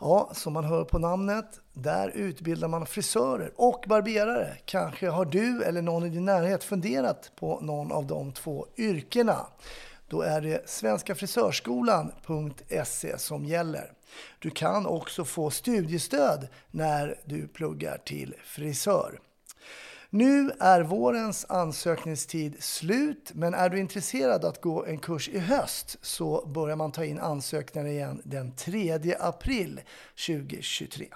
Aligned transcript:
Ja, 0.00 0.30
som 0.34 0.52
man 0.52 0.64
hör 0.64 0.84
på 0.84 0.98
namnet, 0.98 1.60
där 1.72 2.08
utbildar 2.08 2.68
man 2.68 2.86
frisörer 2.86 3.52
och 3.56 3.84
barberare. 3.88 4.56
Kanske 4.64 5.08
har 5.08 5.24
du 5.24 5.64
eller 5.64 5.82
någon 5.82 6.06
i 6.06 6.08
din 6.08 6.24
närhet 6.24 6.64
funderat 6.64 7.32
på 7.36 7.60
någon 7.60 7.92
av 7.92 8.06
de 8.06 8.32
två 8.32 8.66
yrkena. 8.76 9.46
Då 10.08 10.22
är 10.22 10.40
det 10.40 10.68
svenskafrisörskolan.se 10.68 13.18
som 13.18 13.44
gäller. 13.44 13.92
Du 14.38 14.50
kan 14.50 14.86
också 14.86 15.24
få 15.24 15.50
studiestöd 15.50 16.48
när 16.70 17.20
du 17.24 17.48
pluggar 17.48 17.98
till 18.04 18.34
frisör. 18.44 19.18
Nu 20.10 20.52
är 20.60 20.80
vårens 20.80 21.46
ansökningstid 21.48 22.62
slut, 22.62 23.30
men 23.34 23.54
är 23.54 23.68
du 23.68 23.78
intresserad 23.78 24.44
att 24.44 24.60
gå 24.60 24.84
en 24.84 24.98
kurs 24.98 25.28
i 25.28 25.38
höst 25.38 25.96
så 26.02 26.46
börjar 26.46 26.76
man 26.76 26.92
ta 26.92 27.04
in 27.04 27.18
ansökningar 27.18 27.88
igen 27.88 28.22
den 28.24 28.52
3 28.52 29.14
april 29.20 29.80
2023. 30.26 31.08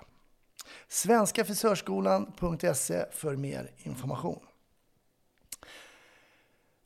Svenskafrisörskolan.se 0.88 3.04
för 3.12 3.36
mer 3.36 3.70
information. 3.78 4.40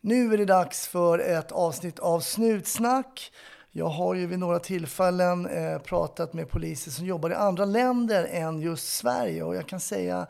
Nu 0.00 0.34
är 0.34 0.38
det 0.38 0.44
dags 0.44 0.86
för 0.86 1.18
ett 1.18 1.52
avsnitt 1.52 1.98
av 1.98 2.20
Snutsnack. 2.20 3.32
Jag 3.70 3.88
har 3.88 4.14
ju 4.14 4.26
vid 4.26 4.38
några 4.38 4.58
tillfällen 4.58 5.46
eh, 5.46 5.78
pratat 5.78 6.32
med 6.32 6.48
poliser 6.48 6.90
som 6.90 7.06
jobbar 7.06 7.30
i 7.30 7.34
andra 7.34 7.64
länder 7.64 8.28
än 8.30 8.60
just 8.60 8.94
Sverige 8.94 9.42
och 9.42 9.56
jag 9.56 9.68
kan 9.68 9.80
säga 9.80 10.26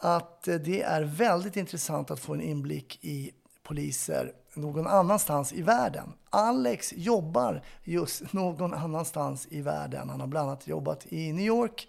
att 0.00 0.48
eh, 0.48 0.54
det 0.54 0.82
är 0.82 1.02
väldigt 1.02 1.56
intressant 1.56 2.10
att 2.10 2.20
få 2.20 2.34
en 2.34 2.40
inblick 2.40 2.98
i 3.04 3.30
poliser 3.62 4.32
någon 4.54 4.86
annanstans 4.86 5.52
i 5.52 5.62
världen. 5.62 6.12
Alex 6.30 6.92
jobbar 6.96 7.62
just 7.84 8.32
någon 8.32 8.74
annanstans 8.74 9.46
i 9.50 9.62
världen. 9.62 10.08
Han 10.08 10.20
har 10.20 10.26
bland 10.26 10.48
annat 10.48 10.66
jobbat 10.66 11.06
i 11.12 11.32
New 11.32 11.46
York, 11.46 11.88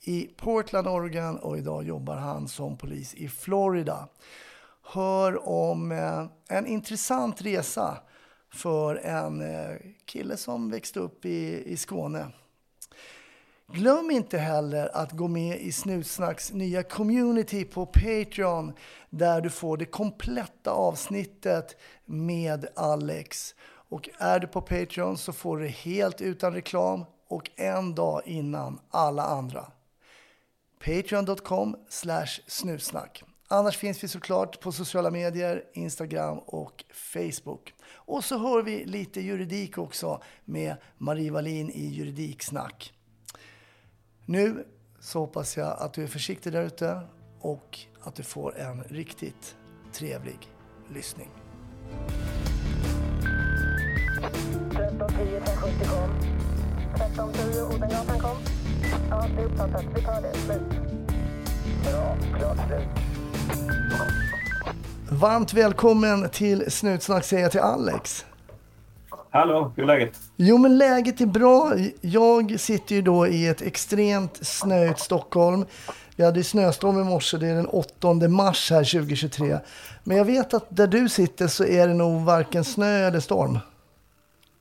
i 0.00 0.30
Portland, 0.36 0.88
Oregon 0.88 1.38
och 1.38 1.58
idag 1.58 1.84
jobbar 1.84 2.16
han 2.16 2.48
som 2.48 2.76
polis 2.76 3.14
i 3.14 3.28
Florida. 3.28 4.08
Hör 4.82 5.48
om 5.48 5.92
eh, 5.92 6.26
en 6.48 6.66
intressant 6.66 7.42
resa 7.42 7.98
för 8.52 8.96
en 8.96 9.40
eh, 9.40 9.76
kille 10.04 10.36
som 10.36 10.70
växte 10.70 11.00
upp 11.00 11.24
i, 11.24 11.72
i 11.72 11.76
Skåne. 11.76 12.26
Glöm 13.72 14.10
inte 14.10 14.38
heller 14.38 14.96
att 14.96 15.12
gå 15.12 15.28
med 15.28 15.60
i 15.60 15.72
Snutsnacks 15.72 16.52
nya 16.52 16.82
community 16.82 17.64
på 17.64 17.86
Patreon 17.86 18.72
där 19.10 19.40
du 19.40 19.50
får 19.50 19.76
det 19.76 19.84
kompletta 19.84 20.70
avsnittet 20.70 21.80
med 22.04 22.66
Alex. 22.76 23.54
Och 23.64 24.08
är 24.18 24.40
du 24.40 24.46
på 24.46 24.62
Patreon 24.62 25.18
så 25.18 25.32
får 25.32 25.56
du 25.56 25.64
det 25.64 25.70
helt 25.70 26.20
utan 26.20 26.52
reklam 26.52 27.04
och 27.28 27.50
en 27.56 27.94
dag 27.94 28.22
innan 28.26 28.80
alla 28.90 29.22
andra. 29.22 29.66
Patreon.com 30.84 31.76
Snutsnack 32.46 33.24
Annars 33.48 33.76
finns 33.76 34.04
vi 34.04 34.08
såklart 34.08 34.60
på 34.60 34.72
sociala 34.72 35.10
medier, 35.10 35.64
Instagram 35.72 36.38
och 36.38 36.84
Facebook. 36.92 37.74
Och 37.92 38.24
så 38.24 38.38
hör 38.38 38.62
vi 38.62 38.84
lite 38.84 39.20
juridik 39.20 39.78
också 39.78 40.22
med 40.44 40.76
Marie 40.98 41.30
Wallin 41.30 41.70
i 41.70 41.86
Juridiksnack. 41.86 42.92
Nu 44.30 44.64
så 45.00 45.18
hoppas 45.18 45.56
jag 45.56 45.76
att 45.78 45.92
du 45.92 46.02
är 46.02 46.06
försiktig 46.06 46.52
där 46.52 46.62
ute 46.62 47.00
och 47.40 47.78
att 48.02 48.14
du 48.14 48.22
får 48.22 48.58
en 48.58 48.82
riktigt 48.82 49.56
trevlig 49.92 50.38
lyssning. 50.94 51.28
1310 54.70 55.36
1070 55.36 55.88
kom. 55.88 56.10
1310 56.94 57.76
Odengatan 57.76 58.18
kom. 58.18 58.36
Ja, 59.10 59.26
det 59.36 59.42
är 59.42 59.46
uppfattat. 59.46 59.84
Vi 59.94 60.02
tar 60.02 60.22
det. 60.22 60.34
Slut. 60.34 60.62
Bra. 61.84 62.16
Klart 62.38 62.58
slut. 62.66 62.88
Varmt 65.10 65.52
välkommen 65.52 66.30
till 66.30 66.70
Snutsnack 66.70 67.24
säger 67.24 67.42
jag 67.42 67.52
till 67.52 67.60
Alex. 67.60 68.26
Hallå, 69.32 69.72
hur 69.76 69.82
är 69.82 69.86
läget? 69.86 70.18
Jo 70.36 70.58
men 70.58 70.78
läget 70.78 71.20
är 71.20 71.26
bra. 71.26 71.72
Jag 72.00 72.60
sitter 72.60 72.94
ju 72.94 73.02
då 73.02 73.26
i 73.26 73.46
ett 73.46 73.62
extremt 73.62 74.46
snöigt 74.46 74.98
Stockholm. 74.98 75.64
Vi 76.16 76.24
hade 76.24 76.38
ju 76.38 76.44
snöstorm 76.44 77.00
i 77.00 77.04
morse, 77.04 77.36
det 77.36 77.46
är 77.46 77.54
den 77.54 77.66
8 77.66 78.14
mars 78.28 78.70
här 78.70 78.84
2023. 78.84 79.58
Men 80.04 80.16
jag 80.16 80.24
vet 80.24 80.54
att 80.54 80.66
där 80.68 80.86
du 80.86 81.08
sitter 81.08 81.46
så 81.46 81.64
är 81.64 81.88
det 81.88 81.94
nog 81.94 82.24
varken 82.24 82.64
snö 82.64 83.06
eller 83.06 83.20
storm. 83.20 83.58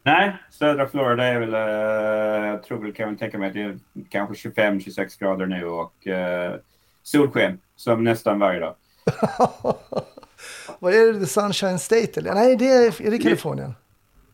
Nej, 0.03 0.35
södra 0.52 0.88
Florida 0.88 1.24
är 1.24 1.40
väl, 1.40 1.53
eh, 1.53 2.50
jag 2.50 2.63
tror 2.63 2.78
väl, 2.78 2.94
kan 2.94 3.09
jag 3.09 3.19
tänka 3.19 3.38
mig 3.38 3.47
att 3.47 3.53
det 3.53 3.62
är 3.62 3.79
kanske 4.09 4.50
25-26 4.50 5.19
grader 5.19 5.46
nu 5.46 5.66
och 5.66 6.08
eh, 6.08 6.56
solsken 7.03 7.59
som 7.75 8.03
nästan 8.03 8.40
varje 8.40 8.59
dag. 8.59 8.75
Vad 10.79 10.94
är 10.94 11.13
det? 11.13 11.19
The 11.19 11.25
Sunshine 11.25 11.79
State 11.79 12.19
eller? 12.19 12.34
Nej, 12.34 12.56
det 12.56 12.68
är, 12.68 13.02
är 13.02 13.12
det 13.12 13.18
Kalifornien. 13.18 13.74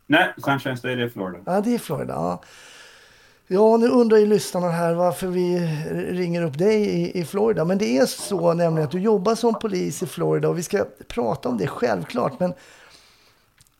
Nej, 0.07 0.33
Sunshine 0.37 0.77
State 0.77 0.93
är 0.93 1.09
Florida. 1.09 1.39
Ja, 1.45 1.61
det 1.61 1.75
är 1.75 1.79
Florida. 1.79 2.13
Ja. 2.13 2.41
Ja, 3.47 3.77
nu 3.77 3.87
undrar 3.87 4.17
ju 4.17 4.25
lyssnarna 4.25 4.69
här 4.69 4.93
varför 4.93 5.27
vi 5.27 5.59
ringer 6.09 6.41
upp 6.41 6.57
dig 6.57 6.75
i, 6.75 7.19
i 7.19 7.25
Florida. 7.25 7.65
Men 7.65 7.77
det 7.77 7.97
är 7.97 8.05
så 8.05 8.53
nämligen 8.53 8.85
att 8.85 8.91
du 8.91 8.99
jobbar 8.99 9.35
som 9.35 9.59
polis 9.59 10.03
i 10.03 10.07
Florida 10.07 10.49
och 10.49 10.57
vi 10.57 10.63
ska 10.63 10.85
prata 11.07 11.49
om 11.49 11.57
det 11.57 11.67
självklart. 11.67 12.39
Men 12.39 12.53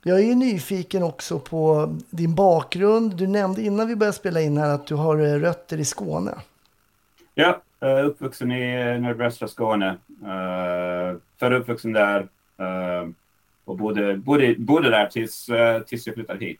jag 0.03 0.19
är 0.19 0.23
ju 0.23 0.35
nyfiken 0.35 1.03
också 1.03 1.39
på 1.39 1.95
din 2.09 2.35
bakgrund. 2.35 3.15
Du 3.15 3.27
nämnde 3.27 3.61
innan 3.61 3.87
vi 3.87 3.95
började 3.95 4.17
spela 4.17 4.41
in 4.41 4.57
här 4.57 4.69
att 4.69 4.87
du 4.87 4.95
har 4.95 5.17
eh, 5.17 5.39
rötter 5.39 5.77
i 5.77 5.85
Skåne. 5.85 6.31
Ja, 7.33 7.61
eh, 7.79 8.05
uppvuxen 8.05 8.51
i 8.51 8.99
nordvästra 8.99 9.47
Skåne. 9.47 9.97
Uh, 10.23 11.19
född 11.39 11.53
uppvuxen 11.53 11.93
där. 11.93 12.27
Och 13.65 13.77
bodde, 13.77 14.17
bodde, 14.17 14.55
bodde 14.57 14.89
där 14.89 15.05
tills, 15.05 15.49
uh, 15.49 15.79
tills 15.79 16.07
jag 16.07 16.15
flyttade 16.15 16.45
hit. 16.45 16.59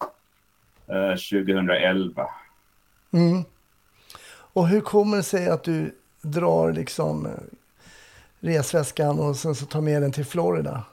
Uh, 0.90 1.10
2011. 1.10 2.30
Mm. 3.14 3.44
Och 4.54 4.68
hur 4.68 4.82
kommer 4.82 5.18
det 5.18 5.24
sig 5.24 5.50
att 5.50 5.64
du 5.64 5.96
drar 6.22 6.74
liksom 6.74 7.26
eh, 7.26 7.32
resväskan 8.40 9.20
och 9.20 9.36
sen 9.36 9.56
så 9.56 9.66
tar 9.66 9.82
med 9.82 10.02
den 10.02 10.12
till 10.12 10.26
Florida? 10.26 10.84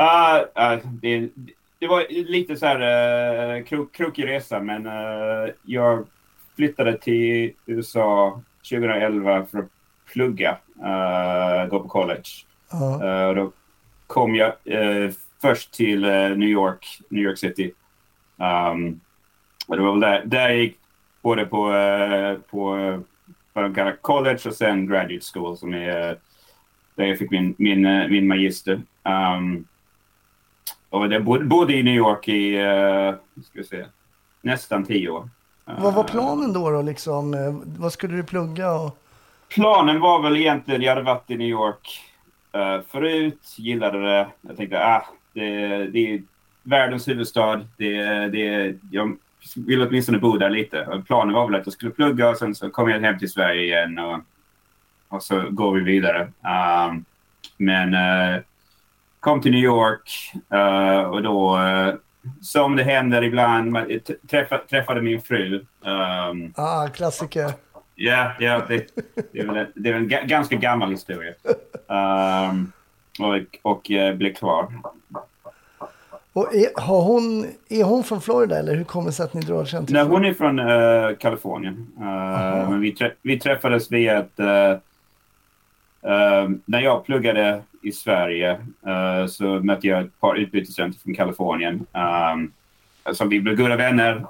Uh, 0.00 0.64
uh, 0.64 0.78
det, 0.84 1.28
det 1.78 1.86
var 1.86 2.06
lite 2.08 2.56
så 2.56 2.66
här 2.66 3.56
uh, 3.56 3.64
krok, 3.64 3.92
krokig 3.92 4.26
resa, 4.26 4.60
men 4.60 4.86
uh, 4.86 5.50
jag 5.62 6.06
flyttade 6.56 6.98
till 6.98 7.52
USA 7.66 8.40
2011 8.70 9.46
för 9.46 9.58
att 9.58 9.68
plugga, 10.12 10.58
uh, 10.78 11.68
gå 11.70 11.80
på 11.80 11.88
college. 11.88 12.28
Uh, 12.74 13.34
då 13.34 13.52
kom 14.08 14.34
jag 14.34 14.52
först 15.42 15.72
till 15.72 16.00
New 16.36 16.48
York, 16.48 17.00
New 17.08 17.24
York 17.24 17.38
City. 17.38 17.72
Um, 18.36 19.00
och 19.68 19.76
det 19.76 19.82
var 19.82 19.90
väl 19.90 20.00
där, 20.00 20.22
där 20.24 20.48
jag 20.48 20.56
gick 20.56 20.78
både 21.22 21.46
på, 21.46 21.72
på 22.50 22.70
vad 23.52 23.64
de 23.64 23.74
kallar 23.74 23.92
college 23.92 24.40
och 24.46 24.54
sen 24.54 24.86
graduate 24.86 25.26
school 25.32 25.56
som 25.56 25.74
är 25.74 26.18
där 26.94 27.04
jag 27.04 27.18
fick 27.18 27.30
min, 27.30 27.54
min, 27.58 27.82
min 28.10 28.26
magister. 28.26 28.82
Um, 29.02 29.66
och 30.90 31.12
jag 31.12 31.24
bodde, 31.24 31.44
bodde 31.44 31.72
i 31.74 31.82
New 31.82 31.94
York 31.94 32.28
i 32.28 32.56
ska 33.44 33.58
vi 33.58 33.64
se, 33.64 33.84
nästan 34.42 34.84
tio 34.84 35.08
år. 35.08 35.28
Vad 35.64 35.94
var 35.94 36.04
planen 36.04 36.52
då? 36.52 36.70
då 36.70 36.82
liksom? 36.82 37.34
Vad 37.78 37.92
skulle 37.92 38.16
du 38.16 38.22
plugga? 38.22 38.72
Och... 38.72 38.98
Planen 39.48 40.00
var 40.00 40.22
väl 40.22 40.36
egentligen, 40.36 40.82
jag 40.82 40.90
hade 40.90 41.02
varit 41.02 41.30
i 41.30 41.36
New 41.36 41.48
York 41.48 42.00
uh, 42.58 42.80
förut, 42.88 43.54
gillade 43.58 44.02
det. 44.02 44.28
Jag 44.40 44.56
tänkte, 44.56 44.84
ah, 44.84 45.06
det, 45.32 45.50
det 45.86 46.14
är 46.14 46.22
världens 46.62 47.08
huvudstad. 47.08 47.60
Det, 47.76 48.02
det, 48.28 48.74
jag 48.90 49.16
vill 49.56 49.82
åtminstone 49.82 50.18
bo 50.18 50.36
där 50.36 50.50
lite. 50.50 51.02
Planen 51.06 51.34
var 51.34 51.46
väl 51.46 51.60
att 51.60 51.66
jag 51.66 51.72
skulle 51.72 51.90
plugga 51.90 52.28
och 52.28 52.36
sen 52.36 52.54
så 52.54 52.70
kom 52.70 52.90
jag 52.90 53.00
hem 53.00 53.18
till 53.18 53.30
Sverige 53.30 53.62
igen 53.62 53.98
och, 53.98 54.20
och 55.08 55.22
så 55.22 55.50
går 55.50 55.74
vi 55.74 55.80
vidare. 55.80 56.22
Um, 56.90 57.04
men 57.56 57.94
uh, 57.94 58.40
kom 59.20 59.40
till 59.40 59.52
New 59.52 59.64
York 59.64 60.32
uh, 60.54 61.10
och 61.10 61.22
då, 61.22 61.58
uh, 61.58 61.94
som 62.40 62.76
det 62.76 62.82
händer 62.82 63.22
ibland, 63.22 63.76
träffa, 64.30 64.58
träffade 64.58 65.02
min 65.02 65.20
fru. 65.20 65.64
Um, 65.80 66.52
ah, 66.56 66.88
klassiker. 66.88 67.52
Ja, 67.94 68.32
ja 68.40 68.62
det, 68.68 68.86
det, 69.32 69.38
är 69.40 69.46
väl, 69.46 69.56
en- 69.56 69.72
det 69.74 69.90
är 69.90 69.94
en 69.94 70.08
ga- 70.10 70.26
ganska 70.26 70.56
gammal 70.56 70.90
historia. 70.90 71.32
Ehm, 71.88 72.72
och 73.20 73.58
och 73.62 73.90
eh, 73.90 74.14
blev 74.14 74.34
kvar. 74.34 74.72
Och 76.32 76.54
är, 76.54 76.80
har 76.80 77.02
hon, 77.02 77.46
är 77.68 77.84
hon 77.84 78.04
från 78.04 78.20
Florida 78.20 78.58
eller 78.58 78.74
hur 78.74 78.84
kommer 78.84 79.06
det 79.06 79.12
sig 79.12 79.24
att 79.24 79.34
ni 79.34 79.40
drar 79.40 79.64
sen 79.64 79.86
till 79.86 79.94
Nej, 79.94 80.04
hon 80.04 80.24
är 80.24 80.34
från 80.34 80.58
eh, 80.58 81.16
Kalifornien. 81.18 81.86
Men 82.68 82.80
vi, 82.80 82.92
trä- 82.94 83.14
vi 83.22 83.40
träffades 83.40 83.92
via 83.92 84.18
ett... 84.18 84.40
eh, 84.40 84.76
när 86.64 86.80
jag 86.80 87.04
pluggade 87.04 87.62
i 87.82 87.92
Sverige 87.92 88.60
så 89.28 89.44
mötte 89.44 89.86
jag 89.86 90.00
ett 90.00 90.20
par 90.20 90.34
utbytesstudenter 90.34 91.00
från 91.00 91.14
Kalifornien. 91.14 91.86
Um, 92.34 92.52
som 93.14 93.28
vi 93.28 93.40
blev 93.40 93.56
goda 93.56 93.76
vänner 93.76 94.26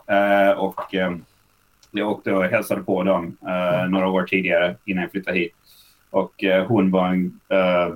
och 0.59 0.95
um, 0.95 1.25
jag 1.91 2.11
åkte 2.11 2.33
och 2.33 2.45
hälsade 2.45 2.83
på 2.83 3.03
dem 3.03 3.37
eh, 3.49 3.89
några 3.89 4.09
år 4.09 4.23
tidigare 4.23 4.77
innan 4.85 5.03
jag 5.03 5.11
flyttade 5.11 5.39
hit. 5.39 5.55
Och 6.11 6.45
eh, 6.45 6.67
hon 6.67 6.91
var 6.91 7.09
en 7.09 7.41
eh, 7.49 7.95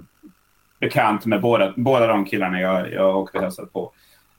bekant 0.81 1.27
med 1.27 1.41
båda, 1.41 1.73
båda 1.77 2.07
de 2.07 2.25
killarna 2.25 2.61
jag, 2.61 2.93
jag 2.93 3.17
åkte 3.17 3.39
och 3.39 3.45
hälsade 3.45 3.69
på. 3.69 3.93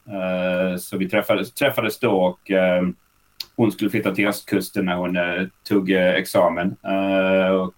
Eh, 0.08 0.78
så 0.78 0.98
vi 0.98 1.10
träffades, 1.10 1.54
träffades 1.54 2.00
då 2.00 2.12
och 2.12 2.52
hon 3.56 3.72
skulle 3.72 3.90
flytta 3.90 4.16
till 4.16 4.28
östkusten 4.28 4.86
när 4.86 4.96
hon 4.96 5.18
tog 5.68 5.92
examen. 5.92 6.76
Och 7.62 7.74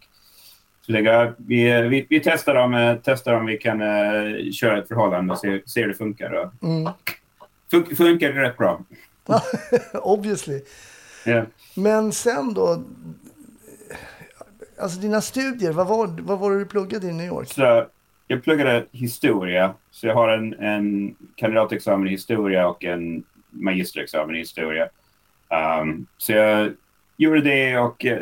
jag, 0.85 1.33
vi, 1.37 1.81
vi, 1.81 2.07
vi 2.09 2.19
testar 2.19 2.55
om, 2.55 2.97
testar 3.03 3.33
om 3.33 3.45
vi 3.45 3.57
kan 3.57 3.79
köra 4.53 4.77
ett 4.77 4.87
förhållande 4.87 5.33
och 5.33 5.39
se, 5.39 5.61
se 5.65 5.81
hur 5.81 5.87
det 5.87 5.93
funkar. 5.93 6.51
Mm. 6.63 6.93
fun, 7.71 7.95
funkar 7.95 8.33
det 8.33 8.41
rätt 8.41 8.57
bra. 8.57 8.81
Obviously. 9.93 10.61
Ja. 11.25 11.45
Men 11.75 12.11
sen 12.11 12.53
då, 12.53 12.83
alltså 14.79 14.99
dina 14.99 15.21
studier, 15.21 15.71
vad 15.71 15.87
var, 15.87 16.07
vad 16.21 16.39
var 16.39 16.51
det 16.51 16.59
du 16.59 16.65
pluggade 16.65 17.07
i 17.07 17.13
New 17.13 17.27
York? 17.27 17.47
Så 17.47 17.85
jag 18.27 18.43
pluggade 18.43 18.85
historia, 18.91 19.73
så 19.91 20.07
jag 20.07 20.13
har 20.13 20.29
en, 20.29 20.53
en 20.53 21.15
kandidatexamen 21.35 22.07
i 22.07 22.11
historia 22.11 22.67
och 22.67 22.83
en 22.83 23.23
magisterexamen 23.49 24.35
i 24.35 24.39
historia. 24.39 24.89
Um, 25.81 26.07
så 26.17 26.31
jag 26.31 26.73
gjorde 27.17 27.41
det 27.41 27.77
och 27.77 28.05
eh, 28.05 28.19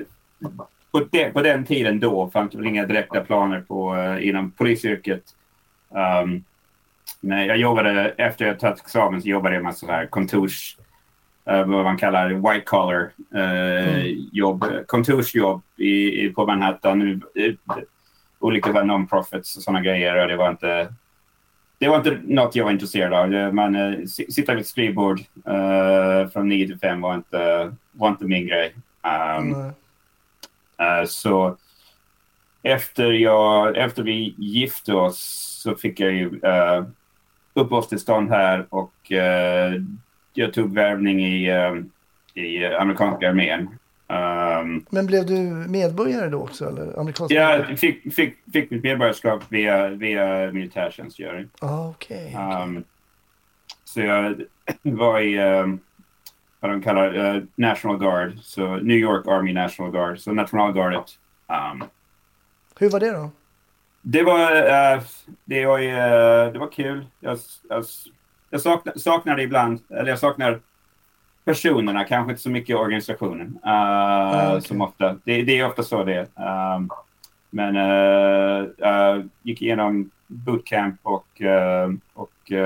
på, 0.92 1.08
de, 1.12 1.32
på 1.32 1.42
den 1.42 1.66
tiden 1.66 2.00
då 2.00 2.30
fanns 2.30 2.52
det 2.52 2.58
väl 2.58 2.68
inga 2.68 2.86
direkta 2.86 3.22
planer 3.22 3.62
på 3.62 3.96
uh, 3.96 4.28
inom 4.28 4.52
polisyrket. 4.52 5.24
Um, 5.90 6.44
men 7.20 7.46
jag 7.48 7.58
jobbade, 7.58 8.14
efter 8.18 8.46
jag 8.46 8.60
tagit 8.60 8.80
examen 8.80 9.22
så 9.22 9.28
jobbade 9.28 9.56
jag 9.56 9.64
med 9.64 9.76
så 9.76 9.88
här 9.88 10.06
kontors, 10.06 10.78
vad 11.46 11.68
man 11.68 11.98
kallar 11.98 12.30
white 12.30 12.66
collar 12.66 13.12
eh, 13.36 14.06
jobb, 14.32 14.66
kontorsjobb 14.88 15.62
i, 15.78 16.26
i, 16.26 16.30
på 16.30 16.46
Manhattan. 16.46 17.22
Eh, 17.36 17.54
olika 18.40 18.84
non-profits 18.84 19.58
och 19.58 19.64
sådana 19.64 19.82
grejer. 19.82 20.22
Och 20.22 20.28
det 20.28 20.36
var 20.36 20.50
inte 20.50 20.94
det 21.78 21.88
var 21.88 21.98
inte 21.98 22.20
något 22.24 22.56
jag 22.56 22.64
var 22.64 22.72
intresserad 22.72 23.14
av. 23.14 23.54
Man, 23.54 23.76
eh, 23.76 24.06
si- 24.06 24.32
sitta 24.32 24.54
vid 24.54 24.62
ett 24.62 24.68
skrivbord 24.68 25.20
eh, 25.46 26.30
från 26.30 26.50
9 26.50 26.68
till 26.68 26.80
5 26.80 27.02
var 27.02 27.16
inte, 27.16 27.74
var 27.92 28.10
inte 28.10 28.26
min 28.26 28.48
grej. 28.48 28.74
Um. 29.40 29.54
Eh, 30.78 31.06
så 31.06 31.58
efter, 32.64 33.12
jag, 33.12 33.78
efter 33.78 34.04
vi 34.04 34.36
gifte 34.38 34.94
oss 34.94 35.20
så 35.64 35.76
fick 35.76 36.00
jag 36.00 36.12
ju 36.12 36.30
uh, 36.30 36.86
uppehållstillstånd 37.54 38.30
här 38.30 38.66
och 38.70 39.12
eh, 39.12 39.74
jag 40.34 40.54
tog 40.54 40.74
värvning 40.74 41.26
i, 41.26 41.50
eh, 41.50 42.44
i 42.44 42.66
amerikanska 42.66 43.30
armén. 43.30 43.70
Um, 44.08 44.86
Men 44.90 45.06
blev 45.06 45.26
du 45.26 45.40
medborgare 45.70 46.30
då 46.30 46.42
också? 46.42 46.70
Eller 46.70 47.00
amerikansk 47.00 47.34
jag 47.34 47.80
fick, 47.80 48.14
fick, 48.14 48.38
fick 48.54 48.72
mitt 48.72 48.84
medborgarskap 48.84 49.44
via, 49.50 49.88
via 49.90 50.52
militärtjänstgöring. 50.52 51.50
Ah, 51.60 51.90
Okej. 51.90 52.38
Um, 52.64 52.84
så 53.84 54.02
jag 54.02 54.42
var 54.82 55.20
i 55.20 55.40
um, 55.40 55.80
vad 56.60 56.72
de 56.72 56.82
kallar 56.82 57.36
eh, 57.36 57.44
National 57.56 57.98
Guard, 57.98 58.40
så 58.40 58.76
New 58.76 58.98
York 58.98 59.28
Army 59.28 59.54
National 59.54 59.92
Guard, 59.92 60.20
så 60.20 60.32
nationalgardet. 60.32 61.06
Hur 62.80 62.90
var 62.90 63.00
det 63.00 63.12
då? 63.12 63.32
det 64.06 64.24
var, 64.24 64.56
eh, 64.56 65.02
det 65.46 65.66
var, 65.66 65.80
eh, 65.80 66.54
det 66.54 66.60
var 66.60 66.72
kul. 66.72 67.06
Jag, 67.20 67.38
jag, 67.70 67.86
jag 68.54 68.62
saknar, 68.62 68.94
saknar 68.98 69.36
det 69.36 69.44
ibland, 69.44 69.80
eller 69.90 70.10
jag 70.10 70.20
saknar 70.20 70.60
personerna, 71.46 72.04
kanske 72.04 72.32
inte 72.32 72.42
så 72.44 72.50
mycket 72.50 72.76
organisationen. 72.78 73.60
eh, 73.64 73.70
Ah, 73.72 74.48
okej. 74.50 74.62
som 74.62 74.82
ofta, 74.82 75.16
det, 75.24 75.42
det 75.42 75.60
är 75.60 75.66
ofta 75.68 75.84
så 75.84 76.04
det 76.04 76.14
är. 76.36 76.76
Um, 76.76 76.90
men 77.50 77.76
uh, 77.76 78.64
uh, 78.64 79.26
gick 79.42 79.62
igenom 79.62 80.10
bootcamp 80.28 80.96
och, 81.04 81.28
uh, 81.42 81.96
och 82.14 82.32
uh, 82.52 82.58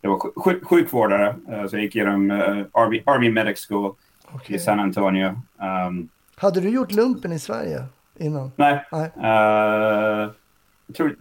jag 0.00 0.10
var 0.10 0.16
sj- 0.18 0.32
sj- 0.36 0.64
sjukvårdare. 0.64 1.34
Uh, 1.52 1.66
så 1.66 1.76
jag 1.76 1.82
gick 1.82 1.96
igenom 1.96 2.30
uh, 2.30 2.64
Army, 2.72 3.02
Army 3.06 3.30
Medic 3.30 3.66
School 3.68 3.94
Okej. 4.32 4.56
i 4.56 4.58
San 4.58 4.80
Antonio. 4.80 5.40
Um, 5.88 6.08
Hade 6.36 6.60
du 6.60 6.68
gjort 6.68 6.92
lumpen 6.92 7.32
i 7.32 7.38
Sverige 7.38 7.84
innan? 8.16 8.52
nej, 8.56 8.84
Nej. 8.92 9.10
Uh, 9.16 10.30
jag, 10.86 10.96
tror, 10.96 11.16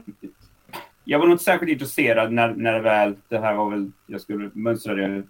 jag 1.05 1.19
var 1.19 1.25
nog 1.25 1.33
inte 1.33 1.43
särskilt 1.43 1.71
intresserad 1.71 2.31
när, 2.31 2.53
när 2.53 2.73
det 2.73 2.79
väl... 2.79 3.15
Det 3.27 3.39
här 3.39 3.53
var 3.53 3.69
väl... 3.69 3.91
Jag 4.07 4.21
skulle 4.21 4.49
mönstra 4.53 4.95
det 4.95 5.23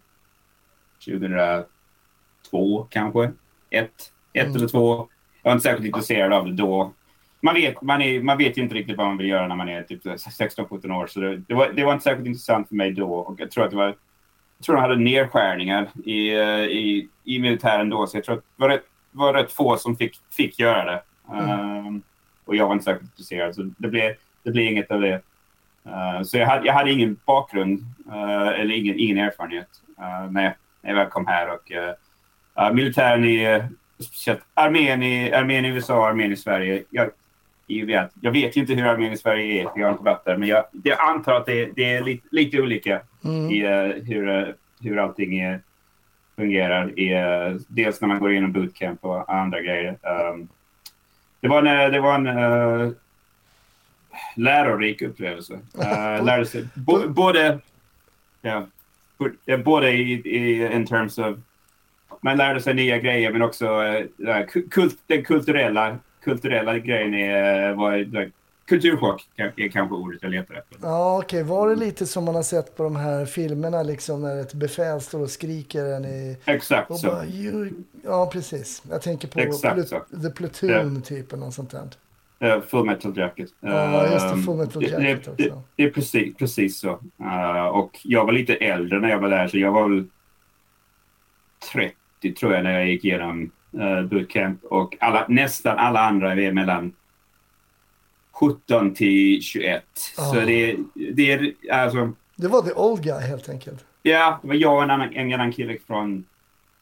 2002 1.05 2.87
kanske. 2.89 3.31
Ett, 3.69 4.11
ett 4.33 4.45
Mm. 4.45 4.55
eller 4.55 4.67
två. 4.67 5.07
Jag 5.43 5.49
var 5.49 5.51
inte 5.51 5.63
särskilt 5.63 5.85
intresserad 5.85 6.33
av 6.33 6.45
det 6.45 6.53
då. 6.53 6.93
Man 7.41 7.55
vet, 7.55 7.81
man, 7.81 8.01
är, 8.01 8.21
man 8.21 8.37
vet 8.37 8.57
ju 8.57 8.61
inte 8.61 8.75
riktigt 8.75 8.97
vad 8.97 9.07
man 9.07 9.17
vill 9.17 9.27
göra 9.27 9.47
när 9.47 9.55
man 9.55 9.69
är 9.69 9.83
typ 9.83 10.05
16-17 10.05 10.91
år. 10.91 11.07
Så 11.07 11.19
det, 11.19 11.37
det, 11.37 11.53
var, 11.53 11.69
det 11.69 11.83
var 11.83 11.93
inte 11.93 12.03
särskilt 12.03 12.27
intressant 12.27 12.67
för 12.67 12.75
mig 12.75 12.91
då. 12.91 13.13
Och 13.13 13.39
jag 13.39 13.51
tror 13.51 13.63
att 13.63 13.71
det 13.71 13.77
var... 13.77 13.95
Jag 14.57 14.65
tror 14.65 14.75
de 14.75 14.81
hade 14.81 14.95
nedskärningar 14.95 15.89
i, 16.05 16.35
eh, 16.35 16.63
i, 16.63 17.09
i 17.23 17.39
militären 17.39 17.89
då. 17.89 18.07
Så 18.07 18.17
jag 18.17 18.23
tror 18.23 18.35
att 18.35 18.43
det 18.43 18.61
var 18.61 18.69
rätt, 18.69 18.83
var 19.11 19.33
rätt 19.33 19.51
få 19.51 19.77
som 19.77 19.95
fick, 19.97 20.19
fick 20.31 20.59
göra 20.59 20.85
det. 20.85 21.01
Um, 21.31 22.01
och 22.45 22.55
jag 22.55 22.65
var 22.65 22.73
inte 22.73 22.85
särskilt 22.85 23.11
intresserad. 23.11 23.55
Så 23.55 23.63
det 23.77 23.87
blev, 23.87 24.13
det 24.43 24.51
blev 24.51 24.65
inget 24.65 24.91
av 24.91 25.01
det. 25.01 25.21
Uh, 25.87 26.23
så 26.23 26.37
jag 26.37 26.47
hade, 26.47 26.65
jag 26.65 26.73
hade 26.73 26.91
ingen 26.91 27.17
bakgrund 27.25 27.79
uh, 28.07 28.59
eller 28.59 28.75
ingen, 28.75 28.99
ingen 28.99 29.17
erfarenhet 29.17 29.67
uh, 29.99 30.31
när, 30.31 30.43
jag, 30.43 30.53
när 30.81 30.89
jag 30.89 30.95
väl 30.95 31.07
kom 31.07 31.27
här. 31.27 31.49
Och, 31.49 31.71
militären 32.73 33.25
i, 33.25 33.63
speciellt 33.99 34.41
armén 34.53 35.03
i, 35.03 35.33
armén 35.33 35.65
i 35.65 35.69
USA 35.69 36.07
armén 36.07 36.31
i 36.31 36.35
Sverige. 36.35 36.83
Jag, 36.89 37.09
jag, 37.67 37.85
vet, 37.85 38.11
jag 38.21 38.31
vet 38.31 38.55
inte 38.55 38.73
hur 38.73 38.85
armén 38.85 39.13
i 39.13 39.17
Sverige 39.17 39.61
är, 39.61 39.69
jag 39.75 39.85
har 39.85 39.91
inte 39.91 40.03
varit 40.03 40.25
där. 40.25 40.37
Men 40.37 40.49
jag, 40.49 40.65
jag 40.83 40.99
antar 40.99 41.33
att 41.33 41.45
det, 41.45 41.71
det 41.75 41.93
är 41.93 42.03
lite, 42.03 42.27
lite 42.31 42.61
olika 42.61 43.01
Mm. 43.25 43.51
i 43.51 43.67
uh, 43.67 44.03
hur, 44.03 44.27
uh, 44.27 44.53
hur 44.81 44.99
allting 44.99 45.39
är, 45.39 45.61
fungerar. 46.35 46.99
I, 46.99 47.13
uh, 47.15 47.57
dels 47.67 48.01
när 48.01 48.07
man 48.07 48.19
går 48.19 48.31
igenom 48.31 48.51
bootcamp 48.51 49.05
och 49.05 49.33
andra 49.33 49.61
grejer. 49.61 49.97
Um, 50.31 50.47
det 51.39 51.47
var 51.47 51.63
en, 51.63 51.91
det 51.91 51.99
var 51.99 52.15
en 52.15 52.95
lärorik 54.35 55.01
upplevelse. 55.01 55.53
Uh, 55.77 56.25
lärde 56.25 56.45
sig 56.45 56.67
bo, 56.73 57.09
både, 57.09 57.59
ja, 58.41 58.67
bo- 59.17 59.57
både 59.63 59.91
i, 59.91 60.11
i 60.13 60.73
in 60.73 60.85
terms 60.87 61.17
of 61.17 61.37
man 62.21 62.37
lärde 62.37 62.61
sig 62.61 62.73
nya 62.73 62.97
grejer 62.97 63.31
men 63.31 63.41
också 63.41 63.67
uh, 63.67 64.45
kult, 64.71 64.97
den 65.07 65.23
kulturella, 65.23 65.97
kulturella 66.23 66.79
grejen 66.79 67.13
är, 67.13 67.71
uh, 67.71 67.77
var 67.77 67.97
like, 67.97 68.31
kulturchock 68.67 69.27
är 69.35 69.67
kanske 69.69 69.95
ordet 69.95 70.23
jag 70.23 70.31
letar 70.31 70.55
efter. 70.55 70.77
Ja, 70.81 71.19
okej. 71.19 71.43
Var 71.43 71.69
det 71.69 71.75
lite 71.75 72.05
som 72.05 72.23
man 72.23 72.35
har 72.35 72.43
sett 72.43 72.77
på 72.77 72.83
de 72.83 72.95
här 72.95 73.25
filmerna, 73.25 73.83
liksom 73.83 74.21
när 74.21 74.41
ett 74.41 74.53
befäl 74.53 75.01
står 75.01 75.21
och 75.21 75.29
skriker 75.29 75.85
en 75.85 76.05
i... 76.05 76.37
Exakt 76.45 76.91
Och 76.91 76.99
så. 76.99 77.23
you... 77.23 77.69
Ja, 78.03 78.29
precis. 78.33 78.83
Jag 78.89 79.01
tänker 79.01 79.27
på 79.27 79.39
Exakt 79.39 79.75
Plut- 79.75 79.89
så. 79.89 80.01
The 80.21 80.29
Platoon, 80.29 81.01
typ, 81.01 81.33
eller 81.33 81.45
något 81.45 81.53
sånt 81.53 81.71
där. 81.71 81.89
Uh, 82.45 82.61
full 82.61 82.85
metal 82.85 83.17
jacket. 83.17 83.49
Ja, 83.59 84.07
just 84.13 84.29
det, 84.35 84.37
Full 84.43 84.57
Metal 84.57 84.81
det- 84.81 84.87
Jacket 84.89 85.25
det, 85.37 85.43
det, 85.43 85.49
också. 85.51 85.63
det 85.75 85.83
är 85.83 85.89
precis, 85.89 86.35
precis 86.35 86.79
så. 86.79 86.89
Uh, 87.21 87.65
och 87.67 87.99
jag 88.03 88.25
var 88.25 88.33
lite 88.33 88.55
äldre 88.55 88.99
när 88.99 89.09
jag 89.09 89.19
var 89.19 89.29
där, 89.29 89.47
så 89.47 89.57
jag 89.57 89.71
var 89.71 89.89
väl 89.89 90.05
30 91.73 92.33
tror 92.39 92.53
jag 92.53 92.63
när 92.63 92.71
jag 92.79 92.87
gick 92.89 93.05
igenom 93.05 93.51
uh, 93.79 94.01
bootcamp. 94.03 94.63
Och 94.63 94.97
alla, 94.99 95.25
nästan 95.29 95.77
alla 95.77 95.99
andra 95.99 96.31
är 96.33 96.51
mellan 96.51 96.93
17 98.31 98.93
till 98.93 99.41
21. 99.41 99.83
Så 99.95 100.21
Ah. 100.39 100.45
det, 100.45 100.75
det 101.13 101.31
är 101.31 101.53
alltså... 101.71 102.11
Det 102.35 102.47
var 102.47 102.61
the 102.61 102.73
old 102.73 103.03
guy, 103.03 103.19
helt 103.19 103.49
enkelt. 103.49 103.85
Ja, 104.03 104.39
det 104.41 104.47
var 104.47 104.55
jag 104.55 104.75
och 104.75 104.83
en 104.83 104.91
annan, 104.91 105.13
en 105.13 105.33
annan 105.33 105.51
kille 105.51 105.77
från 105.87 106.25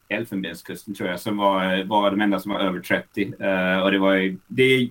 Elfenbenskusten 0.10 0.94
tror 0.96 1.10
jag 1.10 1.20
som 1.20 1.38
var, 1.38 1.84
var 1.84 2.12
de 2.12 2.22
enda 2.22 2.40
som 2.40 2.52
var 2.52 2.60
över 2.60 2.80
30. 2.80 3.34
Eh, 3.40 3.78
och 3.84 3.92
det 3.92 4.00
var 4.00 4.14
ju- 4.14 4.38
det, 4.48 4.90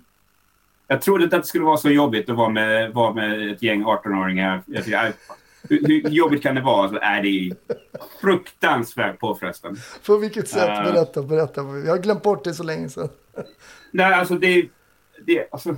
jag 0.92 1.02
trodde 1.02 1.25
inte 1.25 1.37
att 1.37 1.42
det 1.42 1.49
skulle 1.49 1.64
vara 1.64 1.76
så 1.76 1.90
jobbigt 1.90 2.30
att 2.30 2.37
vara 2.37 2.49
med, 2.49 2.92
vara 2.92 3.14
med 3.14 3.52
ett 3.52 3.62
gäng 3.62 3.84
18-åringar. 3.84 4.62
Jag, 4.66 4.88
jag, 4.88 5.12
hur, 5.68 5.87
hur 5.87 6.11
jobbigt 6.11 6.42
kan 6.42 6.54
det 6.54 6.61
vara? 6.61 6.88
Så 6.88 6.99
är 6.99 7.22
det 7.22 7.54
fruktansvärt 8.20 9.18
påfrestande. 9.18 9.80
På 10.06 10.16
vilket 10.16 10.49
sätt? 10.49 10.68
Eh. 10.68 10.92
Berätta, 10.92 11.22
berätta. 11.22 11.61
Jag 11.61 11.90
har 11.90 11.99
glömt 11.99 12.22
bort 12.22 12.44
det 12.44 12.54
så 12.54 12.62
länge 12.62 12.88
sedan. 12.88 13.08
Nej, 13.90 14.14
alltså 14.14 14.34
det, 14.34 14.68
det, 15.26 15.49
alltså, 15.50 15.76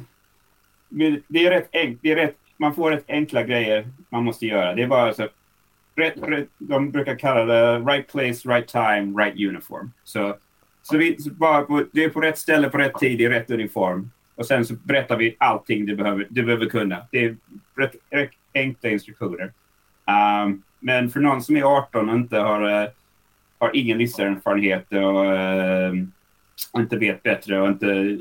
det 1.29 1.47
är 1.47 1.51
rätt 1.51 1.69
enkelt. 1.73 2.03
Det 2.03 2.13
är 2.13 2.17
rätt, 2.17 2.37
man 2.57 2.75
får 2.75 2.91
rätt 2.91 3.05
enkla 3.09 3.43
grejer 3.43 3.89
man 4.09 4.25
måste 4.25 4.47
göra. 4.47 4.75
Det 4.75 4.83
är 4.83 4.87
bara 4.87 5.15
så 5.15 5.29
rätt, 5.95 6.15
rätt, 6.23 6.49
de 6.59 6.91
brukar 6.91 7.19
kalla 7.19 7.45
det 7.45 7.79
right 7.79 8.09
place, 8.09 8.49
right 8.49 8.69
time, 8.69 9.23
right 9.23 9.49
uniform. 9.49 9.93
Så, 10.05 10.37
så, 10.83 10.97
vi, 10.97 11.23
så 11.23 11.31
bara 11.31 11.63
på, 11.63 11.85
det 11.93 12.05
är 12.05 12.09
på 12.09 12.21
rätt 12.21 12.39
ställe, 12.39 12.69
på 12.69 12.79
rätt 12.79 12.95
tid, 12.95 13.21
i 13.21 13.29
rätt 13.29 13.51
uniform. 13.51 14.11
Och 14.35 14.47
sen 14.47 14.65
så 14.65 14.75
berättar 14.75 15.17
vi 15.17 15.37
allting 15.39 15.87
du 15.87 15.97
behöver, 15.97 16.27
du 16.31 16.43
behöver 16.43 16.67
kunna. 16.67 17.07
Det 17.11 17.25
är 17.25 17.37
rätt, 17.77 17.95
rätt 18.11 18.31
enkla 18.55 18.91
instruktioner. 18.91 19.53
Um, 20.45 20.63
men 20.81 21.11
för 21.11 21.21
någon 21.21 21.43
som 21.43 21.57
är 21.57 21.63
18 21.63 22.09
och 22.09 22.15
inte 22.15 22.39
har, 22.39 22.83
eh, 22.83 22.89
har 23.59 23.71
ingen 23.77 23.99
livserfarenhet 23.99 24.93
och 24.93 25.25
eh, 25.25 25.93
inte 26.77 26.97
vet 26.97 27.23
bättre 27.23 27.61
och 27.61 27.69
inte, 27.69 27.87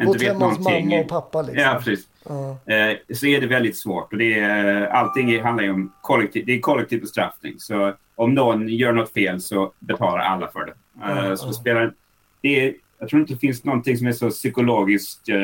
inte 0.00 0.18
vet 0.18 0.38
någonting. 0.38 0.88
mamma 0.88 1.00
och 1.00 1.08
pappa 1.08 1.42
liksom. 1.42 1.62
Ja, 1.62 1.80
precis. 1.84 2.08
Ja. 2.28 2.72
Eh, 2.74 2.96
så 3.14 3.26
är 3.26 3.40
det 3.40 3.46
väldigt 3.46 3.78
svårt. 3.78 4.12
Och 4.12 4.18
det 4.18 4.38
är, 4.38 4.86
allting 4.86 5.42
handlar 5.42 5.64
ju 5.64 5.70
om 5.70 5.92
kollektiv, 6.00 6.46
det 6.46 6.52
är 6.52 6.60
kollektiv 6.60 7.00
bestraffning. 7.00 7.54
Så 7.58 7.94
om 8.14 8.34
någon 8.34 8.68
gör 8.68 8.92
något 8.92 9.12
fel 9.12 9.40
så 9.40 9.72
betalar 9.78 10.18
alla 10.18 10.48
för 10.48 10.64
det. 10.64 10.74
Eh, 11.06 11.34
så 11.34 11.46
det 11.46 11.54
spelar, 11.54 11.94
det 12.40 12.66
är, 12.66 12.74
jag 13.02 13.08
tror 13.08 13.20
inte 13.20 13.32
det 13.34 13.38
finns 13.38 13.64
någonting 13.64 13.96
som 13.98 14.06
är 14.06 14.12
så 14.12 14.30
psykologiskt 14.30 15.28
eh, 15.28 15.34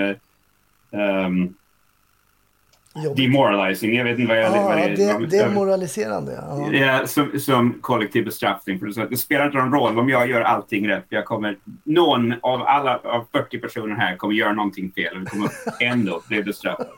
Jobbigt. 3.04 3.16
demoralizing. 3.16 3.94
Jag 3.94 4.04
vet 4.04 4.18
inte 4.18 4.28
vad 4.34 4.42
jag... 4.42 4.56
Ja, 4.56 4.62
vad 4.62 4.76
det, 4.76 5.36
är 5.38 5.42
jag- 5.42 5.52
moraliserande. 5.54 6.32
Ja. 6.48 6.72
Ja, 6.72 7.06
som, 7.06 7.40
som 7.40 7.78
kollektiv 7.80 8.24
bestraffning. 8.24 8.78
För 8.78 8.86
det, 8.86 8.92
så 8.92 9.02
att 9.02 9.10
det 9.10 9.16
spelar 9.16 9.46
inte 9.46 9.58
någon 9.58 9.72
roll 9.72 9.98
om 9.98 10.08
jag 10.08 10.28
gör 10.30 10.40
allting 10.40 10.88
rätt. 10.88 11.04
Jag 11.08 11.24
kommer, 11.24 11.56
någon 11.84 12.34
av 12.42 12.62
alla 12.62 12.98
av 12.98 13.26
40 13.32 13.58
personer 13.58 13.94
här 13.96 14.16
kommer 14.16 14.34
göra 14.34 14.52
någonting 14.52 14.90
fel 14.92 15.16
och 15.16 15.22
vi 15.22 15.26
kommer 15.26 15.50
ändå 15.80 16.22
bli 16.28 16.42
bestraffade. 16.42 16.88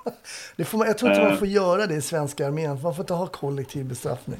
Det 0.56 0.64
får 0.64 0.78
man, 0.78 0.86
jag 0.86 0.98
tror 0.98 1.10
inte 1.10 1.22
man 1.24 1.32
Eh. 1.32 1.38
får 1.38 1.48
göra 1.48 1.86
det 1.86 1.94
i 1.94 2.00
svenska 2.00 2.46
armén. 2.46 2.70
Man 2.82 2.94
får 2.94 3.02
inte 3.02 3.14
ha 3.14 3.26
kollektiv 3.26 3.84
bestraffning. 3.84 4.38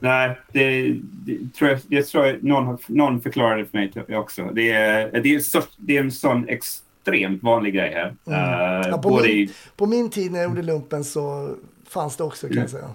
Nej, 0.00 0.38
det, 0.52 0.96
det 1.00 1.54
tror 1.54 1.70
jag, 1.70 1.80
det 1.88 2.02
tror 2.02 2.26
jag 2.26 2.44
någon, 2.44 2.78
någon 2.86 3.20
förklarade 3.20 3.64
för 3.64 3.78
mig 3.78 4.16
också. 4.18 4.42
Det 4.52 4.72
är, 4.72 5.20
det, 5.20 5.34
är 5.34 5.40
så, 5.40 5.62
det 5.76 5.96
är 5.96 6.00
en 6.00 6.12
sån 6.12 6.48
extremt 6.48 7.42
vanlig 7.42 7.74
grej 7.74 7.92
här. 7.94 8.14
Eh, 8.26 8.66
Mm. 8.76 8.90
Ja, 8.90 8.98
på, 9.02 9.08
både 9.08 9.28
min, 9.28 9.36
i, 9.36 9.50
på 9.76 9.86
min 9.86 10.10
tid 10.10 10.32
när 10.32 10.38
jag 10.38 10.48
gjorde 10.48 10.62
lumpen 10.62 11.04
så 11.04 11.54
fanns 11.88 12.16
det 12.16 12.24
också 12.24 12.48
kan 12.48 12.56
jag 12.56 12.70
säga. 12.70 12.90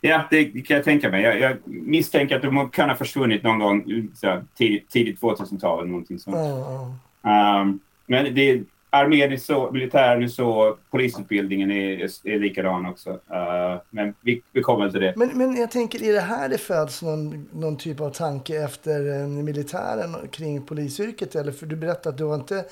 ja, 0.00 0.24
det 0.30 0.44
kan 0.44 0.76
jag 0.76 0.84
tänka 0.84 1.10
mig. 1.10 1.22
Jag, 1.22 1.40
jag 1.40 1.56
misstänker 1.64 2.36
att 2.36 2.42
de 2.42 2.68
kan 2.70 2.88
ha 2.88 2.96
försvunnit 2.96 3.42
någon 3.42 3.58
gång 3.58 4.08
så 4.14 4.42
tidigt, 4.56 4.90
tidigt 4.90 5.20
2000-tal 5.20 5.78
eller 5.78 5.90
någonting 5.90 6.18
sånt. 6.18 6.36
Ja. 6.36 7.60
Um, 7.60 7.80
men 8.06 8.34
det, 8.34 8.62
armén 8.94 9.32
är 9.32 9.36
så, 9.36 9.70
militären 9.70 10.22
är 10.22 10.28
så, 10.28 10.76
polisutbildningen 10.90 11.70
är, 11.70 12.10
är, 12.24 12.38
likadan 12.38 12.86
också. 12.86 13.10
Uh, 13.10 13.80
men 13.90 14.14
vi, 14.20 14.42
vi 14.52 14.62
kommer 14.62 14.90
till 14.90 15.00
det. 15.00 15.14
Men, 15.16 15.38
men 15.38 15.56
jag 15.56 15.70
tänker, 15.70 16.02
är 16.02 16.12
det 16.12 16.20
här 16.20 16.48
det 16.48 16.58
föds 16.58 17.02
någon, 17.02 17.48
någon 17.52 17.76
typ 17.76 18.00
av 18.00 18.10
tanke 18.10 18.64
efter 18.64 19.26
militären 19.26 20.16
kring 20.30 20.66
polisyrket? 20.66 21.34
Eller 21.34 21.52
för 21.52 21.66
du 21.66 21.76
berättade 21.76 22.08
att 22.08 22.18
du 22.18 22.24
har 22.24 22.34
inte, 22.34 22.64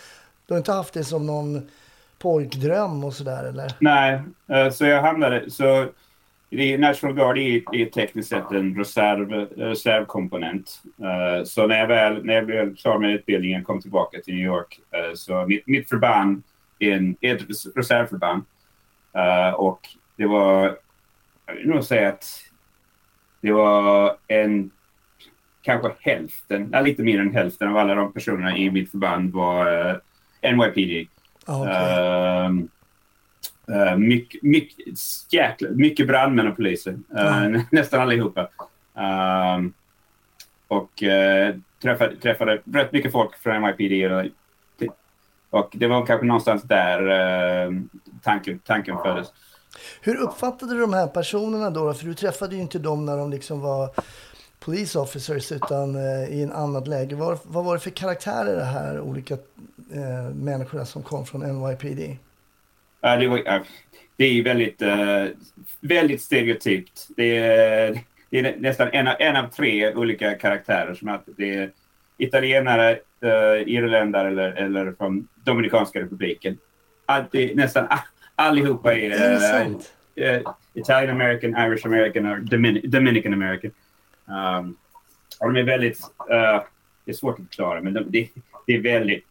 du 0.46 0.54
har 0.54 0.58
inte 0.58 0.72
haft 0.72 0.94
det 0.94 1.04
som 1.04 1.26
någon 1.26 1.68
pojkdröm 2.18 3.04
och 3.04 3.14
sådär 3.14 3.44
eller? 3.44 3.72
Nej, 3.78 4.20
eh, 4.48 4.70
så 4.70 4.84
jag 4.84 5.02
hamnade... 5.02 5.50
Så 5.50 5.86
det 6.56 6.74
är 6.74 6.78
National 6.78 7.16
Guard 7.16 7.38
är, 7.38 7.74
är 7.74 7.86
tekniskt 7.86 8.28
sett 8.28 8.50
en 8.50 8.78
reserv, 8.78 9.30
reservkomponent. 9.56 10.82
Eh, 10.98 11.44
så 11.44 11.66
när 11.66 11.78
jag 11.78 11.86
väl 11.86 12.24
när 12.24 12.34
jag 12.34 12.46
blev 12.46 12.76
klar 12.76 12.98
med 12.98 13.10
utbildningen 13.14 13.60
och 13.60 13.66
kom 13.66 13.80
tillbaka 13.80 14.20
till 14.20 14.34
New 14.34 14.44
York 14.44 14.80
eh, 14.90 15.14
så 15.14 15.46
mitt, 15.46 15.66
mitt 15.66 15.88
förband 15.88 16.42
är, 16.78 16.92
en, 16.92 17.16
är 17.20 17.34
ett 17.36 17.48
res- 17.48 17.76
reservförband. 17.76 18.42
Eh, 19.14 19.54
och 19.54 19.80
det 20.16 20.26
var... 20.26 20.78
Jag 21.46 21.54
vill 21.54 21.68
nog 21.68 21.84
säga 21.84 22.08
att 22.08 22.24
det 23.40 23.52
var 23.52 24.16
en... 24.28 24.70
Kanske 25.62 25.92
hälften, 26.00 26.68
ja, 26.72 26.80
lite 26.80 27.02
mer 27.02 27.20
än 27.20 27.34
hälften 27.34 27.68
av 27.68 27.76
alla 27.76 27.94
de 27.94 28.12
personerna 28.12 28.56
i 28.56 28.70
mitt 28.70 28.90
förband 28.90 29.32
var 29.32 30.00
NYPD. 30.42 31.08
Ja, 31.46 32.50
Ehm, 33.68 33.74
eh, 33.88 33.96
mycket, 33.96 34.42
mycket, 34.42 34.86
jäkla, 35.30 35.68
mycket 35.70 36.06
brandmän 36.06 36.48
och 36.48 36.56
poliser. 36.56 36.98
Nä- 37.08 37.66
Nästan 37.70 38.00
allihopa. 38.00 38.48
Ehm, 38.96 39.72
och 40.68 41.02
uh, 41.02 41.56
träffade, 41.82 42.16
träffade 42.16 42.62
rätt 42.72 42.92
mycket 42.92 43.12
folk 43.12 43.36
från 43.36 43.62
NYPD. 43.62 44.12
Och, 44.12 44.24
och 45.60 45.70
det 45.74 45.86
var 45.86 46.06
kanske 46.06 46.26
någonstans 46.26 46.62
där 46.62 47.02
uh, 47.68 47.80
tanken, 48.22 48.58
tanken 48.58 48.96
föddes. 48.98 49.28
Hur 50.00 50.16
uppfattade 50.16 50.74
du 50.74 50.80
de 50.80 50.92
här 50.92 51.06
personerna 51.06 51.70
då? 51.70 51.94
För 51.94 52.06
du 52.06 52.14
träffade 52.14 52.54
ju 52.54 52.60
inte 52.62 52.78
dem 52.78 53.06
när 53.06 53.16
de 53.16 53.30
liksom 53.30 53.60
var 53.60 53.90
police 54.60 54.98
officers 54.98 55.52
utan 55.52 55.96
i 56.28 56.42
en 56.42 56.52
annat 56.52 56.88
läge. 56.88 57.14
Vad, 57.14 57.38
vad 57.42 57.64
var 57.64 57.74
det 57.74 57.80
för 57.80 57.90
karaktärer 57.90 58.56
det 58.56 58.64
här 58.64 59.00
olika 59.00 59.36
människorna 60.34 60.84
som 60.84 61.02
kom 61.02 61.26
från 61.26 61.40
NYPD? 61.40 62.16
Ja, 63.04 63.16
det, 63.16 63.28
var, 63.28 63.42
ja, 63.44 63.62
det 64.16 64.24
är 64.24 64.42
väldigt, 64.42 64.82
eh, 64.82 65.24
väldigt 65.80 66.22
stereotypt. 66.22 67.08
Det 67.16 67.36
är, 67.38 68.00
det 68.30 68.38
är 68.38 68.56
nästan 68.58 68.88
en 68.92 69.08
av, 69.08 69.14
en 69.18 69.36
av 69.36 69.48
tre 69.48 69.94
olika 69.94 70.34
karaktärer. 70.34 70.94
Som 70.94 71.08
att 71.08 71.24
det 71.26 71.54
är 71.54 71.70
italienare, 72.16 72.98
uh, 73.24 73.68
irländare 73.68 74.28
eller, 74.28 74.52
eller 74.52 74.92
från 74.92 75.28
Dominikanska 75.44 76.00
republiken. 76.00 76.58
Alltid, 77.06 77.56
nästan 77.56 77.86
all, 77.88 77.98
allihopa 78.34 78.94
är, 78.94 79.10
Är 79.10 79.66
eh, 80.16 80.34
eh, 80.34 80.42
Italian 80.74 81.10
American, 81.10 81.50
Irish 81.50 81.86
American 81.86 82.26
och 82.26 82.38
Domin- 82.38 82.86
Dominican 82.86 83.32
American. 83.32 83.70
Um, 84.24 84.76
och 85.40 85.52
de 85.52 85.60
är 85.60 85.64
väldigt... 85.64 86.00
eh, 86.30 86.62
det 87.04 87.10
är 87.10 87.14
svårt 87.14 87.38
att 87.38 87.46
förklara, 87.46 87.80
men 87.80 87.94
de, 87.94 88.04
det, 88.10 88.28
det 88.66 88.72
är 88.72 88.80
väldigt... 88.80 89.26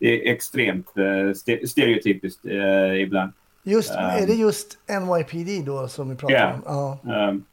Det 0.00 0.28
är 0.28 0.32
extremt 0.32 0.96
eh, 0.96 1.02
ste- 1.02 1.66
stereotypiskt 1.66 2.46
eh, 2.46 3.02
ibland. 3.02 3.32
Just, 3.62 3.90
Um, 3.90 3.96
är 3.98 4.26
det 4.26 4.34
just 4.34 4.78
NYPD 4.88 5.66
då 5.66 5.88
som 5.88 6.10
vi 6.10 6.16
pratar 6.16 6.60
Ja. 6.64 7.00
om? 7.02 7.10
Ja. 7.10 7.28
Um, 7.28 7.44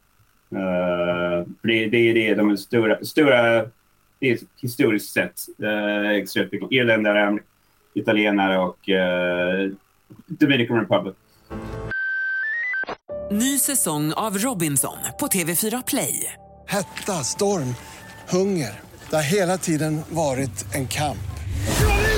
eh, 0.51 1.45
för 1.61 1.67
det, 1.67 1.87
det 1.87 1.97
är 1.97 2.13
det, 2.13 2.35
de 2.35 2.49
är 2.49 2.55
stora, 2.55 3.05
stora 3.05 3.41
det 4.19 4.31
är 4.31 4.39
historiskt 4.61 5.13
sett 5.13 5.39
uh, 5.63 6.09
extremt 6.09 6.51
mycket 6.51 6.71
irländare, 6.71 7.39
italienare 7.93 8.57
och 8.59 8.89
uh, 8.89 9.71
Dominican 10.27 10.79
Republic. 10.79 11.15
Ny 13.31 13.57
säsong 13.59 14.13
av 14.13 14.37
Robinson 14.37 14.97
på 15.19 15.27
TV4 15.27 15.83
Play. 15.87 16.33
Hetta, 16.67 17.13
storm, 17.13 17.75
hunger. 18.31 18.79
Det 19.09 19.15
har 19.15 19.23
hela 19.23 19.57
tiden 19.57 20.01
varit 20.09 20.75
en 20.75 20.87
kamp. 20.87 21.17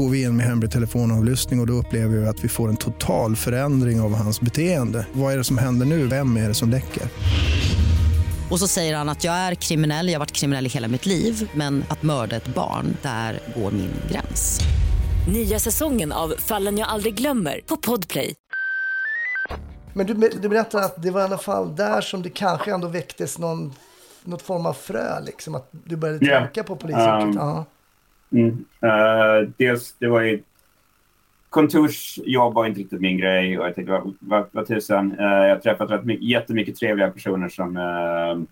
Går 0.00 0.08
vi 0.08 0.22
in 0.22 0.36
med 0.36 0.46
hemlig 0.46 0.70
telefonavlyssning 0.70 1.60
och, 1.60 1.62
och 1.62 1.66
då 1.66 1.72
upplever 1.72 2.16
vi 2.16 2.26
att 2.26 2.44
vi 2.44 2.48
får 2.48 2.68
en 2.68 2.76
total 2.76 3.36
förändring 3.36 4.00
av 4.00 4.14
hans 4.14 4.40
beteende. 4.40 5.06
Vad 5.12 5.32
är 5.32 5.38
det 5.38 5.44
som 5.44 5.58
händer 5.58 5.86
nu? 5.86 6.06
Vem 6.06 6.36
är 6.36 6.48
det 6.48 6.54
som 6.54 6.70
läcker? 6.70 7.02
Och 8.50 8.58
så 8.58 8.68
säger 8.68 8.96
han 8.96 9.08
att 9.08 9.24
jag 9.24 9.34
är 9.34 9.54
kriminell, 9.54 10.06
jag 10.08 10.14
har 10.14 10.18
varit 10.18 10.32
kriminell 10.32 10.66
i 10.66 10.68
hela 10.68 10.88
mitt 10.88 11.06
liv 11.06 11.50
men 11.54 11.84
att 11.88 12.02
mörda 12.02 12.36
ett 12.36 12.54
barn, 12.54 12.96
där 13.02 13.40
går 13.56 13.70
min 13.70 13.90
gräns. 14.10 14.60
Nya 15.32 15.58
säsongen 15.58 16.12
av 16.12 16.34
Fallen 16.38 16.78
jag 16.78 16.88
aldrig 16.88 17.14
glömmer 17.14 17.60
på 17.66 17.76
Podplay. 17.76 18.34
Men 19.94 20.06
du, 20.06 20.14
du 20.42 20.48
berättar 20.48 20.78
att 20.78 21.02
det 21.02 21.10
var 21.10 21.20
i 21.20 21.24
alla 21.24 21.38
fall 21.38 21.76
där 21.76 22.00
som 22.00 22.22
det 22.22 22.30
kanske 22.30 22.74
ändå 22.74 22.88
väcktes 22.88 23.38
någon, 23.38 23.72
något 24.24 24.42
form 24.42 24.66
av 24.66 24.72
frö, 24.72 25.20
liksom 25.20 25.54
att 25.54 25.68
du 25.72 25.96
började 25.96 26.26
Ja. 26.26 26.40
tänka 26.40 26.64
på 26.64 26.76
polisyrket. 26.76 27.42
Um. 27.42 27.64
Mm. 28.32 28.64
Eh, 28.80 29.48
dels, 29.56 29.94
det 29.98 30.08
var 30.08 30.20
ju... 30.20 30.42
Kontorsjobb 31.48 32.54
var 32.54 32.66
inte 32.66 32.80
riktigt 32.80 33.00
min 33.00 33.18
grej 33.18 33.58
och 33.58 33.66
jag 33.66 33.74
tänkte, 33.74 33.92
vad, 33.92 34.14
vad, 34.20 34.46
vad 34.52 34.66
tusan. 34.66 35.12
Uh, 35.12 35.26
jag 35.26 35.54
har 35.54 35.60
träffat 35.60 35.90
rätt 35.90 36.04
mycket, 36.04 36.28
jättemycket 36.28 36.76
trevliga 36.76 37.10
personer 37.10 37.48
som, 37.48 37.76
uh, 37.76 38.42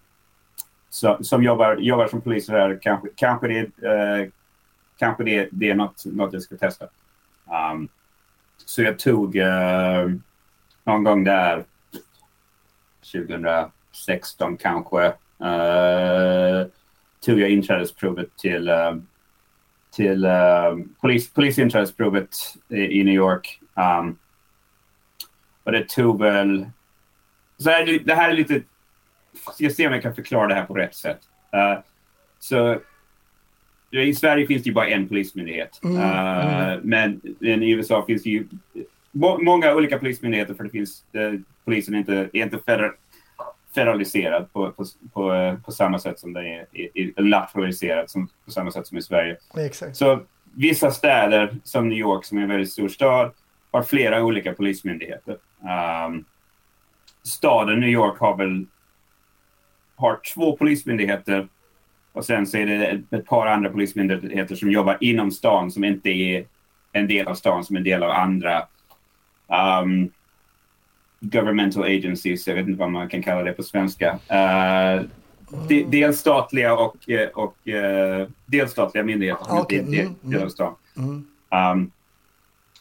som, 0.90 1.24
som 1.24 1.42
jobbar, 1.42 1.76
jobbar 1.76 2.06
som 2.06 2.20
poliser 2.20 2.52
här. 2.52 2.78
Kanske, 2.82 3.08
kanske 3.16 3.48
det 3.48 3.58
är 3.82 4.20
uh, 4.20 4.28
kanske 4.98 5.24
det, 5.24 5.48
det 5.52 5.70
är 5.70 5.74
något, 5.74 6.04
något 6.04 6.32
jag 6.32 6.42
ska 6.42 6.56
testa. 6.56 6.86
Um, 7.72 7.88
så 8.66 8.82
jag 8.82 8.98
tog 8.98 9.36
uh, 9.36 10.14
någon 10.84 11.04
gång 11.04 11.24
där 11.24 11.64
2016 13.12 14.56
kanske 14.56 15.06
uh, 15.06 16.66
tog 17.20 17.40
jag 17.40 17.50
inträdesprovet 17.50 18.36
till, 18.36 18.68
uh, 18.68 18.96
till 19.98 20.24
uh, 20.24 20.78
polis, 21.00 21.32
i, 22.68 23.00
i 23.00 23.04
New 23.04 23.14
York. 23.14 23.60
Um, 23.74 24.18
och 25.64 25.72
det 25.72 25.88
tog 25.88 26.20
väl... 26.20 26.66
Så 27.58 27.70
här, 27.70 27.98
det 28.04 28.14
här 28.14 28.30
är 28.30 28.34
lite... 28.34 28.62
Jag 29.58 29.72
ser 29.72 29.86
om 29.86 29.92
jag 29.92 30.02
kan 30.02 30.14
förklara 30.14 30.46
det 30.46 30.54
här 30.54 30.64
på 30.64 30.74
rätt 30.74 30.94
sätt. 30.94 31.18
Uh, 31.54 31.80
så 32.38 32.80
i 33.90 34.14
Sverige 34.14 34.46
finns 34.46 34.62
det 34.62 34.68
ju 34.68 34.74
bara 34.74 34.88
en 34.88 35.08
polismyndighet. 35.08 35.80
Mm, 35.84 35.96
Uh, 35.96 36.64
mm. 36.64 36.80
Men, 36.82 37.20
men 37.38 37.62
i 37.62 37.70
USA 37.70 38.04
finns 38.06 38.22
det 38.22 38.30
ju 38.30 38.46
må, 39.12 39.38
många 39.38 39.74
olika 39.74 39.98
polismyndigheter 39.98 40.54
för 40.54 40.64
det 40.64 40.70
finns, 40.70 41.04
uh, 41.16 41.40
polisen 41.64 41.94
är 41.94 41.98
inte, 41.98 42.30
är 42.32 42.42
inte 42.42 42.58
feder, 42.58 42.92
federaliserad 43.78 44.52
på, 44.52 44.72
på, 44.72 44.84
på, 45.12 45.56
på 45.64 45.72
samma 45.72 45.98
sätt 45.98 46.18
som 46.18 46.32
det 46.32 46.48
är, 46.48 48.06
som, 48.06 48.28
på 48.44 48.50
samma 48.50 48.70
sätt 48.70 48.86
som 48.86 48.98
i 48.98 49.02
Sverige. 49.02 49.36
Exakt. 49.56 49.96
Så 49.96 50.20
vissa 50.54 50.90
städer 50.90 51.56
som 51.64 51.88
New 51.88 51.98
York 51.98 52.24
som 52.24 52.38
är 52.38 52.42
en 52.42 52.48
väldigt 52.48 52.72
stor 52.72 52.88
stad 52.88 53.30
har 53.70 53.82
flera 53.82 54.22
olika 54.24 54.52
polismyndigheter. 54.52 55.36
Um, 56.06 56.24
staden 57.22 57.80
New 57.80 57.88
York 57.88 58.18
har 58.18 58.36
väl 58.36 58.66
har 59.96 60.20
två 60.34 60.56
polismyndigheter 60.56 61.48
och 62.12 62.24
sen 62.24 62.46
så 62.46 62.56
är 62.56 62.66
det 62.66 63.02
ett 63.16 63.26
par 63.26 63.46
andra 63.46 63.70
polismyndigheter 63.70 64.54
som 64.54 64.70
jobbar 64.70 64.98
inom 65.00 65.30
stan 65.30 65.70
som 65.70 65.84
inte 65.84 66.10
är 66.10 66.46
en 66.92 67.08
del 67.08 67.28
av 67.28 67.34
stan 67.34 67.64
som 67.64 67.76
en 67.76 67.84
del 67.84 68.02
av 68.02 68.10
andra 68.10 68.62
um, 69.82 70.10
governmental 71.20 71.84
agencies. 71.84 72.46
Jag 72.46 72.54
vet 72.54 72.66
inte 72.68 72.80
vad 72.80 72.90
man 72.90 73.08
kan 73.08 73.22
kalla 73.22 73.42
det 73.42 73.52
på 73.52 73.62
svenska. 73.62 74.12
Uh, 74.12 75.06
de, 75.68 75.84
delstatliga 75.84 76.74
och, 76.74 77.10
eh, 77.10 77.28
och 77.28 77.56
uh, 77.66 78.28
delstatliga 78.46 79.04
myndigheter 79.04 79.58
inte 79.58 79.76
är 79.76 80.00
mm, 80.00 80.14
del 80.22 80.42
av 80.42 80.48
stan. 80.48 80.74
Mm. 80.96 81.26
Um, 81.72 81.90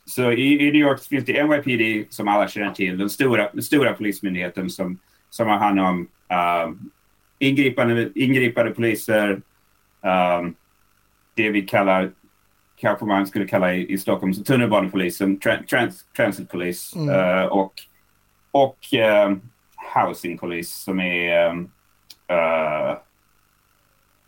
så 0.06 0.32
i, 0.32 0.68
i 0.68 0.72
New 0.72 0.82
York 0.82 1.02
finns 1.02 1.26
det 1.26 1.44
NYPD 1.44 2.14
som 2.14 2.28
alla 2.28 2.48
känner 2.48 2.72
till, 2.72 2.98
den 2.98 3.10
stora, 3.10 3.50
den 3.54 3.64
stora 3.64 3.94
polismyndigheten 3.94 4.70
som, 4.70 5.00
som 5.30 5.48
har 5.48 5.58
hand 5.58 5.80
om 5.80 6.08
um, 6.66 6.92
ingripande, 7.40 8.10
ingripande 8.16 8.72
poliser, 8.72 9.42
um, 10.40 10.56
det 11.34 11.50
vi 11.50 11.62
kallar, 11.62 12.12
kanske 12.76 13.06
man 13.06 13.28
skulle 13.28 13.48
kalla 13.48 13.74
i, 13.74 13.94
i 13.94 13.98
Stockholm, 13.98 14.34
tunnelbanepolisen, 14.34 15.40
tra, 15.40 15.58
trans, 15.70 16.06
transitpolis 16.16 16.96
Mm. 16.96 17.10
uh, 17.10 17.46
och, 17.46 17.74
och 18.64 18.78
um, 19.28 19.42
housing 19.96 20.38
police 20.38 20.84
som 20.84 21.00
är 21.00 21.50
um, 21.50 21.72
uh, 22.32 22.98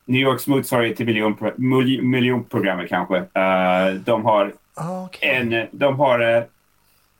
New 0.05 0.21
Yorks 0.21 0.48
motsvarighet 0.48 0.98
till 0.98 1.05
miljonpro, 1.05 1.51
mil- 1.57 2.01
miljonprogrammet 2.01 2.89
kanske. 2.89 3.17
Uh, 3.17 3.93
de 4.05 4.25
har 4.25 4.53
Ah, 4.75 5.05
okej. 5.05 5.29
en, 5.29 5.67
de 5.71 6.00
har 6.00 6.19
uh, 6.21 6.43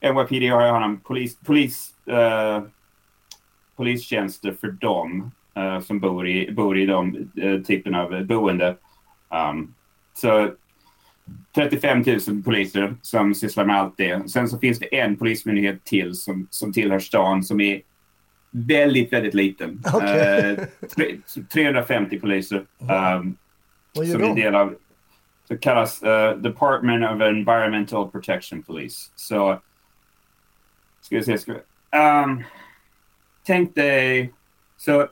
NYPD 0.02 0.52
har 0.52 0.82
om 0.82 1.00
polis, 1.00 1.40
polis, 1.46 1.94
uh, 2.12 2.62
polistjänster 3.76 4.56
för 4.62 4.68
dem 4.68 5.32
som 5.84 6.00
bor 6.00 6.28
i, 6.28 6.52
bor 6.52 6.78
i 6.78 6.86
de 6.86 7.30
typen 7.68 7.96
av 7.96 8.26
boende. 8.26 8.76
Um, 9.30 9.74
så 10.14 10.52
35 11.56 12.04
000 12.28 12.44
poliser 12.44 12.96
som 13.02 13.36
sysslar 13.36 13.66
med 13.66 13.76
allt 13.76 13.98
det. 13.98 14.32
Sen 14.32 14.50
så 14.50 14.60
finns 14.60 14.80
det 14.80 15.00
en 15.00 15.18
polismyndighet 15.18 15.84
till 15.84 16.16
som, 16.16 16.48
som 16.50 16.74
tillhör 16.74 17.00
stan 17.00 17.44
som 17.44 17.62
är 17.62 17.82
väldigt, 18.52 19.14
väldigt 19.14 19.34
liten. 19.34 19.84
Okej. 19.94 20.52
Uh, 20.52 20.66
tre, 20.96 21.18
350 21.54 22.20
poliser. 22.20 22.66
Um, 22.80 23.38
Vad 23.96 24.06
gör 24.06 24.14
som 24.14 24.24
är 24.24 24.28
de? 24.28 24.42
del 24.42 24.56
av 24.56 24.76
det 25.48 25.58
kallas 25.58 26.04
uh, 26.04 26.32
Department 26.32 27.06
of 27.06 27.22
Environmental 27.22 28.12
Protection 28.12 28.64
Police. 28.64 29.12
Så 29.16 29.62
ska 31.02 31.16
vi 31.16 31.24
se. 31.24 31.38
Ska 31.38 31.54
vi, 31.54 31.60
um, 31.98 32.44
tänk 33.44 33.76
dig 33.76 34.34
så 34.78 35.08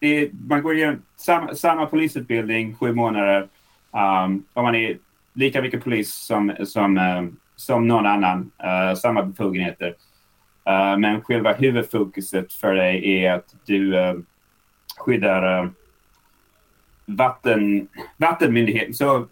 det 0.00 0.06
är, 0.06 0.30
man 0.48 0.62
går 0.62 0.74
igenom 0.74 1.02
samma, 1.16 1.54
samma 1.54 1.86
polisutbildning 1.86 2.74
sju 2.74 2.92
månader. 2.92 3.48
Um, 3.98 4.44
och 4.52 4.62
man 4.62 4.74
är 4.74 4.98
lika 5.34 5.62
mycket 5.62 5.84
polis 5.84 6.14
som, 6.14 6.56
som, 6.64 6.98
um, 6.98 7.36
som 7.56 7.88
någon 7.88 8.06
annan. 8.06 8.50
Uh, 8.64 8.94
samma 8.94 9.22
befogenheter. 9.22 9.88
Uh, 10.68 10.98
men 10.98 11.22
själva 11.22 11.52
huvudfokuset 11.52 12.52
för 12.52 12.74
dig 12.74 13.24
är 13.24 13.32
att 13.32 13.54
du 13.64 13.96
uh, 13.96 14.20
skyddar 14.98 15.70
vatten, 17.06 17.88
vattenmyndigheten. 18.16 18.94
Så 18.94 19.26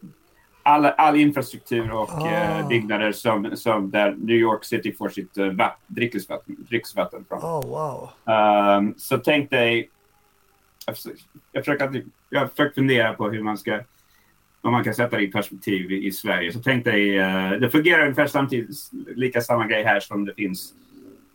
all, 0.62 0.84
all 0.86 1.16
infrastruktur 1.16 1.92
och 1.92 2.10
Ah. 2.12 2.26
eh, 2.26 2.68
byggnader 2.68 3.12
som, 3.12 3.56
som 3.56 3.90
där 3.90 4.14
New 4.18 4.36
York 4.36 4.64
City 4.64 4.92
får 4.92 5.08
sitt 5.08 5.38
uh, 5.38 5.52
vatt, 5.52 5.78
dricksvatten, 5.86 6.56
dricksvatten 6.68 7.24
från. 7.28 7.38
Oh, 7.38 7.66
wow. 7.66 8.10
Um, 8.78 8.94
så 8.98 9.18
tänk 9.18 9.50
dig... 9.50 9.90
Jag 11.52 11.64
försöker, 11.64 12.04
jag, 12.30 12.50
försöker, 12.50 12.74
fundera 12.74 13.12
på 13.12 13.30
hur 13.30 13.42
man 13.42 13.58
ska... 13.58 13.80
Om 14.66 14.72
man 14.72 14.84
kan 14.84 14.94
sätta 14.94 15.16
det 15.16 15.22
i 15.22 15.28
perspektiv 15.28 15.92
i, 15.92 16.06
i 16.06 16.12
Sverige. 16.12 16.52
Så 16.52 16.58
tänk 16.58 16.84
dig... 16.84 17.18
Uh, 17.18 17.60
det 17.60 17.70
fungerar 17.70 18.02
ungefär 18.02 18.26
samtidigt, 18.26 18.68
lika 19.16 19.40
samma 19.40 19.66
grej 19.66 19.84
här 19.84 20.00
som 20.00 20.24
det 20.24 20.34
finns 20.34 20.72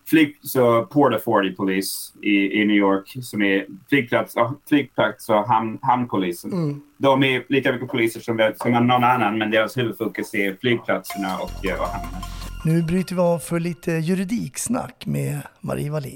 flyg, 0.10 0.40
så 0.42 0.86
Port 0.86 1.14
Authority 1.14 1.56
Police 1.56 2.14
i, 2.22 2.62
i 2.62 2.66
New 2.66 2.78
York 2.78 3.18
som 3.24 3.42
är 3.42 3.66
flygplats, 3.90 4.36
flygplats 4.70 5.30
och 5.30 5.48
hamn, 5.48 5.80
hamnpolisen. 5.82 6.54
Mm. 6.54 6.82
De 6.98 7.24
är 7.24 7.44
lika 7.50 7.72
mycket 7.72 7.90
poliser 7.90 8.20
som, 8.20 8.52
som 8.56 8.72
någon 8.72 9.04
annan 9.04 9.38
men 9.38 9.52
deras 9.52 9.78
huvudfokus 9.78 10.34
är 10.34 10.58
flygplatserna 10.62 11.38
och, 11.38 11.66
eh, 11.66 11.82
och 11.82 11.88
hamnen. 11.88 12.22
Nu 12.66 12.84
bryter 12.84 13.16
vi 13.16 13.22
av 13.22 13.40
för 13.40 13.60
lite 13.60 13.92
juridiksnack 13.92 15.06
med 15.06 15.42
Marie 15.62 15.92
Wallin. 15.92 16.16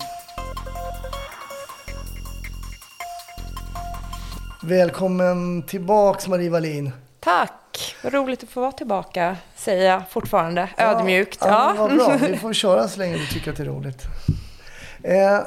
Välkommen 4.63 5.63
tillbaks 5.63 6.27
Marie 6.27 6.49
Wallin. 6.49 6.91
Tack! 7.25 7.95
Vad 8.03 8.13
roligt 8.13 8.43
att 8.43 8.49
få 8.49 8.61
vara 8.61 8.71
tillbaka, 8.71 9.37
säger 9.55 9.91
jag 9.91 10.09
fortfarande. 10.09 10.69
Ödmjukt. 10.77 11.37
Ja, 11.41 11.47
ja. 11.47 11.87
Vad 11.87 11.95
bra. 11.95 12.17
Vi 12.27 12.37
får 12.41 12.53
köra 12.53 12.87
så 12.87 12.99
länge 12.99 13.17
du 13.17 13.25
tycker 13.25 13.51
att 13.51 13.57
det 13.57 13.63
är 13.63 13.67
roligt. 13.67 14.03
Eh, 15.03 15.39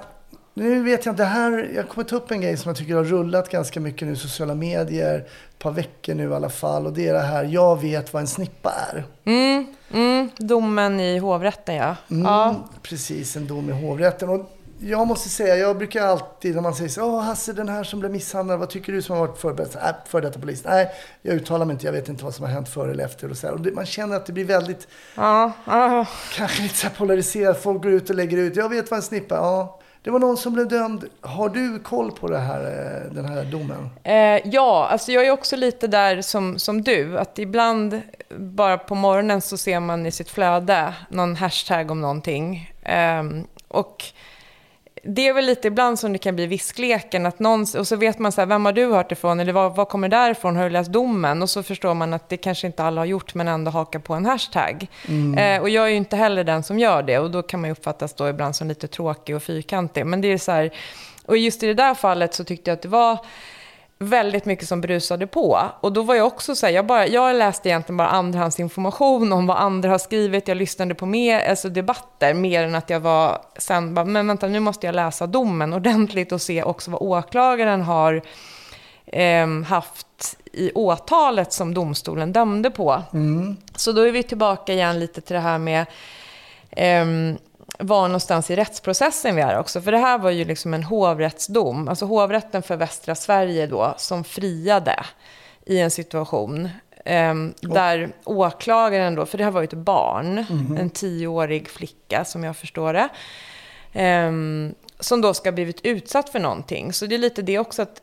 nu 0.55 0.83
vet 0.83 1.07
jag 1.07 1.13
inte, 1.13 1.23
det 1.23 1.29
här, 1.29 1.71
jag 1.75 1.89
kommer 1.89 2.05
ta 2.05 2.17
upp 2.17 2.31
en 2.31 2.41
grej 2.41 2.57
som 2.57 2.69
jag 2.69 2.77
tycker 2.77 2.95
har 2.95 3.05
rullat 3.05 3.51
ganska 3.51 3.81
mycket 3.81 4.09
nu 4.09 4.13
i 4.13 4.17
sociala 4.17 4.55
medier. 4.55 5.19
Ett 5.19 5.59
par 5.59 5.71
veckor 5.71 6.15
nu 6.15 6.31
i 6.31 6.35
alla 6.35 6.51
fall. 6.51 6.87
Och 6.87 6.93
det 6.93 7.09
är 7.09 7.13
det 7.13 7.21
här, 7.21 7.45
jag 7.45 7.81
vet 7.81 8.13
vad 8.13 8.21
en 8.21 8.29
snippa 8.29 8.73
är. 8.93 9.05
Mm, 9.25 9.67
mm, 9.93 10.31
domen 10.37 11.01
i 11.01 11.19
hovrätten, 11.19 11.75
ja. 11.75 11.97
Mm, 12.11 12.25
ja. 12.25 12.55
Precis, 12.83 13.37
en 13.37 13.47
dom 13.47 13.71
i 13.71 13.73
hovrätten. 13.73 14.29
Och 14.29 14.58
jag 14.81 15.07
måste 15.07 15.29
säga, 15.29 15.57
jag 15.57 15.79
brukar 15.79 16.07
alltid 16.07 16.55
när 16.55 16.63
man 16.63 16.75
säger 16.75 16.91
så 16.91 17.05
Åh 17.05 17.21
Hasse, 17.21 17.53
den 17.53 17.69
här 17.69 17.85
som 17.85 18.01
blev 18.01 18.13
misshandlad, 18.13 18.59
vad 18.59 18.71
tycker 18.71 18.93
du 18.93 19.03
som 19.03 19.17
har 19.17 19.27
varit 19.27 19.39
förberedd? 19.39 19.77
Äh, 19.77 19.95
för 20.07 20.21
detta 20.21 20.41
polis? 20.41 20.65
Nej, 20.65 20.89
jag 21.23 21.35
uttalar 21.35 21.67
mig 21.67 21.75
inte, 21.75 21.87
jag 21.87 21.93
vet 21.93 22.09
inte 22.09 22.25
vad 22.25 22.35
som 22.35 22.45
har 22.45 22.53
hänt 22.53 22.69
före 22.69 22.91
eller 22.91 23.05
efter. 23.05 23.31
Och 23.31 23.37
så. 23.37 23.51
Och 23.51 23.61
det, 23.61 23.73
man 23.73 23.87
känner 23.87 24.17
att 24.17 24.27
det 24.27 24.33
blir 24.33 24.45
väldigt, 24.45 24.89
Ja, 25.15 25.53
ja. 25.65 26.07
kanske 26.35 26.63
lite 26.63 26.75
så 26.75 26.89
polariserat. 26.91 27.63
Folk 27.63 27.83
går 27.83 27.93
ut 27.93 28.11
och 28.11 28.17
lägger 28.17 28.39
ut, 28.39 28.57
jag 28.57 28.69
vet 28.69 28.91
vad 28.91 28.99
en 28.99 29.03
snippa. 29.03 29.35
Ja, 29.35 29.81
det 30.03 30.11
var 30.11 30.19
någon 30.19 30.37
som 30.37 30.53
blev 30.53 30.69
dömd. 30.69 31.05
Har 31.21 31.49
du 31.49 31.79
koll 31.79 32.13
på 32.13 32.29
det 32.29 32.39
här, 32.39 32.61
eh, 32.61 33.13
den 33.13 33.25
här 33.25 33.45
domen? 33.45 33.91
Eh, 34.03 34.49
ja, 34.49 34.89
alltså 34.91 35.13
jag 35.13 35.27
är 35.27 35.31
också 35.31 35.57
lite 35.57 35.87
där 35.87 36.23
som, 36.23 36.59
som 36.59 36.83
du. 36.83 37.19
Att 37.19 37.39
ibland, 37.39 38.01
bara 38.37 38.79
på 38.79 38.95
morgonen, 38.95 39.41
så 39.41 39.57
ser 39.57 39.81
man 39.81 40.07
i 40.07 40.11
sitt 40.11 40.31
flöde 40.31 40.95
någon 41.09 41.37
hashtag 41.37 41.91
om 41.91 42.01
någonting. 42.01 42.73
Ehm, 42.83 43.47
och 43.69 44.05
det 45.03 45.29
är 45.29 45.33
väl 45.33 45.47
lite 45.47 45.69
ibland 45.69 45.99
som 45.99 46.13
det 46.13 46.19
kan 46.19 46.37
bli 46.37 46.47
viskleken. 46.47 47.27
Att 47.27 47.39
någon, 47.39 47.67
och 47.79 47.87
så 47.87 47.97
vet 47.97 48.19
man 48.19 48.33
så 48.33 48.41
här, 48.41 48.47
vem 48.47 48.65
har 48.65 48.73
du 48.73 48.87
hört 48.87 49.13
ifrån? 49.13 49.41
Eller 49.41 49.53
vad, 49.53 49.77
vad 49.77 49.89
kommer 49.89 50.09
därifrån? 50.09 50.57
Har 50.57 50.65
du 50.65 50.71
läst 50.71 50.93
domen? 50.93 51.43
Och 51.43 51.51
så 51.51 51.63
förstår 51.63 51.95
man 51.95 52.15
att 52.15 52.29
det 52.29 52.37
kanske 52.37 52.67
inte 52.67 52.85
alla 52.85 53.01
har 53.01 53.07
gjort, 53.07 53.35
men 53.35 53.49
ändå 53.49 53.71
hakar 53.71 53.99
på 53.99 54.15
en 54.15 54.27
hashtag. 54.27 54.87
Eh, 55.39 55.61
och 55.61 55.69
jag 55.69 55.85
är 55.85 55.89
ju 55.89 55.97
inte 55.97 56.17
heller 56.17 56.45
den 56.45 56.63
som 56.63 56.79
gör 56.79 57.03
det. 57.03 57.19
Och 57.19 57.31
då 57.31 57.43
kan 57.43 57.61
man 57.61 57.69
ju 57.69 57.73
uppfattas 57.73 58.15
då 58.15 58.29
ibland 58.29 58.57
som 58.57 58.69
lite 58.69 58.89
tråkig 58.89 59.37
och 59.37 59.43
fyrkantig. 59.43 60.07
Men 60.07 60.21
det 60.21 60.33
är 60.33 60.39
så 60.39 60.53
här, 60.53 60.71
och 61.27 61.37
just 61.37 61.63
i 61.63 61.67
det 61.67 61.75
där 61.75 61.95
fallet 61.95 62.35
så 62.35 62.45
tyckte 62.45 62.71
jag 62.71 62.77
att 62.77 62.83
det 62.83 62.89
var 62.89 63.19
väldigt 63.99 64.45
mycket 64.45 64.69
som 64.69 64.81
brusade 64.81 65.27
på. 65.27 65.61
Och 65.81 65.93
då 65.93 66.03
var 66.03 66.15
jag 66.15 66.27
också 66.27 66.55
så 66.55 66.67
här, 66.67 66.73
jag, 66.73 66.87
bara, 66.87 67.07
jag 67.07 67.37
läste 67.37 67.69
egentligen 67.69 67.97
bara 67.97 68.09
andrahandsinformation 68.09 69.33
om 69.33 69.47
vad 69.47 69.57
andra 69.57 69.91
har 69.91 69.99
skrivit. 69.99 70.49
Jag 70.49 70.57
lyssnade 70.57 70.95
på 70.95 71.07
mer, 71.07 71.49
alltså 71.51 71.69
debatter 71.69 72.35
mer 72.35 72.63
än 72.63 72.75
att 72.75 72.91
jag 72.91 73.01
var 73.01 73.39
sen 73.59 73.95
bara, 73.95 74.05
men 74.05 74.27
vänta 74.27 74.47
nu 74.49 74.61
måste 74.61 74.87
jag 74.87 74.95
läsa 74.95 75.27
domen 75.27 75.73
ordentligt 75.73 76.33
och 76.33 76.43
se 76.43 76.63
också 76.63 76.91
vad 76.91 77.03
åklagaren 77.03 77.83
har 77.83 78.23
eh, 79.07 79.49
haft 79.67 80.37
i 80.53 80.73
åtalet 80.75 81.53
som 81.53 81.75
domstolen 81.75 82.33
dömde 82.33 82.71
på. 82.71 83.03
Mm. 83.13 83.57
Så 83.75 83.93
då 83.93 84.01
är 84.03 84.13
vi 84.13 84.23
tillbaka 84.23 84.73
igen 84.73 85.01
lite 85.01 85.21
till 85.21 85.35
det 85.35 85.41
här 85.41 85.59
med 85.59 85.87
ehm, 86.71 87.39
var 87.79 88.09
någonstans 88.09 88.51
i 88.51 88.57
rättsprocessen 88.57 89.37
vi 89.37 89.43
är 89.43 89.59
också. 89.59 89.81
För 89.81 89.93
det 89.93 89.99
här 89.99 90.19
var 90.19 90.31
ju 90.31 90.45
liksom 90.45 90.75
en 90.75 90.83
hovrättsdom, 90.83 91.89
alltså 91.89 92.05
hovrätten 92.07 92.63
för 92.63 92.77
västra 92.77 93.15
Sverige 93.15 93.67
då, 93.67 93.95
som 93.97 94.25
friade 94.25 95.05
i 95.67 95.81
en 95.81 95.91
situation 95.91 96.69
ehm, 97.05 97.55
där 97.61 98.11
åklagaren 98.25 99.15
då, 99.15 99.27
för 99.27 99.39
det 99.39 99.45
här 99.45 99.51
var 99.51 99.61
ju 99.61 99.65
ett 99.65 99.73
barn, 99.73 100.39
en 100.79 100.91
tioårig 100.91 101.69
flicka 101.69 102.25
som 102.25 102.45
jag 102.45 102.57
förstår 102.57 102.93
det, 102.93 103.09
ehm, 103.93 104.75
som 105.01 105.21
då 105.21 105.35
ska 105.35 105.49
ha 105.49 105.55
blivit 105.55 105.81
utsatt 105.85 106.29
för 106.29 106.39
någonting. 106.39 106.93
Så 106.93 107.07
det 107.07 107.15
är 107.15 107.19
lite 107.19 107.43
det 107.43 107.59
också 107.59 107.83
att, 107.83 108.03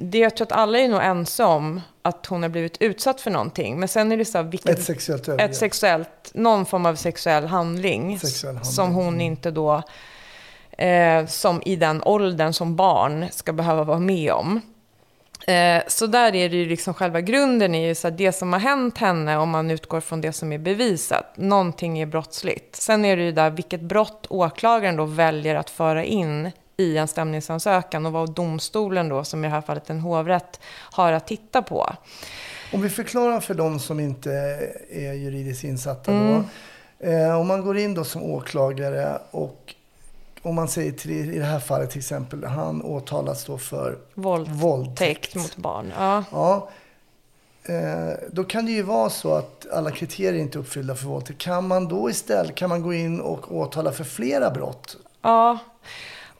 det 0.00 0.18
jag 0.18 0.36
tror 0.36 0.46
att 0.46 0.52
alla 0.52 0.78
är 0.78 0.88
nog 0.88 1.02
ense 1.02 1.44
om 1.44 1.80
att 2.02 2.26
hon 2.26 2.42
har 2.42 2.48
blivit 2.48 2.82
utsatt 2.82 3.20
för 3.20 3.30
någonting. 3.30 3.80
Men 3.80 3.88
sen 3.88 4.12
är 4.12 4.16
det 4.16 4.24
så 4.24 4.38
här, 4.38 4.44
vilket, 4.44 4.78
Ett 4.78 4.84
sexuellt 4.84 5.28
övergrepp. 5.28 5.50
ett 5.50 5.56
sexuellt, 5.56 6.30
någon 6.34 6.66
form 6.66 6.86
av 6.86 6.94
sexuell 6.94 7.46
handling, 7.46 8.18
Sexuell 8.18 8.54
handling, 8.54 8.72
som 8.72 8.92
hon 8.94 9.08
mm. 9.08 9.20
inte 9.20 9.50
då, 9.50 9.82
eh, 10.78 11.26
som 11.26 11.62
i 11.64 11.76
den 11.76 12.02
åldern 12.02 12.52
som 12.52 12.76
barn 12.76 13.26
ska 13.32 13.52
behöva 13.52 13.84
vara 13.84 13.98
med 13.98 14.32
om. 14.32 14.60
Eh, 15.46 15.82
så 15.86 16.06
där 16.06 16.34
är 16.34 16.48
det 16.48 16.56
ju 16.56 16.66
liksom 16.68 16.94
själva 16.94 17.20
grunden 17.20 17.74
är 17.74 17.88
ju 17.88 17.94
så 17.94 18.08
att 18.08 18.18
det 18.18 18.32
som 18.32 18.52
har 18.52 18.60
hänt 18.60 18.98
henne, 18.98 19.36
om 19.36 19.50
man 19.50 19.70
utgår 19.70 20.00
från 20.00 20.20
det 20.20 20.32
som 20.32 20.52
är 20.52 20.58
bevisat, 20.58 21.36
någonting 21.36 21.98
är 21.98 22.06
brottsligt. 22.06 22.76
Sen 22.76 23.04
är 23.04 23.16
det 23.16 23.22
ju 23.22 23.32
där 23.32 23.50
vilket 23.50 23.80
brott 23.80 24.26
åklagaren 24.28 24.96
då 24.96 25.04
väljer 25.04 25.54
att 25.54 25.70
föra 25.70 26.04
in 26.04 26.50
i 26.76 26.96
en 26.96 27.08
stämningsansökan 27.08 28.06
och 28.06 28.12
vad 28.12 28.34
domstolen 28.34 29.08
då, 29.08 29.24
som 29.24 29.44
i 29.44 29.48
det 29.48 29.54
här 29.54 29.60
fallet 29.60 29.90
en 29.90 30.00
hovrätt, 30.00 30.60
har 30.90 31.12
att 31.12 31.26
titta 31.26 31.62
på. 31.62 31.92
Om 32.72 32.82
vi 32.82 32.88
förklarar 32.88 33.40
för 33.40 33.54
de 33.54 33.78
som 33.78 34.00
inte 34.00 34.30
är 34.90 35.12
juridiskt 35.12 35.64
insatta 35.64 36.12
Mm. 36.12 36.32
då. 36.32 36.44
Eh, 37.06 37.40
om 37.40 37.46
man 37.46 37.62
går 37.62 37.78
in 37.78 37.94
då 37.94 38.04
som 38.04 38.22
åklagare 38.22 39.18
och 39.30 39.74
om 40.46 40.54
man 40.54 40.68
säger 40.68 40.92
till, 40.92 41.34
i 41.34 41.38
det 41.38 41.44
här 41.44 41.60
fallet 41.60 41.90
till 41.90 41.98
exempel, 41.98 42.44
han 42.44 42.82
åtalas 42.82 43.44
då 43.44 43.58
för 43.58 43.98
Våldtäkt 44.14 44.56
våldtäkt. 44.56 45.34
mot 45.34 45.56
barn. 45.56 45.92
Ja. 45.98 46.24
Ja. 46.32 46.68
Eh, 47.68 48.18
då 48.32 48.44
kan 48.44 48.66
det 48.66 48.72
ju 48.72 48.82
vara 48.82 49.10
så 49.10 49.34
att 49.34 49.66
alla 49.72 49.90
kriterier 49.90 50.40
inte 50.40 50.58
är 50.58 50.60
uppfyllda 50.60 50.94
för 50.94 51.06
våldtäkt. 51.06 51.38
Kan 51.40 51.68
man 51.68 51.88
då 51.88 52.10
istället 52.10 52.54
kan 52.54 52.68
man 52.68 52.82
gå 52.82 52.94
in 52.94 53.20
och 53.20 53.56
åtala 53.56 53.92
för 53.92 54.04
flera 54.04 54.50
brott? 54.50 54.96
Ja, 55.22 55.58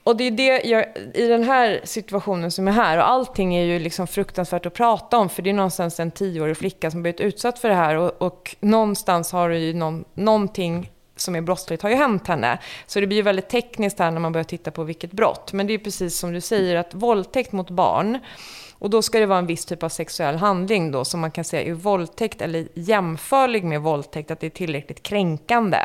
och 0.02 0.16
det 0.16 0.24
är 0.24 0.30
det 0.30 0.62
jag, 0.64 0.86
i 1.14 1.26
den 1.26 1.42
här 1.42 1.80
situationen 1.84 2.50
som 2.50 2.68
är 2.68 2.72
här, 2.72 2.98
och 2.98 3.08
allting 3.08 3.54
är 3.54 3.64
ju 3.64 3.78
liksom 3.78 4.06
fruktansvärt 4.06 4.66
att 4.66 4.74
prata 4.74 5.18
om, 5.18 5.28
för 5.28 5.42
det 5.42 5.50
är 5.50 5.54
någonstans 5.54 6.00
en 6.00 6.10
tioårig 6.10 6.56
flicka 6.56 6.90
som 6.90 7.02
blivit 7.02 7.20
utsatt 7.20 7.58
för 7.58 7.68
det 7.68 7.74
här, 7.74 7.94
och, 7.96 8.22
och 8.22 8.56
någonstans 8.60 9.32
har 9.32 9.48
det 9.48 9.58
ju 9.58 9.74
någon, 9.74 10.04
någonting 10.14 10.90
som 11.16 11.36
är 11.36 11.40
brottsligt 11.40 11.82
har 11.82 11.90
ju 11.90 11.96
hänt 11.96 12.28
henne. 12.28 12.58
Så 12.86 13.00
det 13.00 13.06
blir 13.06 13.16
ju 13.16 13.22
väldigt 13.22 13.48
tekniskt 13.48 13.98
här 13.98 14.10
när 14.10 14.20
man 14.20 14.32
börjar 14.32 14.44
titta 14.44 14.70
på 14.70 14.84
vilket 14.84 15.12
brott. 15.12 15.52
Men 15.52 15.66
det 15.66 15.74
är 15.74 15.78
precis 15.78 16.18
som 16.18 16.32
du 16.32 16.40
säger, 16.40 16.76
att 16.76 16.94
våldtäkt 16.94 17.52
mot 17.52 17.70
barn, 17.70 18.18
och 18.78 18.90
då 18.90 19.02
ska 19.02 19.18
det 19.18 19.26
vara 19.26 19.38
en 19.38 19.46
viss 19.46 19.64
typ 19.64 19.82
av 19.82 19.88
sexuell 19.88 20.36
handling 20.36 20.90
då, 20.90 21.04
som 21.04 21.20
man 21.20 21.30
kan 21.30 21.44
säga 21.44 21.62
är 21.62 21.72
våldtäkt 21.72 22.42
eller 22.42 22.68
jämförlig 22.74 23.64
med 23.64 23.80
våldtäkt, 23.80 24.30
att 24.30 24.40
det 24.40 24.46
är 24.46 24.50
tillräckligt 24.50 25.02
kränkande. 25.02 25.78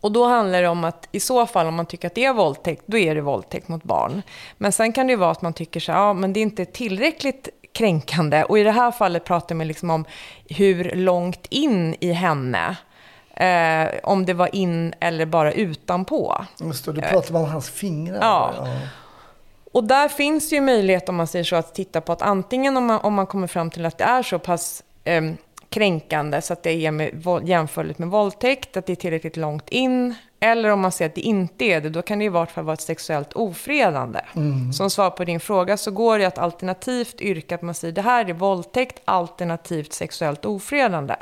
Och 0.00 0.12
då 0.12 0.24
handlar 0.24 0.62
det 0.62 0.68
om 0.68 0.84
att 0.84 1.08
i 1.12 1.20
så 1.20 1.46
fall 1.46 1.66
om 1.66 1.74
man 1.74 1.86
tycker 1.86 2.06
att 2.06 2.14
det 2.14 2.24
är 2.24 2.32
våldtäkt, 2.32 2.82
då 2.86 2.98
är 2.98 3.14
det 3.14 3.20
våldtäkt 3.20 3.68
mot 3.68 3.84
barn. 3.84 4.22
Men 4.58 4.72
sen 4.72 4.92
kan 4.92 5.06
det 5.06 5.10
ju 5.10 5.16
vara 5.16 5.30
att 5.30 5.42
man 5.42 5.52
tycker 5.52 5.80
så 5.80 5.92
här, 5.92 5.98
ja 5.98 6.12
men 6.12 6.32
det 6.32 6.40
är 6.40 6.42
inte 6.42 6.64
tillräckligt 6.64 7.48
kränkande. 7.72 8.44
Och 8.44 8.58
i 8.58 8.62
det 8.62 8.70
här 8.70 8.90
fallet 8.90 9.24
pratar 9.24 9.54
man 9.54 9.68
liksom 9.68 9.90
om 9.90 10.04
hur 10.48 10.90
långt 10.94 11.46
in 11.50 11.96
i 12.00 12.12
henne, 12.12 12.76
eh, 13.36 13.88
om 14.02 14.26
det 14.26 14.34
var 14.34 14.54
in 14.54 14.94
eller 15.00 15.26
bara 15.26 15.52
utanpå. 15.52 16.44
Just 16.60 16.84
det, 16.84 16.92
då 16.92 17.00
pratar 17.00 17.32
man 17.32 17.42
om 17.42 17.50
hans 17.50 17.70
fingrar. 17.70 18.18
Ja. 18.20 18.54
Och 19.72 19.84
där 19.84 20.08
finns 20.08 20.50
det 20.50 20.54
ju 20.54 20.60
möjlighet, 20.60 21.08
om 21.08 21.16
man 21.16 21.26
säger 21.26 21.44
så, 21.44 21.56
att 21.56 21.74
titta 21.74 22.00
på 22.00 22.12
att 22.12 22.22
antingen 22.22 22.76
om 22.76 22.86
man, 22.86 23.00
om 23.00 23.14
man 23.14 23.26
kommer 23.26 23.46
fram 23.46 23.70
till 23.70 23.86
att 23.86 23.98
det 23.98 24.04
är 24.04 24.22
så 24.22 24.38
pass 24.38 24.82
eh, 25.04 25.22
kränkande 25.68 26.42
så 26.42 26.52
att 26.52 26.62
det 26.62 26.86
är 26.86 26.90
med, 26.90 27.42
jämförligt 27.44 27.98
med 27.98 28.08
våldtäkt, 28.08 28.76
att 28.76 28.86
det 28.86 28.92
är 28.92 28.96
tillräckligt 28.96 29.36
långt 29.36 29.68
in, 29.68 30.14
eller 30.40 30.70
om 30.70 30.80
man 30.80 30.92
ser 30.92 31.06
att 31.06 31.14
det 31.14 31.20
inte 31.20 31.64
är 31.64 31.80
det, 31.80 31.88
då 31.88 32.02
kan 32.02 32.18
det 32.18 32.24
i 32.24 32.28
vart 32.28 32.50
fall 32.50 32.64
vara 32.64 32.74
ett 32.74 32.80
sexuellt 32.80 33.32
ofredande. 33.32 34.20
Som 34.72 34.90
svar 34.90 35.10
på 35.10 35.24
din 35.24 35.40
fråga 35.40 35.76
så 35.76 35.90
går 35.90 36.18
det 36.18 36.24
att 36.24 36.38
alternativt 36.38 37.20
yrka 37.20 37.54
att 37.54 37.62
man 37.62 37.74
säger 37.74 37.94
det 37.94 38.02
här 38.02 38.30
är 38.30 38.32
våldtäkt, 38.32 39.00
alternativt 39.04 39.92
sexuellt 39.92 40.44
ofredande. 40.44 41.14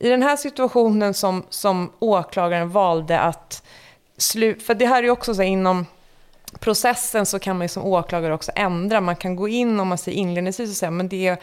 I 0.00 0.08
den 0.08 0.22
här 0.22 0.36
situationen 0.36 1.14
som, 1.14 1.44
som 1.50 1.92
åklagaren 1.98 2.70
valde 2.70 3.20
att 3.20 3.62
sluta, 4.16 4.60
för 4.64 4.74
det 4.74 4.86
här 4.86 4.98
är 4.98 5.02
ju 5.02 5.10
också 5.10 5.34
så 5.34 5.42
här 5.42 5.48
inom 5.48 5.86
processen 6.58 7.26
så 7.26 7.38
kan 7.38 7.58
man 7.58 7.64
ju 7.64 7.68
som 7.68 7.84
åklagare 7.84 8.34
också 8.34 8.52
ändra. 8.54 9.00
Man 9.00 9.16
kan 9.16 9.36
gå 9.36 9.48
in 9.48 9.80
om 9.80 9.88
man 9.88 9.98
säger 9.98 10.18
inledningsvis 10.18 10.70
och 10.70 10.76
säga 10.76 10.90
men 10.90 11.08
det 11.08 11.26
är 11.26 11.38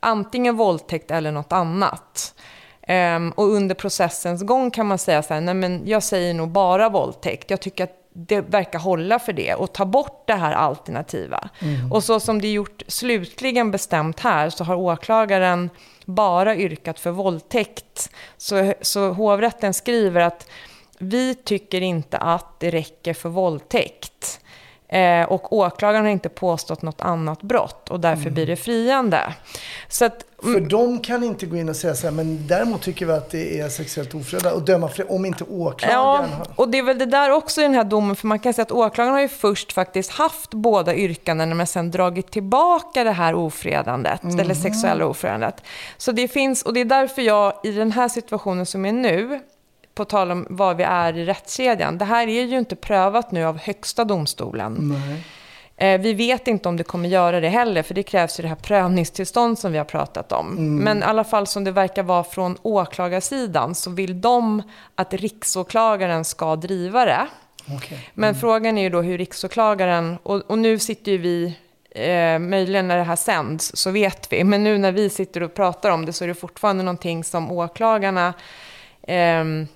antingen 0.00 0.56
våldtäkt 0.56 1.10
eller 1.10 1.32
något 1.32 1.52
annat. 1.52 2.34
Ehm, 2.82 3.30
och 3.30 3.44
under 3.44 3.74
processens 3.74 4.42
gång 4.42 4.70
kan 4.70 4.86
man 4.86 4.98
säga 4.98 5.22
så 5.22 5.34
här, 5.34 5.40
nej 5.40 5.54
men 5.54 5.82
jag 5.84 6.02
säger 6.02 6.34
nog 6.34 6.48
bara 6.48 6.88
våldtäkt. 6.88 7.50
Jag 7.50 7.60
tycker 7.60 7.84
att 7.84 8.02
det 8.12 8.40
verkar 8.40 8.78
hålla 8.78 9.18
för 9.18 9.32
det 9.32 9.54
och 9.54 9.72
ta 9.72 9.84
bort 9.84 10.24
det 10.26 10.34
här 10.34 10.52
alternativa. 10.52 11.48
Och 11.92 12.04
så 12.04 12.20
som 12.20 12.40
det 12.40 12.48
är 12.48 12.52
gjort 12.52 12.82
slutligen 12.86 13.70
bestämt 13.70 14.20
här 14.20 14.50
så 14.50 14.64
har 14.64 14.76
åklagaren 14.76 15.70
bara 16.06 16.56
yrkat 16.56 17.00
för 17.00 17.10
våldtäkt. 17.10 18.10
Så, 18.36 18.74
så 18.80 19.12
hovrätten 19.12 19.74
skriver 19.74 20.20
att 20.20 20.48
vi 20.98 21.34
tycker 21.34 21.80
inte 21.80 22.18
att 22.18 22.60
det 22.60 22.70
räcker 22.70 23.14
för 23.14 23.28
våldtäkt. 23.28 24.40
Eh, 24.88 25.22
och 25.22 25.52
åklagaren 25.52 26.04
har 26.04 26.12
inte 26.12 26.28
påstått 26.28 26.82
något 26.82 27.00
annat 27.00 27.42
brott 27.42 27.90
och 27.90 28.00
därför 28.00 28.30
blir 28.30 28.46
det 28.46 28.56
friande. 28.56 29.34
Så 29.88 30.04
att, 30.04 30.24
För 30.42 30.60
de 30.60 30.98
kan 30.98 31.24
inte 31.24 31.46
gå 31.46 31.56
in 31.56 31.68
och 31.68 31.76
säga 31.76 31.94
så 31.94 32.06
här, 32.06 32.14
men 32.14 32.46
däremot 32.46 32.82
tycker 32.82 33.06
vi 33.06 33.12
att 33.12 33.30
det 33.30 33.60
är 33.60 33.68
sexuellt 33.68 34.14
ofredande 34.14 34.50
och 34.50 34.64
döma 34.64 34.88
fler, 34.88 35.12
om 35.12 35.24
inte 35.24 35.44
Ja, 35.48 35.56
åklagaren 35.56 36.32
har... 36.32 36.46
och 36.56 36.68
det 36.68 36.78
är 36.78 36.82
väl 36.82 36.98
det 36.98 37.06
där 37.06 37.30
också 37.30 37.60
i 37.60 37.64
den 37.64 37.74
här 37.74 37.84
domen, 37.84 38.16
för 38.16 38.26
man 38.26 38.38
kan 38.38 38.54
säga 38.54 38.62
att 38.62 38.72
åklagaren 38.72 39.14
har 39.14 39.20
ju 39.20 39.28
först 39.28 39.72
faktiskt 39.72 40.10
haft 40.10 40.50
båda 40.50 40.94
yrkandena, 40.94 41.54
men 41.54 41.66
sen 41.66 41.90
dragit 41.90 42.30
tillbaka 42.30 43.04
det 43.04 43.12
här 43.12 43.34
ofredandet, 43.34 44.24
eller 44.24 44.54
sexuella 44.54 45.06
ofredandet. 45.06 45.62
Så 45.96 46.12
det 46.12 46.28
finns, 46.28 46.62
och 46.62 46.74
det 46.74 46.80
är 46.80 46.84
därför 46.84 47.22
jag 47.22 47.52
i 47.62 47.72
den 47.72 47.92
här 47.92 48.08
situationen 48.08 48.66
som 48.66 48.86
är 48.86 48.92
nu, 48.92 49.40
på 49.96 50.04
tal 50.04 50.30
om 50.30 50.46
var 50.50 50.74
vi 50.74 50.82
är 50.84 51.16
i 51.16 51.24
rättskedjan, 51.24 51.98
det 51.98 52.04
här 52.04 52.26
är 52.28 52.42
ju 52.44 52.58
inte 52.58 52.76
prövat 52.76 53.32
nu 53.32 53.44
av 53.44 53.58
högsta 53.58 54.04
domstolen. 54.04 54.94
Eh, 55.76 56.00
Vi 56.00 56.14
vet 56.14 56.48
inte 56.48 56.68
om 56.68 56.76
det 56.76 56.84
kommer 56.84 57.08
göra 57.08 57.40
det 57.40 57.48
heller, 57.48 57.82
för 57.82 57.94
det 57.94 58.02
krävs 58.02 58.38
ju 58.38 58.42
det 58.42 58.48
här 58.48 58.56
prövningstillstånd 58.56 59.58
som 59.58 59.72
vi 59.72 59.78
har 59.78 59.84
pratat 59.84 60.32
om. 60.32 60.54
Men 60.84 60.98
i 60.98 61.02
alla 61.02 61.24
fall 61.24 61.46
som 61.46 61.64
det 61.64 61.70
verkar 61.70 62.02
vara 62.02 62.24
från 62.24 62.56
åklagarsidan 62.62 63.74
så 63.74 63.90
vill 63.90 64.20
de 64.20 64.62
att 64.94 65.14
riksåklagaren 65.14 66.24
ska 66.24 66.56
driva 66.56 67.04
det. 67.04 67.26
Okej. 67.76 68.10
Men 68.14 68.34
frågan 68.34 68.78
är 68.78 68.82
ju 68.82 68.90
då 68.90 69.02
hur 69.02 69.18
riksåklagaren, 69.18 70.18
och, 70.22 70.50
och 70.50 70.58
nu 70.58 70.78
sitter 70.78 71.12
ju 71.12 71.18
vi, 71.18 71.56
eh, 71.90 72.38
möjligen 72.38 72.88
när 72.88 72.96
det 72.96 73.02
här 73.02 73.16
sänds 73.16 73.76
så 73.76 73.90
vet 73.90 74.32
vi, 74.32 74.44
men 74.44 74.64
nu 74.64 74.78
när 74.78 74.92
vi 74.92 75.10
sitter 75.10 75.42
och 75.42 75.54
pratar 75.54 75.90
om 75.90 76.06
det 76.06 76.12
så 76.12 76.24
är 76.24 76.28
det 76.28 76.34
fortfarande 76.34 76.82
någonting 76.82 77.24
som 77.24 77.52
åklagarna 77.52 78.34
ehm, 79.06 79.66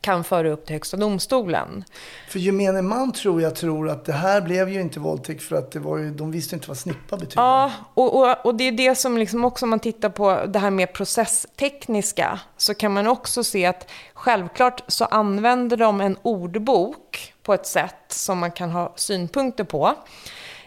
kan 0.00 0.24
föra 0.24 0.48
upp 0.48 0.66
till 0.66 0.74
Högsta 0.74 0.96
domstolen. 0.96 1.84
För 2.28 2.38
gemene 2.38 2.82
man 2.82 3.12
tror 3.12 3.42
jag 3.42 3.56
tror 3.56 3.88
att 3.88 4.04
det 4.04 4.12
här 4.12 4.40
blev 4.40 4.68
ju 4.68 4.80
inte 4.80 5.00
våldtäkt 5.00 5.42
för 5.42 5.56
att 5.56 5.70
det 5.70 5.78
var 5.78 5.98
ju, 5.98 6.10
de 6.10 6.30
visste 6.30 6.54
inte 6.54 6.68
vad 6.68 6.78
snippa 6.78 7.16
betyder. 7.16 7.42
Ja, 7.42 7.72
och, 7.94 8.20
och, 8.20 8.46
och 8.46 8.54
det 8.54 8.64
är 8.64 8.72
det 8.72 8.94
som 8.94 9.18
liksom 9.18 9.44
också 9.44 9.66
om 9.66 9.70
man 9.70 9.80
tittar 9.80 10.08
på 10.08 10.40
det 10.46 10.58
här 10.58 10.70
med 10.70 10.92
processtekniska 10.92 12.40
så 12.56 12.74
kan 12.74 12.92
man 12.92 13.06
också 13.06 13.44
se 13.44 13.66
att 13.66 13.90
självklart 14.14 14.82
så 14.88 15.04
använder 15.04 15.76
de 15.76 16.00
en 16.00 16.16
ordbok 16.22 17.34
på 17.42 17.54
ett 17.54 17.66
sätt 17.66 18.04
som 18.08 18.38
man 18.38 18.50
kan 18.50 18.70
ha 18.70 18.92
synpunkter 18.96 19.64
på. 19.64 19.94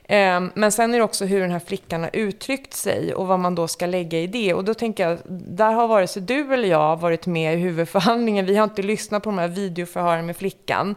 Ehm, 0.07 0.51
Men 0.55 0.71
sen 0.71 0.93
är 0.93 0.97
det 0.97 1.03
också 1.03 1.25
hur 1.25 1.41
den 1.41 1.51
här 1.51 1.59
flickan 1.59 2.01
har 2.03 2.09
uttryckt 2.13 2.73
sig 2.73 3.13
och 3.13 3.27
vad 3.27 3.39
man 3.39 3.55
då 3.55 3.67
ska 3.67 3.85
lägga 3.85 4.19
i 4.19 4.27
det. 4.27 4.53
Och 4.53 4.63
då 4.63 4.73
tänker 4.73 5.09
jag, 5.09 5.17
där 5.27 5.71
har 5.73 5.87
vare 5.87 6.07
sig 6.07 6.21
du 6.21 6.53
eller 6.53 6.67
jag 6.67 6.99
varit 6.99 7.25
med 7.25 7.53
i 7.53 7.57
huvudförhandlingen. 7.57 8.45
Vi 8.45 8.55
har 8.55 8.63
inte 8.63 8.81
lyssnat 8.81 9.23
på 9.23 9.29
de 9.29 9.37
här 9.39 9.47
videoförhören 9.47 10.25
med 10.25 10.37
flickan. 10.37 10.95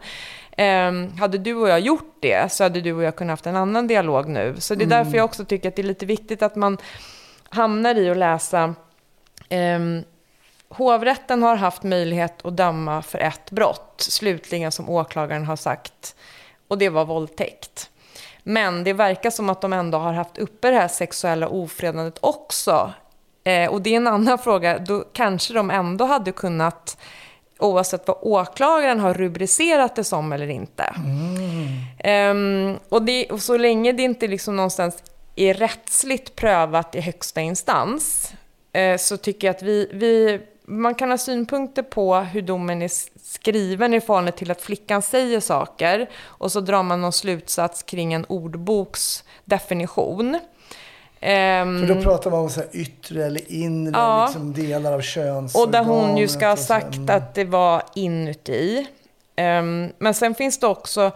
Ehm, 0.57 1.11
hade 1.17 1.37
du 1.37 1.55
och 1.55 1.69
jag 1.69 1.79
gjort 1.79 2.15
det 2.19 2.51
så 2.51 2.63
hade 2.63 2.81
du 2.81 2.93
och 2.93 3.03
jag 3.03 3.15
kunnat 3.15 3.31
haft 3.31 3.45
en 3.45 3.55
annan 3.55 3.87
dialog 3.87 4.29
nu. 4.29 4.55
Så 4.57 4.75
det 4.75 4.83
är 4.83 4.87
därför 4.87 5.17
jag 5.17 5.25
också 5.25 5.45
tycker 5.45 5.69
att 5.69 5.75
det 5.75 5.81
är 5.81 5.83
lite 5.83 6.05
viktigt 6.05 6.41
att 6.41 6.55
man 6.55 6.77
hamnar 7.49 7.95
i 7.95 8.09
att 8.09 8.17
läsa 8.17 8.75
ehm, 9.49 10.03
Hovrätten 10.69 11.43
har 11.43 11.55
haft 11.55 11.83
möjlighet 11.83 12.45
att 12.45 12.57
döma 12.57 13.01
för 13.01 13.19
ett 13.19 13.51
brott, 13.51 13.95
slutligen 13.97 14.71
som 14.71 14.89
åklagaren 14.89 15.45
har 15.45 15.55
sagt, 15.55 16.15
och 16.67 16.77
det 16.77 16.89
var 16.89 17.05
våldtäkt. 17.05 17.90
Men 18.43 18.83
det 18.83 18.93
verkar 18.93 19.29
som 19.29 19.49
att 19.49 19.61
de 19.61 19.73
ändå 19.73 19.97
har 19.97 20.13
haft 20.13 20.37
uppe 20.37 20.69
det 20.69 20.77
här 20.77 20.87
sexuella 20.87 21.47
ofredandet 21.47 22.17
också. 22.21 22.93
Eh, 23.43 23.71
och 23.71 23.81
det 23.81 23.89
är 23.89 23.97
en 23.97 24.07
annan 24.07 24.37
fråga, 24.43 24.79
då 24.79 25.03
kanske 25.13 25.53
de 25.53 25.71
ändå 25.71 26.05
hade 26.05 26.31
kunnat 26.31 26.97
oavsett 27.59 28.07
vad 28.07 28.17
åklagaren 28.21 28.99
har 28.99 29.13
rubricerat 29.13 29.95
det 29.95 30.03
som 30.03 30.33
eller 30.33 30.47
inte. 30.47 30.93
Ehm, 31.99 32.77
och, 32.89 33.01
det, 33.01 33.25
och 33.25 33.41
så 33.41 33.57
länge 33.57 33.91
det 33.91 34.03
inte 34.03 34.27
liksom 34.27 34.55
någonstans 34.55 35.03
är 35.35 35.53
rättsligt 35.53 36.35
prövat 36.35 36.95
i 36.95 37.01
högsta 37.01 37.41
instans 37.41 38.33
eh, 38.73 38.97
så 38.97 39.17
tycker 39.17 39.47
jag 39.47 39.55
att 39.55 39.61
vi, 39.61 39.89
vi, 39.93 40.41
man 40.65 40.95
kan 40.95 41.09
ha 41.11 41.17
synpunkter 41.17 41.83
på 41.83 42.15
hur 42.15 42.41
domen 42.41 42.81
är 42.81 42.91
skriven 43.23 43.93
i 43.93 44.01
förhållande 44.01 44.31
till 44.31 44.51
att 44.51 44.61
flickan 44.61 45.01
säger 45.01 45.39
saker 45.39 46.09
och 46.23 46.51
så 46.51 46.59
drar 46.61 46.83
man 46.83 47.01
någon 47.01 47.11
slutsats 47.11 47.83
kring 47.83 48.13
en 48.13 48.25
ordboks 48.25 49.23
definition. 49.45 50.39
Ehm, 51.19 51.87
För 51.87 51.95
då 51.95 52.01
pratar 52.01 52.31
man 52.31 52.39
om 52.39 52.49
så 52.49 52.59
här 52.59 52.69
yttre 52.71 53.25
eller 53.25 53.51
inre 53.51 53.91
Ja. 53.99 54.25
liksom 54.25 54.53
delar 54.53 54.93
av 54.93 55.01
köns 55.01 55.55
och 55.55 55.69
där 55.71 55.83
hon 55.83 56.17
ju 56.17 56.27
ska 56.27 56.45
ha 56.45 56.53
och 56.53 56.59
så. 56.59 56.65
sagt 56.65 56.95
Mm. 56.95 57.15
att 57.17 57.35
det 57.35 57.43
var 57.43 57.83
inuti. 57.95 58.87
Ehm, 59.35 59.89
men 59.97 60.13
sen 60.13 60.35
finns 60.35 60.59
det 60.59 60.67
också, 60.67 61.11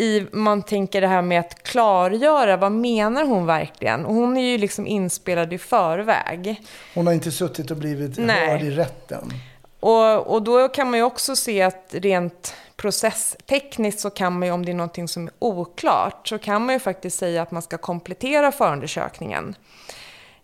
i, 0.00 0.26
man 0.32 0.62
tänker 0.62 1.00
det 1.00 1.06
här 1.06 1.22
med 1.22 1.40
att 1.40 1.62
klargöra, 1.62 2.56
vad 2.56 2.72
menar 2.72 3.24
hon 3.24 3.46
verkligen? 3.46 4.06
Och 4.06 4.14
hon 4.14 4.36
är 4.36 4.50
ju 4.50 4.58
liksom 4.58 4.86
inspelad 4.86 5.52
i 5.52 5.58
förväg. 5.58 6.62
Hon 6.94 7.06
har 7.06 7.14
inte 7.14 7.30
suttit 7.30 7.70
och 7.70 7.76
blivit 7.76 8.18
Nej. 8.18 8.48
hörd 8.48 8.62
i 8.62 8.70
rätten. 8.70 9.32
Och, 9.80 10.26
och 10.34 10.42
då 10.42 10.68
kan 10.68 10.90
man 10.90 10.98
ju 10.98 11.04
också 11.04 11.36
se 11.36 11.62
att 11.62 11.86
rent 11.90 12.54
processtekniskt 12.76 14.00
så 14.00 14.10
kan 14.10 14.38
man 14.38 14.48
ju, 14.48 14.54
om 14.54 14.64
det 14.64 14.72
är 14.72 14.74
någonting 14.74 15.08
som 15.08 15.26
är 15.26 15.32
oklart, 15.38 16.28
så 16.28 16.38
kan 16.38 16.66
man 16.66 16.74
ju 16.74 16.78
faktiskt 16.78 17.18
säga 17.18 17.42
att 17.42 17.50
man 17.50 17.62
ska 17.62 17.78
komplettera 17.78 18.52
förundersökningen. 18.52 19.54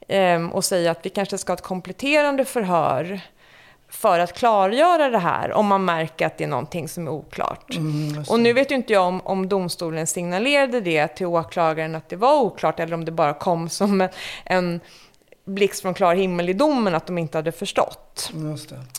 Ehm, 0.09 0.53
och 0.53 0.65
säga 0.65 0.91
att 0.91 1.07
vi 1.07 1.11
kanske 1.11 1.39
ska 1.39 1.53
ha 1.53 1.57
ett 1.57 1.63
kompletterande 1.63 2.45
förhör 2.45 3.21
för 3.97 4.19
att 4.19 4.33
klargöra 4.33 5.11
det 5.11 5.19
här, 5.19 5.53
om 5.53 5.67
man 5.67 5.85
märker 5.85 6.27
att 6.27 6.39
det 6.39 6.45
är 6.45 6.49
någonting 6.49 6.89
som 6.89 7.07
är 7.07 7.11
oklart. 7.11 7.77
Mm, 7.77 8.25
och 8.29 8.41
nu 8.41 8.53
vet 8.53 8.71
ju 8.71 8.75
inte 8.75 8.93
jag 8.93 9.07
om, 9.07 9.21
om 9.25 9.49
domstolen 9.49 10.07
signalerade 10.07 10.81
det 10.81 11.09
till 11.09 11.27
åklagaren 11.27 11.95
att 11.95 12.09
det 12.09 12.17
var 12.17 12.41
oklart, 12.41 12.81
eller 12.81 12.95
om 12.95 13.05
det 13.05 13.13
bara 13.13 13.35
kom 13.35 13.69
som 13.79 14.01
en, 14.01 14.09
en 14.45 14.81
blixt 15.45 15.83
från 15.83 15.95
klar 15.95 16.15
himmel 16.15 16.49
i 16.49 16.53
domen, 16.53 16.95
att 16.95 17.07
de 17.07 17.19
inte 17.19 17.39
hade 17.39 17.53
förstått. 17.53 18.31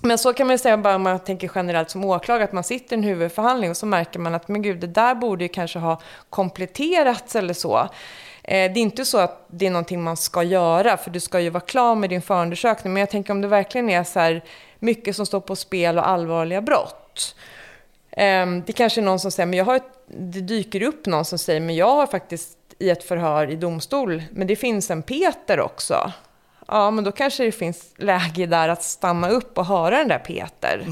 Men 0.02 0.18
så 0.18 0.34
kan 0.34 0.48
man 0.48 0.54
ju 0.54 0.58
säga 0.58 0.78
bara 0.78 0.96
om 0.96 1.02
man 1.02 1.20
tänker 1.20 1.52
generellt 1.56 1.90
som 1.90 2.06
åklagare, 2.06 2.44
att 2.44 2.52
man 2.54 2.64
sitter 2.64 2.96
i 2.96 3.00
en 3.00 3.04
huvudförhandling 3.04 3.70
och 3.70 3.78
så 3.78 3.86
märker 3.86 4.20
man 4.20 4.36
att 4.36 4.48
men 4.48 4.62
gud, 4.62 4.80
det 4.80 4.88
där 4.88 5.16
borde 5.16 5.44
ju 5.44 5.50
kanske 5.50 5.80
ha 5.80 6.00
kompletterats 6.30 7.36
eller 7.36 7.54
så. 7.54 7.78
Eh, 7.78 7.88
Det 8.44 8.54
är 8.54 8.78
inte 8.78 9.06
så 9.06 9.18
att 9.18 9.46
det 9.48 9.66
är 9.66 9.72
någonting 9.72 10.04
man 10.04 10.18
ska 10.18 10.44
göra, 10.44 10.98
för 10.98 11.12
du 11.12 11.20
ska 11.20 11.40
ju 11.40 11.50
vara 11.50 11.62
klar 11.66 11.96
med 11.96 12.10
din 12.10 12.22
förundersökning. 12.22 12.94
Men 12.94 13.00
jag 13.00 13.10
tänker 13.10 13.34
om 13.34 13.42
det 13.42 13.48
verkligen 13.48 13.90
är 13.90 14.04
så 14.04 14.20
här 14.20 14.44
mycket 14.80 15.16
som 15.16 15.26
står 15.26 15.40
på 15.40 15.56
spel 15.56 15.98
och 15.98 16.08
allvarliga 16.08 16.62
brott. 16.62 17.36
Ehm, 18.12 18.64
det 18.66 18.74
kanske 18.74 19.02
är 19.02 19.04
någon 19.04 19.20
som 19.20 19.32
säger, 19.32 19.48
men 19.48 19.58
jag 19.58 19.66
har 19.66 19.76
ett, 19.76 20.04
det 20.08 20.42
dyker 20.42 20.84
upp 20.84 21.06
någon 21.06 21.26
som 21.26 21.38
säger, 21.38 21.60
men 21.60 21.76
jag 21.76 21.96
har 21.96 22.08
faktiskt 22.08 22.58
i 22.80 22.90
ett 22.90 23.04
förhör 23.04 23.52
i 23.52 23.56
domstol, 23.56 24.24
men 24.32 24.48
det 24.48 24.56
finns 24.56 24.92
en 24.92 25.04
Peter 25.04 25.60
också. 25.60 26.12
Ja, 26.68 26.92
men 26.92 27.04
då 27.04 27.12
kanske 27.12 27.44
det 27.44 27.52
finns 27.52 27.86
läge 27.98 28.46
där 28.46 28.70
att 28.70 28.84
stanna 28.84 29.30
upp 29.30 29.58
och 29.58 29.66
höra 29.66 29.98
den 29.98 30.08
där 30.08 30.20
Peter. 30.20 30.86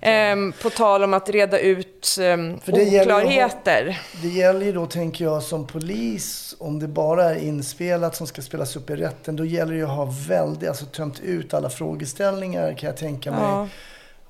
Ehm, 0.00 0.52
på 0.62 0.70
tal 0.70 1.04
om 1.04 1.14
att 1.14 1.28
reda 1.30 1.58
ut 1.58 2.08
För 2.16 2.72
det 2.72 2.82
gäller 2.82 2.92
ju 2.92 3.00
att 3.00 3.06
ha- 3.08 3.16
oklarheter. 3.18 4.00
Det 4.22 4.28
gäller 4.28 4.66
ju 4.66 4.72
då, 4.72 4.86
tänker 4.86 5.24
jag, 5.24 5.42
som 5.42 5.66
polis, 5.66 6.54
om 6.58 6.78
det 6.78 6.88
bara 6.88 7.24
är 7.24 7.38
inspelat 7.38 8.16
som 8.16 8.26
ska 8.26 8.42
spelas 8.42 8.76
upp 8.76 8.90
i 8.90 8.96
rätten, 8.96 9.36
då 9.36 9.44
gäller 9.44 9.72
det 9.72 9.78
ju 9.78 9.84
att 9.84 9.96
ha 9.96 10.08
väldigt, 10.28 10.68
alltså 10.68 10.84
tömt 10.84 11.20
ut 11.20 11.54
alla 11.54 11.70
frågeställningar 11.70 12.74
kan 12.74 12.86
jag 12.86 12.96
tänka 12.96 13.30
mig. 13.30 13.40
Ja. 13.42 13.68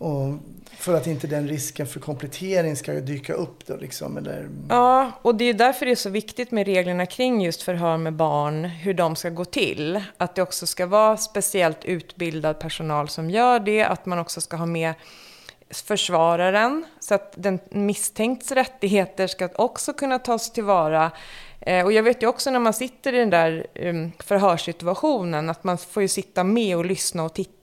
Och 0.01 0.35
för 0.77 0.95
att 0.95 1.07
inte 1.07 1.27
den 1.27 1.49
risken 1.49 1.87
för 1.87 2.01
komplettering 2.01 2.77
ska 2.77 2.93
dyka 2.93 3.35
upp 3.35 3.67
då 3.67 3.77
liksom, 3.77 4.17
eller... 4.17 4.49
Ja, 4.69 5.13
och 5.23 5.35
det 5.35 5.45
är 5.45 5.55
därför 5.55 5.87
det 5.87 5.93
är 5.93 5.97
så 5.97 6.11
viktigt 6.11 6.51
med 6.51 6.67
reglerna 6.67 7.07
kring 7.07 7.43
just 7.43 7.63
förhör 7.63 7.97
med 7.97 8.13
barn, 8.13 8.65
hur 8.65 8.95
de 8.95 9.17
ska 9.17 9.31
gå 9.31 9.45
till. 9.45 10.03
Att 10.17 10.35
det 10.35 10.43
också 10.43 10.67
ska 10.67 10.87
vara 10.87 11.17
speciellt 11.17 11.85
utbildad 11.85 12.59
personal 12.61 13.09
som 13.09 13.31
gör 13.31 13.61
det, 13.61 13.85
att 13.85 14.07
man 14.07 14.19
också 14.19 14.41
ska 14.41 14.57
ha 14.57 14.67
med 14.67 14.95
försvararen, 15.71 16.85
så 17.01 17.15
att 17.15 17.35
den 17.37 17.59
misstänkts 17.71 18.53
rättigheter 18.53 19.27
ska 19.27 19.49
också 19.55 19.93
kunna 19.93 20.19
tas 20.19 20.53
tillvara. 20.53 21.11
Eh, 21.61 21.85
och 21.85 21.93
jag 21.93 22.03
vet 22.03 22.23
ju 22.23 22.27
också 22.27 22.51
när 22.51 22.59
man 22.59 22.73
sitter 22.73 23.13
i 23.13 23.19
den 23.19 23.31
där 23.31 23.67
ehm, 23.75 24.13
förhörssituationen, 24.19 25.51
att 25.51 25.65
man 25.65 25.79
får 25.79 26.03
ju 26.03 26.09
sitta 26.09 26.45
med 26.45 26.77
och 26.77 26.85
lyssna 26.85 27.25
och 27.25 27.35
titta 27.35 27.60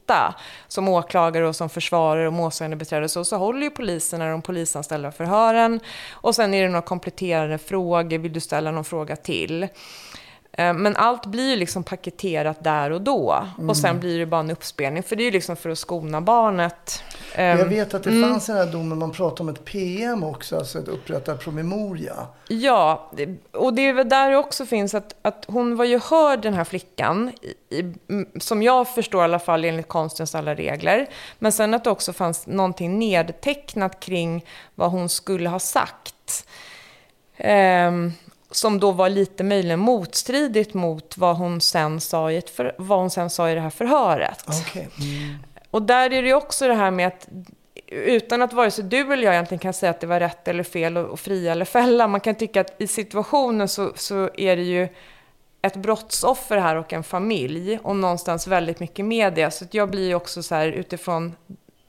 som 0.67 0.89
åklagare 0.89 1.47
och 1.47 1.55
som 1.55 1.69
försvarare 1.69 2.27
och 2.27 2.33
målsägandebiträde. 2.33 3.09
Så, 3.09 3.25
så 3.25 3.37
håller 3.37 3.61
ju 3.61 3.69
poliserna 3.69 4.31
de 4.31 4.41
polisanställda 4.41 5.11
förhören. 5.11 5.79
Och 6.11 6.35
sen 6.35 6.53
är 6.53 6.63
det 6.63 6.69
några 6.69 6.81
kompletterande 6.81 7.57
frågor, 7.57 8.17
vill 8.17 8.33
du 8.33 8.39
ställa 8.39 8.71
någon 8.71 8.85
fråga 8.85 9.15
till? 9.15 9.67
Eh, 10.59 10.73
Men 10.73 10.95
allt 10.95 11.25
blir 11.25 11.49
ju 11.49 11.55
liksom 11.55 11.83
paketerat 11.83 12.63
där 12.63 12.91
och 12.91 13.01
då. 13.01 13.47
Och 13.69 13.77
sen 13.77 13.99
blir 13.99 14.19
det 14.19 14.25
bara 14.25 14.39
en 14.39 14.51
uppspelning. 14.51 15.03
För 15.03 15.15
det 15.15 15.23
är 15.23 15.25
ju 15.25 15.31
liksom 15.31 15.55
för 15.55 15.69
att 15.69 15.77
skona 15.77 16.21
barnet. 16.21 17.03
Jag 17.35 17.59
Ehm, 17.59 17.69
vet 17.69 17.93
att 17.93 18.03
det 18.03 18.09
mm. 18.09 18.29
fanns 18.29 18.49
i 18.49 18.51
den 18.51 18.65
här 18.65 18.71
domen, 18.73 18.97
man 18.97 19.11
pratade 19.11 19.41
om 19.41 19.49
ett 19.49 19.65
PM 19.65 20.23
också, 20.23 20.57
alltså 20.57 20.79
ett 20.79 20.87
upprättad 20.87 21.39
promemoria. 21.39 22.27
Ja, 22.47 23.11
och 23.51 23.73
det 23.73 23.81
är 23.81 23.93
väl 23.93 24.09
där 24.09 24.31
det 24.31 24.37
också 24.37 24.65
finns 24.65 24.93
att, 24.93 25.15
att 25.21 25.45
hon 25.47 25.75
var 25.75 25.85
ju 25.85 25.99
hörd 25.99 26.41
den 26.41 26.53
här 26.53 26.63
flickan, 26.63 27.31
i, 27.69 27.93
som 28.39 28.63
jag 28.63 28.87
förstår 28.95 29.21
i 29.21 29.23
alla 29.23 29.39
fall 29.39 29.65
enligt 29.65 29.87
konstens 29.87 30.35
alla 30.35 30.55
regler. 30.55 31.09
Men 31.39 31.51
sen 31.51 31.73
att 31.73 31.83
det 31.83 31.89
också 31.89 32.13
fanns 32.13 32.47
någonting 32.47 32.99
nedtecknat 32.99 33.99
kring 33.99 34.45
vad 34.75 34.91
hon 34.91 35.09
skulle 35.09 35.49
ha 35.49 35.59
sagt. 35.59 36.47
Ehm, 37.37 38.11
som 38.51 38.79
då 38.79 38.91
var 38.91 39.09
lite 39.09 39.43
möjligen 39.43 39.79
motstridigt 39.79 40.73
mot 40.73 41.17
vad 41.17 41.37
hon 41.37 41.61
sen 41.61 42.01
sa 42.01 42.31
i, 42.31 42.37
ett 42.37 42.49
för, 42.49 42.75
vad 42.77 42.99
hon 42.99 43.09
sen 43.09 43.29
sa 43.29 43.49
i 43.49 43.55
det 43.55 43.61
här 43.61 43.69
förhöret. 43.69 44.45
Okej. 44.47 44.89
Mm. 44.99 45.37
Och 45.71 45.81
där 45.81 46.13
är 46.13 46.21
det 46.21 46.27
ju 46.27 46.33
också 46.33 46.67
det 46.67 46.73
här 46.73 46.91
med 46.91 47.07
att 47.07 47.27
utan 47.87 48.41
att 48.41 48.53
vare 48.53 48.71
sig 48.71 48.83
du 48.83 49.13
eller 49.13 49.23
jag 49.23 49.33
egentligen 49.33 49.59
kan 49.59 49.73
säga 49.73 49.89
att 49.89 49.99
det 49.99 50.07
var 50.07 50.19
rätt 50.19 50.47
eller 50.47 50.63
fel 50.63 50.97
och, 50.97 51.05
och 51.05 51.19
fria 51.19 51.51
eller 51.51 51.65
fälla. 51.65 52.07
Man 52.07 52.21
kan 52.21 52.35
tycka 52.35 52.61
att 52.61 52.81
i 52.81 52.87
situationen 52.87 53.67
så, 53.67 53.91
så 53.95 54.29
är 54.37 54.55
det 54.55 54.63
ju 54.63 54.87
ett 55.61 55.75
brottsoffer 55.75 56.57
här 56.57 56.75
och 56.75 56.93
en 56.93 57.03
familj 57.03 57.79
och 57.83 57.95
någonstans 57.95 58.47
väldigt 58.47 58.79
mycket 58.79 59.05
media. 59.05 59.51
Så 59.51 59.65
att 59.65 59.73
jag 59.73 59.89
blir 59.89 60.07
ju 60.07 60.15
också 60.15 60.43
så 60.43 60.55
här 60.55 60.67
utifrån 60.67 61.35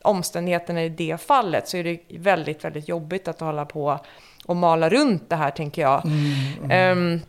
omständigheterna 0.02 0.84
i 0.84 0.88
det 0.88 1.20
fallet 1.20 1.68
så 1.68 1.76
är 1.76 1.84
det 1.84 2.00
väldigt, 2.08 2.64
väldigt 2.64 2.88
jobbigt 2.88 3.28
att 3.28 3.40
hålla 3.40 3.64
på 3.64 4.00
och 4.48 4.56
mala 4.56 4.88
runt 4.88 5.30
det 5.30 5.36
här 5.36 5.50
tänker 5.50 5.82
jag. 5.82 6.02
Ehm, 6.70 7.20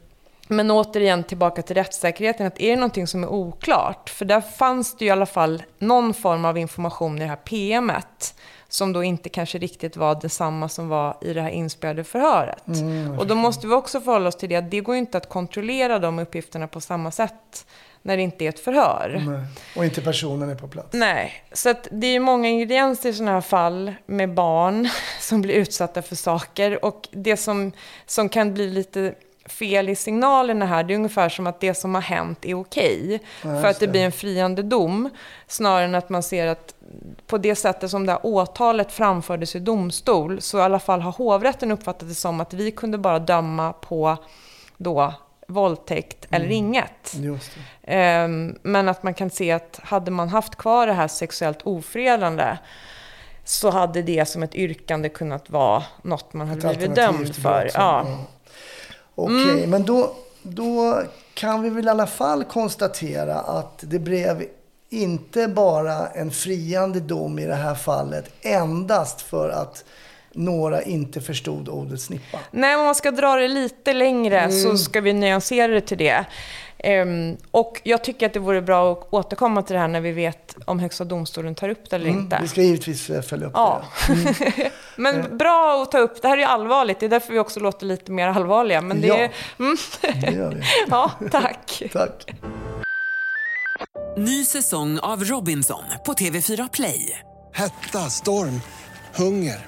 men 0.47 0.71
återigen 0.71 1.23
tillbaka 1.23 1.62
till 1.62 1.75
rättssäkerheten, 1.75 2.47
att 2.47 2.62
är 2.62 2.69
det 2.69 2.75
någonting 2.75 3.08
som 3.08 3.23
är 3.23 3.27
oklart? 3.27 4.10
För 4.10 4.25
där 4.25 4.41
fanns 4.41 4.97
det 4.97 5.05
ju 5.05 5.10
i 5.10 5.12
alla 5.12 5.25
fall 5.25 5.63
någon 5.79 6.13
form 6.13 6.45
av 6.45 6.58
information 6.58 7.17
i 7.17 7.19
det 7.19 7.27
här 7.27 7.36
PMet 7.36 8.36
som 8.69 8.93
då 8.93 9.03
inte 9.03 9.29
kanske 9.29 9.58
riktigt 9.58 9.97
var 9.97 10.15
detsamma 10.21 10.69
som 10.69 10.89
var 10.89 11.17
i 11.21 11.34
det 11.34 11.41
här 11.41 11.49
inspelade 11.49 12.03
förhöret. 12.03 12.63
och 13.19 13.27
då 13.27 13.36
måste 13.36 13.67
vi 13.67 13.73
också 13.73 14.01
förhålla 14.01 14.27
oss 14.27 14.38
till 14.38 14.49
det 14.49 14.55
att 14.55 14.71
det 14.71 14.79
går 14.79 14.95
ju 14.95 14.99
inte 14.99 15.17
att 15.17 15.29
kontrollera 15.29 15.99
de 15.99 16.19
uppgifterna 16.19 16.67
på 16.67 16.82
samma 16.82 17.12
sätt 17.12 17.65
när 18.02 18.18
det 18.18 18.24
inte 18.24 18.46
är 18.46 18.50
ett 18.50 18.60
förhör. 18.60 19.24
Nej. 19.28 19.46
Och 19.76 19.86
inte 19.86 20.02
personen 20.02 20.50
är 20.50 20.56
på 20.56 20.68
plats. 20.68 20.90
Nej, 20.92 21.44
så 21.52 21.74
det 21.92 22.08
är 22.08 22.20
många 22.20 22.50
ingredienser 22.50 23.10
i 23.10 23.14
sådana 23.14 23.32
här 23.32 23.42
fall 23.42 23.94
med 24.06 24.34
barn 24.34 24.90
som 25.20 25.42
blir 25.42 25.56
utsatta 25.56 26.02
för 26.02 26.16
saker. 26.16 26.86
Och 26.86 27.08
det 27.12 27.38
som, 27.38 27.72
som 28.06 28.30
kan 28.30 28.54
bli 28.54 28.70
lite 28.70 29.14
fel 29.46 29.90
i 29.90 29.96
signalerna 29.96 30.66
här, 30.66 30.84
det 30.84 30.94
är 30.94 30.96
ungefär 30.96 31.30
som 31.30 31.48
att 31.48 31.60
det 31.60 31.74
som 31.74 31.96
har 31.96 32.02
hänt 32.02 32.46
är 32.46 32.54
okej. 32.54 33.20
för 33.42 33.66
att 33.66 33.80
det 33.80 33.88
blir 33.88 34.02
en 34.02 34.12
friande 34.12 34.64
dom, 34.64 35.10
snarare 35.48 35.86
än 35.86 35.96
att 35.96 36.10
man 36.10 36.24
ser 36.24 36.48
att 36.48 36.74
på 37.28 37.38
det 37.38 37.56
sättet 37.56 37.92
som 37.92 38.06
det 38.06 38.12
här 38.12 38.26
åtalet 38.26 38.92
framfördes 38.92 39.56
i 39.56 39.60
domstol, 39.60 40.42
så 40.42 40.58
i 40.58 40.62
alla 40.62 40.80
fall 40.80 41.02
har 41.02 41.12
hovrätten 41.12 41.72
uppfattat 41.72 42.10
det 42.10 42.16
som 42.16 42.42
att 42.42 42.54
vi 42.54 42.72
kunde 42.72 42.98
bara 42.98 43.20
döma 43.20 43.74
på 43.74 44.18
då 44.78 45.14
våldtäkt 45.50 46.28
eller 46.30 46.52
inget. 46.52 47.16
Ehm, 47.84 48.56
Men 48.64 48.90
att 48.90 49.04
man 49.04 49.14
kan 49.14 49.30
se 49.30 49.52
att 49.52 49.80
hade 49.84 50.12
man 50.12 50.30
haft 50.30 50.56
kvar 50.56 50.88
det 50.88 50.94
här 50.94 51.08
sexuellt 51.08 51.62
ofredande 51.64 52.58
så 53.44 53.70
hade 53.70 54.02
det 54.02 54.26
som 54.26 54.44
ett 54.44 54.56
yrkande 54.56 55.10
kunnat 55.10 55.50
vara 55.50 55.84
något 56.02 56.34
man 56.34 56.48
hade 56.48 56.68
blivit 56.68 56.96
dömd 56.96 57.36
för. 57.36 57.72
Ja. 57.74 58.06
ja. 58.08 58.26
Okej, 59.16 59.68
men 59.68 59.84
då, 59.84 60.16
då 60.42 61.02
kan 61.34 61.62
vi 61.62 61.70
väl 61.70 61.86
i 61.86 61.90
alla 61.90 62.08
fall 62.08 62.44
konstatera 62.44 63.36
att 63.36 63.84
det 63.88 64.00
blev 64.00 64.44
inte 64.90 65.48
bara 65.48 66.08
en 66.08 66.32
friande 66.32 67.00
dom 67.00 67.40
i 67.40 67.46
det 67.46 67.56
här 67.56 67.76
fallet 67.76 68.32
endast 68.42 69.22
för 69.22 69.50
att 69.50 69.86
några 70.34 70.82
inte 70.82 71.22
förstod 71.22 71.70
ordet 71.70 72.02
snippa. 72.02 72.39
Nej, 72.52 72.76
om 72.76 72.86
man 72.86 72.96
ska 72.96 73.12
dra 73.12 73.36
det 73.36 73.48
lite 73.48 73.94
längre 73.94 74.39
Mm. 74.39 74.52
så 74.63 74.78
ska 74.78 75.02
vi 75.02 75.13
nyansera 75.13 75.68
det 75.74 75.82
till 75.82 75.98
det. 75.98 76.26
Ehm, 76.84 77.38
och 77.52 77.82
jag 77.84 78.04
tycker 78.04 78.26
att 78.26 78.34
det 78.34 78.39
vore 78.39 78.62
bra 78.62 78.92
att 78.92 79.08
återkomma 79.13 79.62
till 79.63 79.74
det 79.74 79.80
här 79.80 79.88
när 79.88 80.02
vi 80.02 80.12
vet 80.12 80.56
om 80.65 80.80
Högsta 80.80 81.04
domstolen 81.04 81.56
tar 81.56 81.70
upp 81.70 81.89
det 81.89 81.96
eller 81.96 82.08
Mm, 82.10 82.20
inte. 82.20 82.39
vi 82.42 82.48
ska 82.48 82.62
givetvis 82.62 83.10
eh, 83.10 83.22
följa 83.22 83.48
upp 83.48 83.54
Ja. 83.56 83.82
det. 84.08 84.13
Mm. 84.13 84.72
Men 84.96 85.38
bra 85.38 85.82
att 85.84 85.92
ta 85.92 85.98
upp. 86.00 86.22
Det 86.22 86.28
här 86.28 86.38
är 86.38 86.46
allvarligt. 86.46 87.00
Det 87.00 87.06
är 87.06 87.10
därför 87.10 87.34
vi 87.34 87.39
också 87.39 87.60
låter 87.60 87.86
lite 87.86 88.12
mer 88.12 88.28
allvarliga. 88.28 88.82
Men 88.82 89.02
det 89.02 89.08
Ja. 89.08 89.15
är... 89.18 89.32
Mm. 89.60 89.78
Det 90.22 90.32
gör 90.32 90.52
vi. 90.56 90.63
ja, 90.89 91.12
tack. 91.32 91.84
Tack. 91.94 92.26
Ny 94.18 94.46
säsong 94.46 95.00
av 95.00 95.24
Robinson 95.24 95.84
på 96.06 96.13
TV4 96.13 96.70
Play. 96.74 97.20
Hetta, 97.54 98.00
storm, 98.00 98.62
hunger. 99.15 99.68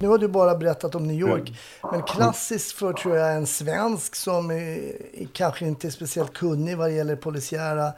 Nu 0.00 0.08
har 0.08 0.18
du 0.18 0.28
bara 0.28 0.54
berättat 0.54 0.94
om 0.94 1.06
New 1.06 1.16
York. 1.16 1.52
Men 1.92 2.02
klassiskt 2.02 2.72
för 2.72 2.92
tror 2.92 3.16
jag 3.16 3.34
en 3.34 3.46
svensk 3.46 4.14
som 4.16 4.50
är, 4.50 4.92
kanske 5.32 5.66
inte 5.66 5.86
är 5.86 5.90
speciellt 5.90 6.32
kunnig 6.32 6.76
vad 6.76 6.88
det 6.90 6.94
gäller 6.94 7.16
polisiära 7.16 7.92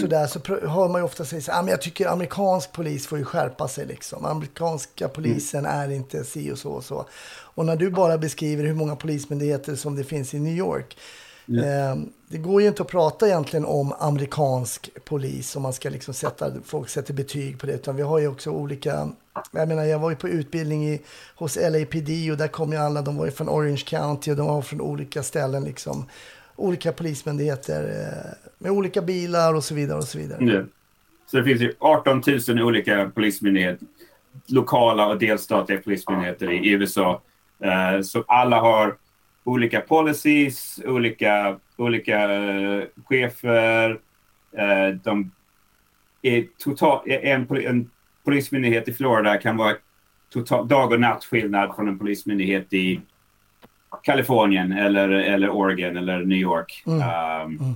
sådär, 0.00 0.26
så 0.26 0.38
hör 0.68 0.88
man 0.88 1.00
ju 1.00 1.04
ofta 1.04 1.24
säga 1.24 1.42
så 1.42 1.52
här, 1.52 1.58
"Ah, 1.58 1.62
men 1.62 1.70
jag 1.70 1.82
tycker 1.82 2.08
amerikansk 2.08 2.72
polis 2.72 3.06
får 3.06 3.18
ju 3.18 3.24
skärpa 3.24 3.68
sig 3.68 3.86
liksom. 3.86 4.24
Amerikanska 4.24 5.08
polisen 5.08 5.66
är 5.66 5.90
inte 5.90 6.24
si 6.24 6.52
och 6.52 6.58
så 6.58 6.70
och 6.70 6.84
så. 6.84 7.06
Och 7.54 7.66
när 7.66 7.76
du 7.76 7.90
bara 7.90 8.18
beskriver 8.18 8.64
hur 8.64 8.74
många 8.74 8.96
polismyndigheter 8.96 9.76
som 9.76 9.96
det 9.96 10.04
finns 10.04 10.34
i 10.34 10.38
New 10.38 10.56
York. 10.56 10.96
Eh, 11.56 11.96
det 12.28 12.38
går 12.38 12.62
ju 12.62 12.68
inte 12.68 12.82
att 12.82 12.88
prata 12.88 13.26
egentligen 13.26 13.64
om 13.64 13.94
amerikansk 13.98 14.90
polis 15.04 15.56
om 15.56 15.62
man 15.62 15.72
ska 15.72 15.90
liksom 15.90 16.14
sätta, 16.14 16.52
folk 16.64 16.88
sätter 16.88 17.14
betyg 17.14 17.58
på 17.58 17.66
det. 17.66 17.72
Utan 17.72 17.96
vi 17.96 18.02
har 18.02 18.18
ju 18.18 18.28
också 18.28 18.50
olika, 18.50 19.08
jag 19.50 19.68
menar 19.68 19.84
jag 19.84 19.98
var 19.98 20.10
ju 20.10 20.16
på 20.16 20.28
utbildning 20.28 20.88
i, 20.88 21.00
hos 21.34 21.56
LAPD 21.56 22.30
och 22.30 22.36
där 22.36 22.48
kom 22.48 22.72
ju 22.72 22.78
alla, 22.78 23.02
de 23.02 23.16
var 23.16 23.24
ju 23.24 23.30
från 23.30 23.48
Orange 23.48 23.82
County 23.86 24.30
och 24.30 24.36
de 24.36 24.46
var 24.46 24.62
från 24.62 24.80
olika 24.80 25.22
ställen 25.22 25.64
liksom. 25.64 26.04
Olika 26.56 26.92
polismyndigheter 26.92 27.82
eh, 27.82 28.48
med 28.58 28.72
olika 28.72 29.02
bilar 29.02 29.54
och 29.54 29.64
så 29.64 29.74
vidare 29.74 29.98
och 29.98 30.04
så 30.04 30.18
vidare. 30.18 30.44
Ja. 30.44 30.62
Så 31.26 31.36
det 31.36 31.44
finns 31.44 31.60
ju 31.60 31.74
18 31.78 32.22
000 32.48 32.62
olika 32.62 33.10
polismyndigheter, 33.14 33.86
lokala 34.46 35.06
och 35.06 35.18
delstatliga 35.18 35.78
polismyndigheter 35.78 36.52
i 36.52 36.70
USA. 36.70 37.22
Eh, 37.62 38.02
så 38.02 38.24
alla 38.26 38.60
har 38.60 38.96
olika 39.48 39.80
policies, 39.80 40.80
olika, 40.86 41.58
olika 41.76 42.32
eh, 42.34 42.82
chefer. 43.08 43.90
Eh, 44.56 44.88
de 45.04 45.30
är 46.22 46.46
total, 46.58 47.00
en, 47.10 47.46
poli- 47.46 47.68
en 47.68 47.90
polismyndighet 48.24 48.88
i 48.88 48.92
Florida 48.92 49.36
kan 49.36 49.56
vara 49.56 49.76
total, 50.32 50.68
dag 50.68 50.92
och 50.92 51.00
nattskillnad 51.00 51.76
från 51.76 51.88
en 51.88 51.98
polismyndighet 51.98 52.72
i 52.72 53.00
Kalifornien 54.02 54.72
eller, 54.72 55.08
eller 55.08 55.48
Oregon 55.50 55.96
eller 55.96 56.18
New 56.24 56.38
York. 56.38 56.82
Mm. 56.86 57.00
Um, 57.60 57.74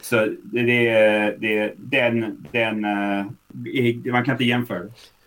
Så 0.00 0.16
det, 0.42 0.62
det, 0.62 0.88
är- 0.88 1.36
det, 1.38 1.58
är- 1.58 1.74
den, 1.76 2.46
den, 2.52 2.84
eh, 2.84 4.12
man 4.12 4.24
kan 4.24 4.34
inte 4.34 4.44
jämföra. 4.44 4.84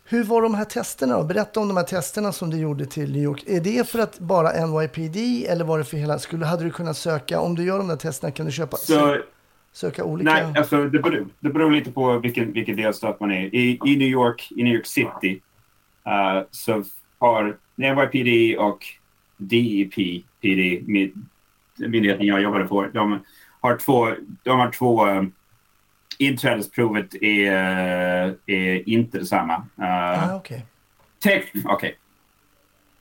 Hur 0.09 0.23
var 0.23 0.41
de 0.41 0.55
här 0.55 0.65
testerna 0.65 1.17
då? 1.17 1.23
Berätta 1.23 1.59
om 1.59 1.67
de 1.67 1.77
här 1.77 1.83
testerna 1.83 2.31
som 2.31 2.49
du 2.49 2.57
gjorde 2.57 2.85
till 2.85 3.11
New 3.11 3.23
York. 3.23 3.43
Är 3.47 3.61
det 3.61 3.89
för 3.89 3.99
att 3.99 4.19
bara 4.19 4.65
NYPD 4.65 5.45
eller 5.49 5.65
var 5.65 5.77
det 5.77 5.83
för 5.83 5.97
hela, 5.97 6.19
skulle, 6.19 6.45
hade 6.45 6.63
du 6.63 6.71
kunnat 6.71 6.97
söka, 6.97 7.39
om 7.39 7.55
du 7.55 7.63
gör 7.63 7.77
de 7.77 7.87
där 7.87 7.95
testerna 7.95 8.31
kan 8.31 8.45
du 8.45 8.51
köpa, 8.51 8.77
Så, 8.77 9.17
söka 9.71 10.03
olika? 10.03 10.33
nej, 10.33 10.53
alltså, 10.57 10.83
det, 10.83 10.99
beror, 10.99 11.27
det 11.39 11.49
beror 11.49 11.71
lite 11.71 11.91
på 11.91 12.19
vilken, 12.19 12.53
vilken 12.53 12.75
delstat 12.75 13.19
man 13.19 13.31
är. 13.31 13.55
I, 13.55 13.79
I 13.85 13.95
New 13.95 14.07
York, 14.07 14.51
i 14.51 14.63
New 14.63 14.73
York 14.73 14.85
City, 14.85 15.41
eh, 16.05 16.43
så 16.51 16.83
har 17.19 17.57
NYPD 17.75 18.57
och 18.59 18.85
DEP, 19.37 20.23
PD, 20.41 20.81
myndigheten 21.77 22.25
jag 22.25 22.41
jobbade 22.41 22.65
på, 22.65 22.87
de 22.93 23.19
har 23.61 23.77
två, 23.77 24.07
de 24.43 24.59
har 24.59 24.71
två 24.71 25.05
um, 25.07 25.31
inträdesprovet 26.17 27.15
är, 27.21 27.53
är 28.45 28.89
inte 28.89 29.17
detsamma. 29.17 29.55
Uh, 29.55 29.85
ah, 29.85 30.35
okej. 30.35 30.65
Tek- 31.23 31.51
Okej. 31.65 31.97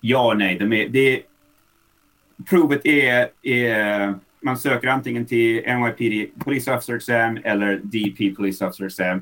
Ja 0.00 0.26
och 0.26 0.36
nej. 0.36 0.58
De 0.58 0.72
är, 0.72 0.88
det 0.88 1.22
provet 2.50 2.86
är, 2.86 3.28
är... 3.42 4.14
Man 4.40 4.58
söker 4.58 4.88
antingen 4.88 5.26
till 5.26 5.62
NYPD 5.66 6.44
Police 6.44 6.74
Officer 6.74 6.94
Exam 6.96 7.38
eller 7.44 7.76
DP 7.76 8.34
Police 8.36 8.66
Officer 8.66 8.84
Exam. 8.86 9.16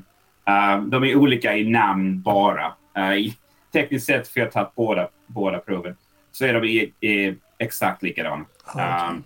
Uh, 0.49 0.85
de 0.85 1.03
är 1.03 1.15
olika 1.15 1.57
i 1.57 1.69
namn 1.69 2.21
bara. 2.21 2.73
Uh, 2.97 3.13
i, 3.17 3.37
tekniskt 3.73 4.05
sett, 4.05 4.27
för 4.27 4.39
jag 4.39 4.47
har 4.47 4.51
tagit 4.51 4.75
båda, 4.75 5.09
båda 5.27 5.59
proven, 5.59 5.95
så 6.31 6.45
är 6.45 6.53
de 6.53 6.63
i, 6.67 6.93
i 7.09 7.35
exakt 7.57 8.03
likadana. 8.03 8.45
Ah, 8.65 9.09
Um, 9.09 9.23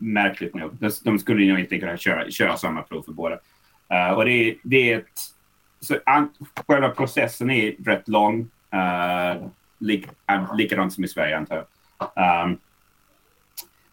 märkligt 0.00 0.54
nog. 0.54 0.74
De, 0.80 0.90
de 1.04 1.18
skulle 1.18 1.48
nog 1.48 1.60
inte 1.60 1.78
kunna 1.78 1.96
köra, 1.96 2.30
köra 2.30 2.56
samma 2.56 2.82
prov 2.82 3.02
för 3.02 3.12
båda. 3.12 3.34
Uh, 3.94 4.10
och 4.16 4.24
det, 4.24 4.30
är- 4.32 4.54
det 4.62 4.92
är 4.92 4.98
ett... 4.98 5.20
Så 5.80 5.98
an, 6.06 6.30
själva 6.66 6.88
processen 6.88 7.50
är 7.50 7.74
rätt 7.84 8.08
lång. 8.08 8.40
Uh, 8.74 9.46
lik, 9.78 10.06
uh, 10.32 10.56
likadant 10.56 10.92
som 10.92 11.04
i 11.04 11.08
Sverige, 11.08 11.36
antar 11.36 11.56
jag. 11.56 12.44
Um, 12.46 12.58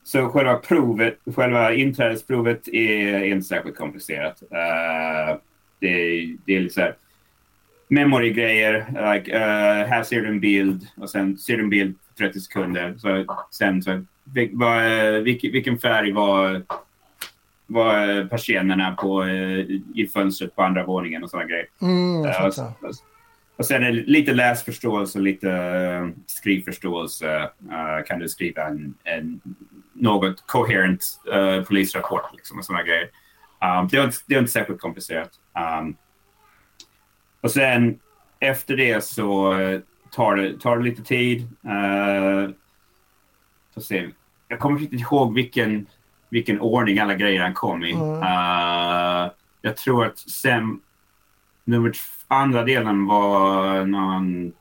så 0.03 0.29
själva 0.29 0.55
provet, 0.55 1.17
själva 1.35 1.73
inträdesprovet 1.73 2.67
är 2.67 3.23
inte 3.23 3.47
särskilt 3.47 3.77
komplicerat. 3.77 4.43
Uh, 4.43 5.37
det, 5.79 5.87
är- 5.87 6.37
det 6.45 6.55
är 6.55 6.59
lite 6.59 6.73
så 6.73 6.81
här 6.81 6.95
memory-grejer. 7.89 8.85
Like, 9.13 9.35
uh, 9.35 9.87
här 9.89 10.03
ser 10.03 10.21
du 10.21 10.27
en 10.27 10.39
bild 10.39 10.87
och 10.97 11.09
sen 11.09 11.37
ser 11.37 11.57
du 11.57 11.63
en 11.63 11.69
bild 11.69 11.95
30 12.17 12.39
sekunder. 12.39 12.95
Så, 12.97 13.25
sen 13.51 13.83
så, 13.83 14.05
vil, 14.33 14.49
vad, 14.53 14.85
eh, 14.85 15.21
vilken, 15.21 15.51
vilken 15.51 15.79
färg 15.79 16.11
var, 16.11 16.63
var 17.67 18.09
eh, 18.09 18.27
persiennerna 18.27 18.95
på, 18.95 19.23
eh, 19.23 19.59
i 19.95 20.09
fönstret 20.13 20.55
på 20.55 20.63
andra 20.63 20.85
våningen 20.85 21.23
och 21.23 21.29
sådana 21.29 21.47
grejer. 21.47 21.67
Mm, 21.81 22.21
och, 22.21 22.45
och, 22.45 22.95
och 23.57 23.65
sen 23.65 23.95
lite 23.95 24.33
läsförståelse 24.33 25.17
och 25.17 25.23
lite 25.23 26.11
skrivförståelse. 26.25 27.49
Kan 28.07 28.19
du 28.19 28.29
skriva 28.29 28.67
en, 28.67 28.93
en 29.03 29.41
något 29.99 30.47
coherent 30.47 31.19
uh, 31.33 31.63
polisrapport 31.63 32.29
liksom, 32.33 32.57
och 32.57 32.65
sådana 32.65 32.83
grejer. 32.83 33.09
Um, 33.79 33.87
det, 33.87 33.97
är 33.97 34.03
inte, 34.03 34.17
det 34.25 34.35
är 34.35 34.39
inte 34.39 34.51
särskilt 34.51 34.79
komplicerat. 34.79 35.29
Um, 35.79 35.95
och 37.41 37.51
sen 37.51 37.99
efter 38.39 38.77
det 38.77 39.03
så 39.03 39.53
tar 40.11 40.35
det, 40.35 40.59
tar 40.59 40.77
det 40.77 40.83
lite 40.83 41.03
tid. 41.03 41.41
Uh, 41.65 42.49
får 43.77 43.81
se. 43.81 44.09
Jag 44.47 44.59
kommer 44.59 44.81
inte 44.81 44.95
ihåg 44.95 45.33
vilken, 45.33 45.87
vilken 46.29 46.59
ordning 46.59 46.99
alla 46.99 47.15
grejer 47.15 47.41
han 47.41 47.53
kom 47.53 47.83
i. 47.83 47.91
Mm. 47.91 48.23
Eh, 48.23 49.31
jag 49.61 49.77
tror 49.77 50.05
att 50.05 50.19
sen 50.19 50.79
nummer 51.63 51.93
andra 52.27 52.63
delen 52.63 53.05
var 53.05 53.85
någon 53.85 54.53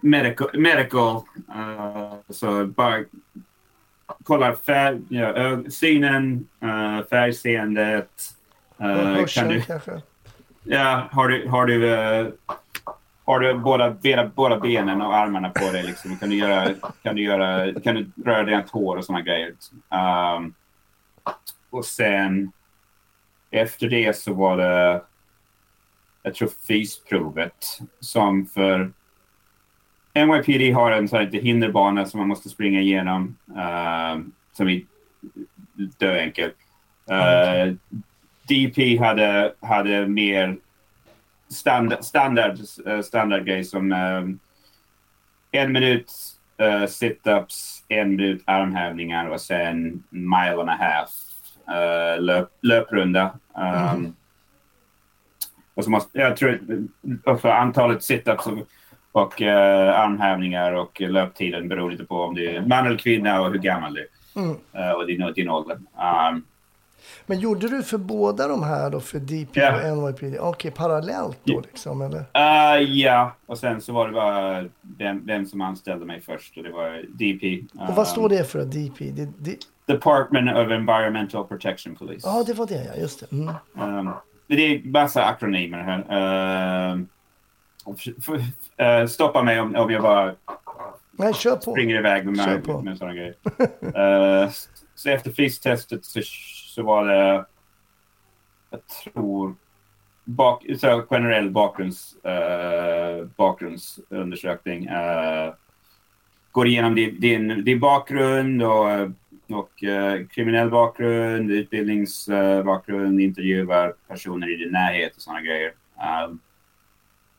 medical, 0.00 0.48
medical 0.52 1.16
uh, 1.56 2.14
så 2.28 2.66
bara 2.66 3.04
kolla 4.22 4.56
färg, 4.56 5.00
ja, 5.08 5.62
synen, 5.70 6.48
uh, 6.64 7.06
färgseendet. 7.10 8.34
Och 8.76 8.84
Uh, 8.86 9.26
kan 9.26 9.48
du, 9.48 9.60
kanske? 9.60 10.00
ja, 10.62 11.08
har 11.12 11.28
du, 11.28 11.48
har 11.48 11.66
du, 11.66 11.94
eh, 11.94 12.26
har 13.28 13.40
du 13.40 13.54
båda, 13.54 13.90
båda, 13.90 14.30
båda 14.34 14.58
benen 14.58 15.02
och 15.02 15.16
armarna 15.16 15.50
på 15.50 15.72
dig? 15.72 15.82
Liksom? 15.82 16.16
Kan, 16.16 16.30
du 16.30 16.36
göra, 16.36 16.74
kan, 17.02 17.16
du 17.16 17.22
göra, 17.22 17.80
kan 17.80 17.94
du 17.94 18.10
röra 18.24 18.44
dina 18.44 18.62
tår 18.62 18.96
och 18.96 19.04
sådana 19.04 19.24
grejer? 19.24 19.52
Um, 20.36 20.54
och 21.70 21.84
sen 21.84 22.52
efter 23.50 23.88
det 23.88 24.16
så 24.16 24.34
var 24.34 24.56
det, 24.56 25.02
jag 26.22 26.34
tror 26.34 26.50
fysprovet 26.68 27.78
som 28.00 28.46
för 28.46 28.92
NYPD 30.14 30.74
har 30.74 30.90
en 30.90 31.08
sån 31.08 31.18
här 31.18 31.26
hinderbana 31.26 32.06
som 32.06 32.18
man 32.18 32.28
måste 32.28 32.48
springa 32.48 32.80
igenom. 32.80 33.36
Uh, 33.50 34.24
som 34.52 34.68
är 34.68 34.82
döenkel. 35.98 36.50
Uh, 37.10 37.74
DP 38.48 38.98
hade, 38.98 39.54
hade 39.60 40.06
mer 40.06 40.56
standard, 41.48 42.04
standard, 42.04 42.58
uh, 42.86 43.00
standard 43.00 43.44
grej 43.44 43.64
som 43.64 43.92
um, 43.92 44.38
en 45.50 45.72
minut 45.72 46.12
uh, 46.62 46.86
sit-ups, 46.86 47.84
en 47.88 48.10
minut 48.10 48.42
armhävningar 48.44 49.28
och 49.28 49.40
sen 49.40 50.02
mile 50.10 50.60
and 50.60 50.70
a 50.70 50.76
half 50.80 51.10
uh, 51.68 52.22
löp, 52.22 52.48
löprunda. 52.62 53.38
Um, 53.54 53.64
mm. 53.64 54.14
och 55.74 55.84
så 55.84 55.90
måste, 55.90 56.18
jag 56.18 56.36
tror 56.36 56.60
för 57.38 57.48
antalet 57.48 57.98
sit-ups 57.98 58.46
och, 58.46 58.66
och 59.12 59.40
uh, 59.40 60.00
armhävningar 60.00 60.72
och 60.72 61.00
löptiden 61.00 61.68
beror 61.68 61.90
lite 61.90 62.04
på 62.04 62.22
om 62.22 62.34
du 62.34 62.50
är 62.50 62.60
man 62.60 62.86
eller 62.86 62.98
kvinna 62.98 63.40
och 63.40 63.50
hur 63.50 63.58
gammal 63.58 63.94
du 63.94 64.00
är. 64.00 64.08
Mm. 64.40 64.50
Uh, 64.50 64.92
och 64.92 65.06
din, 65.06 65.32
din 65.32 65.48
ålder. 65.48 65.76
Um, 65.76 66.44
men 67.28 67.40
gjorde 67.40 67.68
du 67.68 67.82
för 67.82 67.98
båda 67.98 68.48
de 68.48 68.62
här 68.62 68.90
då, 68.90 69.00
för 69.00 69.18
DP 69.18 69.60
yeah. 69.60 69.98
och 69.98 70.08
NYPD? 70.08 70.24
Okej, 70.24 70.40
okay, 70.40 70.70
parallellt 70.70 71.38
då 71.44 71.60
liksom, 71.60 72.02
eller? 72.02 72.18
Uh, 72.18 72.82
ja, 72.82 73.36
och 73.46 73.58
sen 73.58 73.80
så 73.80 73.92
var 73.92 74.06
det 74.06 74.12
bara 74.12 74.64
vem, 74.98 75.26
vem 75.26 75.46
som 75.46 75.60
anställde 75.60 76.06
mig 76.06 76.20
först 76.20 76.56
och 76.56 76.62
det 76.62 76.70
var 76.70 77.04
DP. 77.08 77.64
Och 77.88 77.94
vad 77.94 78.08
står 78.08 78.28
det 78.28 78.44
för, 78.44 78.64
DP? 78.64 79.10
Det, 79.10 79.28
det... 79.38 79.56
Department 79.94 80.50
of 80.50 80.70
Environmental 80.70 81.46
Protection 81.46 81.94
Police. 81.94 82.28
Ja, 82.28 82.40
ah, 82.40 82.44
det 82.44 82.52
var 82.52 82.66
det, 82.66 82.84
ja. 82.84 83.00
Just 83.00 83.20
det. 83.20 83.36
Mm. 83.36 83.54
Um, 83.98 84.10
det 84.46 84.54
är 84.54 84.82
massa 84.84 85.24
akronymer 85.24 85.78
här. 85.78 85.98
Uh, 86.90 86.98
uh, 89.00 89.06
stoppa 89.06 89.42
mig 89.42 89.60
om, 89.60 89.76
om 89.76 89.90
jag 89.90 90.02
bara 90.02 90.34
Nej, 91.12 91.34
kör 91.34 91.56
på. 91.56 91.70
springer 91.70 91.98
iväg 91.98 92.26
med, 92.26 92.36
med, 92.66 92.84
med 92.84 92.98
sådana 92.98 93.14
grejer. 93.14 93.34
uh, 94.44 94.50
så 94.94 95.10
efter 95.10 95.30
fystestet 95.30 96.04
så 96.04 96.20
så 96.78 96.84
var 96.84 97.06
det, 97.06 97.44
jag 98.70 98.80
tror, 98.86 99.54
bak, 100.24 100.64
så 100.78 101.02
generell 101.02 101.50
bakgrunds, 101.50 102.24
eh, 102.24 103.26
bakgrundsundersökning. 103.36 104.84
Eh, 104.84 105.54
går 106.52 106.66
igenom 106.66 106.94
din, 106.94 107.20
din, 107.20 107.64
din 107.64 107.80
bakgrund 107.80 108.62
och, 108.62 108.86
och 109.48 109.84
eh, 109.84 110.26
kriminell 110.26 110.70
bakgrund, 110.70 111.50
utbildningsbakgrund, 111.50 113.20
intervjuar 113.20 113.94
personer 114.08 114.54
i 114.54 114.56
din 114.56 114.72
närhet 114.72 115.16
och 115.16 115.22
sådana 115.22 115.40
grejer. 115.40 115.72
Eh, 116.00 116.28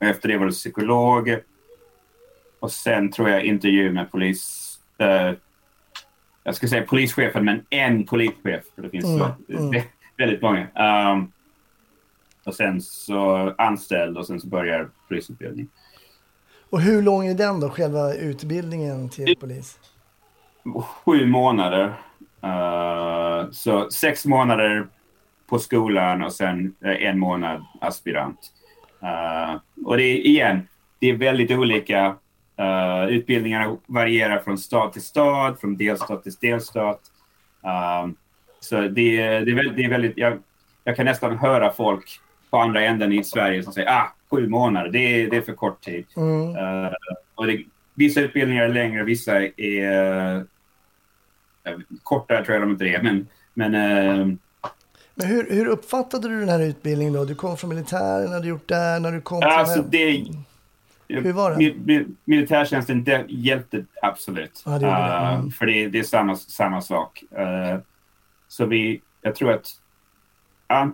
efter 0.10 0.30
det 0.30 0.38
var 0.38 0.46
det 0.46 0.52
psykolog. 0.52 1.36
Och 2.60 2.72
sen 2.72 3.12
tror 3.12 3.30
jag 3.30 3.44
intervju 3.44 3.92
med 3.92 4.12
polis 4.12 4.76
eh, 4.98 5.32
jag 6.44 6.56
ska 6.56 6.68
säga 6.68 6.84
polischefen, 6.84 7.46
men 7.46 7.66
en 7.70 8.06
polischef. 8.06 8.64
För 8.76 8.82
det 8.82 8.90
finns 8.90 9.06
mm, 9.06 9.32
mm. 9.50 9.82
väldigt 10.18 10.42
många. 10.42 10.68
Um, 11.14 11.32
och 12.46 12.56
sen 12.56 12.82
så 12.82 13.54
anställd 13.58 14.18
och 14.18 14.28
sen 14.28 14.40
så 14.40 14.48
börjar 14.48 14.90
polisutbildning. 15.08 15.68
Och 16.70 16.82
hur 16.82 17.02
lång 17.02 17.28
är 17.28 17.34
den 17.34 17.60
då, 17.60 17.70
själva 17.70 18.14
utbildningen 18.14 19.10
till 19.10 19.36
polis? 19.40 19.80
Sju 21.06 21.26
månader. 21.26 21.94
Uh, 22.44 23.52
så 23.52 23.92
sex 23.92 24.26
månader 24.26 24.88
på 25.48 25.60
skolan 25.60 26.24
och 26.24 26.34
sen 26.34 26.76
en 26.82 27.20
månad 27.20 27.66
aspirant. 27.82 28.54
Uh, 29.04 29.60
och 29.86 29.98
det 29.98 30.04
är 30.04 30.16
igen, 30.16 30.68
det 31.00 31.10
är 31.10 31.16
väldigt 31.16 31.52
olika 31.52 32.16
Uh, 32.60 33.10
utbildningarna 33.10 33.78
varierar 33.86 34.40
från 34.40 34.58
stad 34.58 34.94
till 34.94 35.02
stad, 35.02 35.60
från 35.60 35.78
delstat 35.78 36.24
till 36.24 36.34
delstat. 36.42 37.00
Uh, 37.66 38.12
så 38.60 38.82
det, 38.82 38.90
det, 38.90 39.52
är 39.52 39.56
väldigt, 39.56 39.76
det 39.76 39.84
är 39.84 39.90
väldigt 39.90 40.18
jag, 40.18 40.40
jag, 40.84 40.96
kan 40.96 41.06
nästan 41.06 41.38
höra 41.38 41.74
folk 41.74 42.20
på 42.50 42.58
andra 42.58 42.82
änden 42.82 43.14
i 43.14 43.24
Sverige 43.24 43.64
som 43.64 43.74
säger 43.74 43.90
ah, 43.90 44.14
sju 44.30 44.48
månader, 44.48 44.90
det 44.90 45.00
är, 45.00 45.30
det 45.30 45.38
är 45.38 45.42
för 45.42 45.54
kort 45.54 45.82
tid. 45.82 46.06
Mm. 46.18 46.56
Uh, 46.56 46.92
och 47.36 47.48
det, 47.48 47.64
vissa 47.94 48.22
utbildningar 48.22 48.64
är 48.64 48.70
längre, 48.70 49.04
vissa 49.04 49.42
är 49.58 50.36
uh, 50.36 50.44
kortare 52.04 52.46
tror 52.46 52.54
jag 52.58 52.64
de 52.64 52.72
inte 52.72 52.86
är. 52.86 53.02
Men, 53.02 53.28
men, 53.54 53.72
men 55.16 55.28
hur, 55.28 55.50
hur 55.50 55.66
uppfattade 55.66 56.30
du 56.30 56.40
den 56.40 56.50
här 56.50 56.62
utbildningen 56.62 57.14
då? 57.14 57.26
Du 57.26 57.36
kom 57.36 57.58
från 57.58 57.70
militären, 57.70 58.28
hade 58.28 58.44
du 58.44 58.50
gjort 58.50 58.68
där 58.68 59.00
när 59.00 59.12
du 59.12 59.22
kom 59.22 59.42
till 59.42 59.50
alltså, 59.50 59.82
det, 59.82 60.26
hur 61.10 61.34
var 61.34 61.52
det? 61.52 61.58
Mil, 61.58 62.06
militärtjänsten 62.26 63.04
det 63.04 63.26
hjälpte 63.30 63.86
absolut. 64.02 64.64
Ja, 64.66 64.72
det 64.72 64.80
det. 64.80 64.92
Mm. 64.92 65.46
Uh, 65.46 65.52
för 65.52 65.66
det, 65.66 65.88
det, 65.88 66.00
är 66.00 66.04
samma, 66.04 66.36
samma 66.36 66.82
sak. 66.82 67.24
Uh, 67.40 67.80
så 68.48 68.66
vi, 68.66 69.02
jag 69.22 69.36
tror 69.36 69.52
att 69.52 69.68
uh, 70.74 70.92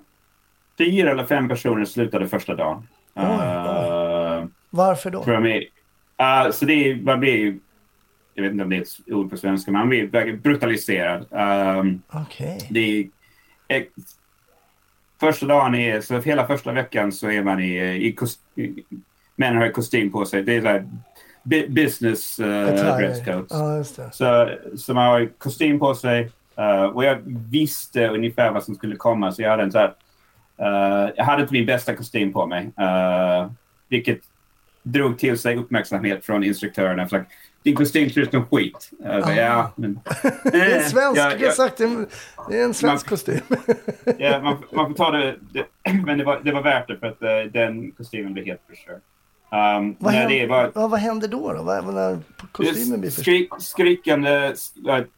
fyra 0.78 1.12
eller 1.12 1.26
fem 1.26 1.50
personer 1.50 1.86
slutade 1.86 2.28
första 2.28 2.56
dagen. 2.56 2.88
Oj, 3.14 3.26
oj. 3.26 4.48
Varför 4.70 5.12
då? 5.12 5.20
Uh, 5.20 6.52
så 6.52 6.66
det 6.66 6.96
man 7.04 7.20
blir 7.20 7.60
jag 8.36 8.44
vet 8.44 8.52
inte 8.52 8.64
om 8.64 8.70
det 8.70 8.76
är 8.76 8.82
ett 8.82 9.00
ord 9.08 9.30
på 9.30 9.38
svenska, 9.38 9.72
man 9.72 9.90
blir 9.90 10.38
brutaliserad. 10.38 11.26
Um, 11.32 12.02
okay. 12.14 12.60
det 12.70 13.10
är, 13.68 13.86
första 15.20 15.46
dagen 15.46 15.76
är, 15.76 16.02
så 16.02 16.20
hela 16.20 16.48
första 16.48 16.72
veckan 16.72 17.12
så 17.12 17.30
är 17.30 17.44
man 17.44 17.60
i, 17.60 17.76
i, 17.78 18.16
i 18.64 18.84
män 19.36 19.58
har 19.58 19.70
kostym 19.70 20.12
på 20.12 20.26
sig. 20.26 20.44
Det 20.44 20.56
är 20.56 20.62
där 20.62 20.86
business 21.68 22.40
uh, 22.40 22.46
dresscodes. 22.98 23.98
Ja, 23.98 24.12
så, 24.12 24.50
så 24.78 24.94
man 24.94 25.06
har 25.06 25.30
kostym 25.38 25.80
på 25.80 25.96
sig. 25.96 26.32
Uh, 26.60 26.84
och 26.84 27.04
jag 27.06 27.18
visste 27.52 28.08
ungefär 28.08 28.52
vad 28.52 28.64
som 28.64 28.76
skulle 28.76 28.96
komma. 28.96 29.32
Så 29.32 29.42
jag 29.42 29.50
hade 29.50 29.64
en 29.64 29.72
så 29.72 29.78
här, 29.78 29.94
uh, 30.62 31.12
jag 31.16 31.26
hade 31.26 31.42
inte 31.42 31.54
min 31.54 31.66
bästa 31.66 31.96
kostym 31.96 32.34
på 32.34 32.46
mig. 32.46 32.72
Uh, 32.80 33.52
vilket 33.90 34.20
drog 34.84 35.20
till 35.20 35.38
sig 35.38 35.58
uppmärksamhet 35.58 36.26
från 36.26 36.44
instruktörerna. 36.44 37.08
För 37.08 37.26
din 37.64 37.76
kostym 37.76 38.10
ser 38.10 38.22
ut 38.22 38.32
som 38.32 38.46
skit. 38.46 38.92
Alltså, 39.06 39.32
ja, 39.32 39.72
men, 39.76 40.00
det 40.44 40.62
är 40.62 40.78
en 40.78 40.84
svensk, 40.84 41.22
ja, 41.22 41.34
ja, 41.40 41.52
sagt, 41.52 41.78
det 41.78 41.84
är 42.60 42.64
en 42.64 42.74
svensk 42.74 43.06
man, 43.06 43.10
kostym. 43.10 43.40
ja, 44.18 44.42
man, 44.42 44.58
man, 44.72 44.88
får 44.88 44.94
ta 44.94 45.12
det, 45.12 45.36
det 45.52 45.66
men 46.06 46.18
det 46.18 46.24
var, 46.24 46.42
det 46.44 46.52
var 46.52 46.62
värt 46.62 46.88
det 46.88 46.98
för 46.98 47.08
att 47.08 47.54
den 47.54 47.92
kostymen 47.92 48.34
blev 48.34 48.46
helt 48.46 48.62
förstörd. 48.70 49.02
Um, 49.50 49.96
vad, 50.00 50.14
händer, 50.14 50.40
det 50.40 50.48
var, 50.48 50.72
vad, 50.76 50.90
vad 50.90 51.00
händer 51.00 51.28
då? 51.28 51.54
då? 51.54 51.64
Vad, 51.64 51.94
när 51.94 52.20
kostymen 52.52 53.02
blir 53.02 53.12
skrik, 53.12 53.50
Skrikande, 53.60 54.54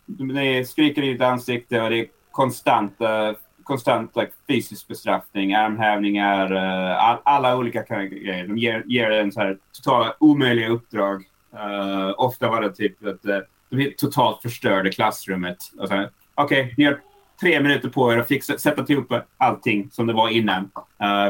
det 0.06 0.70
skriker 0.70 1.04
i 1.04 1.14
ditt 1.14 1.22
ansikte 1.22 1.82
och 1.82 1.90
det 1.90 2.00
är 2.00 2.08
konstant, 2.32 2.96
uh, 3.02 3.38
konstant 3.64 4.16
like, 4.16 4.32
fysisk 4.48 4.88
bestraffning, 4.88 5.54
armhävningar, 5.54 6.54
uh, 6.54 7.04
all, 7.04 7.18
alla 7.24 7.58
olika 7.58 7.84
grejer. 7.84 8.48
De 8.48 8.58
ger, 8.58 8.84
ger 8.86 9.12
en 9.12 9.32
så 9.32 9.40
här 9.40 9.58
totala 9.76 10.16
omöjliga 10.20 10.70
uppdrag. 10.70 11.24
Uh, 11.54 12.14
ofta 12.18 12.50
var 12.50 12.62
det 12.62 12.76
typ 12.76 13.06
att 13.06 13.26
uh, 13.26 13.38
de 13.70 13.94
totalt 13.98 14.42
förstörde 14.42 14.92
klassrummet. 14.92 15.58
Okej, 15.80 16.10
okay, 16.38 16.74
ni 16.78 16.84
har 16.84 17.00
tre 17.42 17.62
minuter 17.62 17.90
på 17.90 18.14
er 18.14 18.18
att 18.18 18.28
fixa, 18.28 18.58
sätta 18.58 18.94
ihop 18.94 19.14
allting 19.38 19.90
som 19.92 20.08
det 20.08 20.14
var 20.14 20.30
innan. 20.30 20.72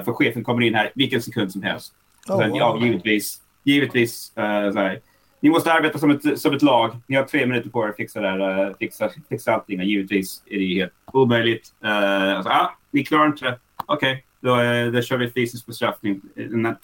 För 0.05 0.13
chefen 0.13 0.43
kommer 0.43 0.61
in 0.61 0.75
här 0.75 0.91
vilken 0.95 1.21
sekund 1.21 1.51
som 1.51 1.63
helst. 1.63 1.93
Oh, 2.29 2.47
wow. 2.47 2.57
Ja, 2.57 2.79
givetvis. 2.81 3.41
Givetvis. 3.63 4.33
Uh, 4.37 4.43
här, 4.43 4.99
ni 5.39 5.49
måste 5.49 5.73
arbeta 5.73 5.99
som 5.99 6.11
ett, 6.11 6.39
som 6.39 6.53
ett 6.53 6.61
lag. 6.61 6.95
Ni 7.07 7.15
har 7.15 7.23
tre 7.23 7.45
minuter 7.45 7.69
på 7.69 7.83
er 7.83 7.89
att 7.89 7.95
fixa, 7.95 8.21
där, 8.21 8.67
uh, 8.67 8.75
fixa, 8.79 9.09
fixa 9.29 9.53
allting. 9.53 9.81
Givetvis 9.81 10.43
är 10.45 10.59
det 10.59 10.65
helt 10.65 10.93
omöjligt. 11.13 11.73
Uh, 11.85 12.37
alltså, 12.37 12.51
ah, 12.51 12.77
ni 12.91 13.05
klarar 13.05 13.25
inte 13.25 13.45
det. 13.45 13.59
Okej, 13.85 14.25
okay. 14.41 14.85
då, 14.85 14.91
då 14.91 15.01
kör 15.01 15.17
vi 15.17 15.31
fysisk 15.31 15.65
bestraffning 15.65 16.21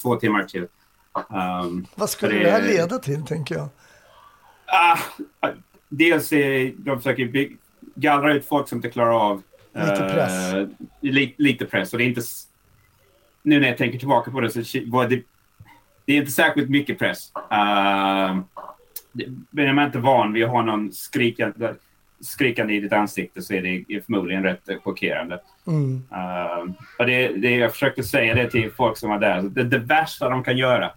två 0.01 0.15
timmar 0.15 0.43
till. 0.43 0.67
Um, 1.13 1.85
Vad 1.95 2.09
skulle 2.09 2.35
det, 2.35 2.43
det 2.43 2.51
här 2.51 2.61
leda 2.61 2.99
till, 2.99 3.25
tänker 3.25 3.55
jag? 3.55 3.63
Uh, 3.63 5.55
dels 5.89 6.33
är 6.33 6.73
de 6.77 6.97
försöker 6.97 7.49
gallra 7.95 8.33
ut 8.33 8.45
folk 8.45 8.67
som 8.67 8.77
inte 8.77 8.89
klarar 8.89 9.29
av 9.29 9.41
Lite 9.75 10.09
press. 10.13 10.53
Uh, 10.53 10.67
li, 11.01 11.35
lite 11.37 11.65
press. 11.65 11.93
Och 11.93 11.99
det 11.99 12.05
är 12.05 12.07
inte... 12.07 12.21
Nu 13.43 13.59
när 13.59 13.67
jag 13.67 13.77
tänker 13.77 13.99
tillbaka 13.99 14.31
på 14.31 14.41
det 14.41 14.65
så 14.65 14.79
var 14.85 15.07
det 15.07 15.21
det 16.05 16.13
är 16.13 16.17
inte 16.17 16.31
särskilt 16.31 16.69
mycket 16.69 16.99
press. 16.99 17.31
Uh, 17.35 18.39
är 19.57 19.73
man 19.73 19.85
inte 19.85 19.99
van 19.99 20.33
vid 20.33 20.43
att 20.43 20.49
ha 20.49 20.61
någon 20.61 20.91
skrikande, 20.91 21.73
skrikande 22.21 22.73
i 22.73 22.79
ditt 22.79 22.93
ansikte 22.93 23.41
så 23.41 23.53
är 23.53 23.61
det 23.61 24.05
förmodligen 24.05 24.43
rätt 24.43 24.69
chockerande. 24.83 25.39
Mm. 25.67 26.03
Uh, 26.11 26.73
och 26.99 27.05
det, 27.05 27.27
det, 27.27 27.55
jag 27.55 27.71
försökte 27.71 28.03
säga 28.03 28.35
det 28.35 28.51
till 28.51 28.71
folk 28.71 28.97
som 28.97 29.09
var 29.09 29.19
där. 29.19 29.41
Det, 29.41 29.63
det 29.63 29.79
värsta 29.79 30.29
de 30.29 30.43
kan 30.43 30.57
göra 30.57 30.91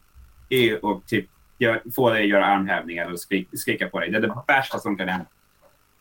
är 0.48 0.74
att 0.74 1.06
typ, 1.06 1.26
gör, 1.58 1.82
få 1.94 2.10
dig 2.10 2.22
att 2.22 2.28
göra 2.28 2.46
armhävningar 2.46 3.12
och 3.12 3.20
skrik, 3.20 3.48
skrika 3.52 3.88
på 3.88 4.00
dig. 4.00 4.10
Det 4.10 4.16
är 4.16 4.22
det 4.22 4.34
värsta 4.48 4.78
som 4.78 4.96
kan 4.96 5.08
hända. 5.08 5.26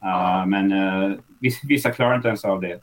Uh, 0.04 0.46
men 0.46 0.72
uh, 0.72 1.18
vissa 1.64 1.92
klarar 1.92 2.16
inte 2.16 2.28
ens 2.28 2.46
av 2.46 2.62
det. 2.62 2.80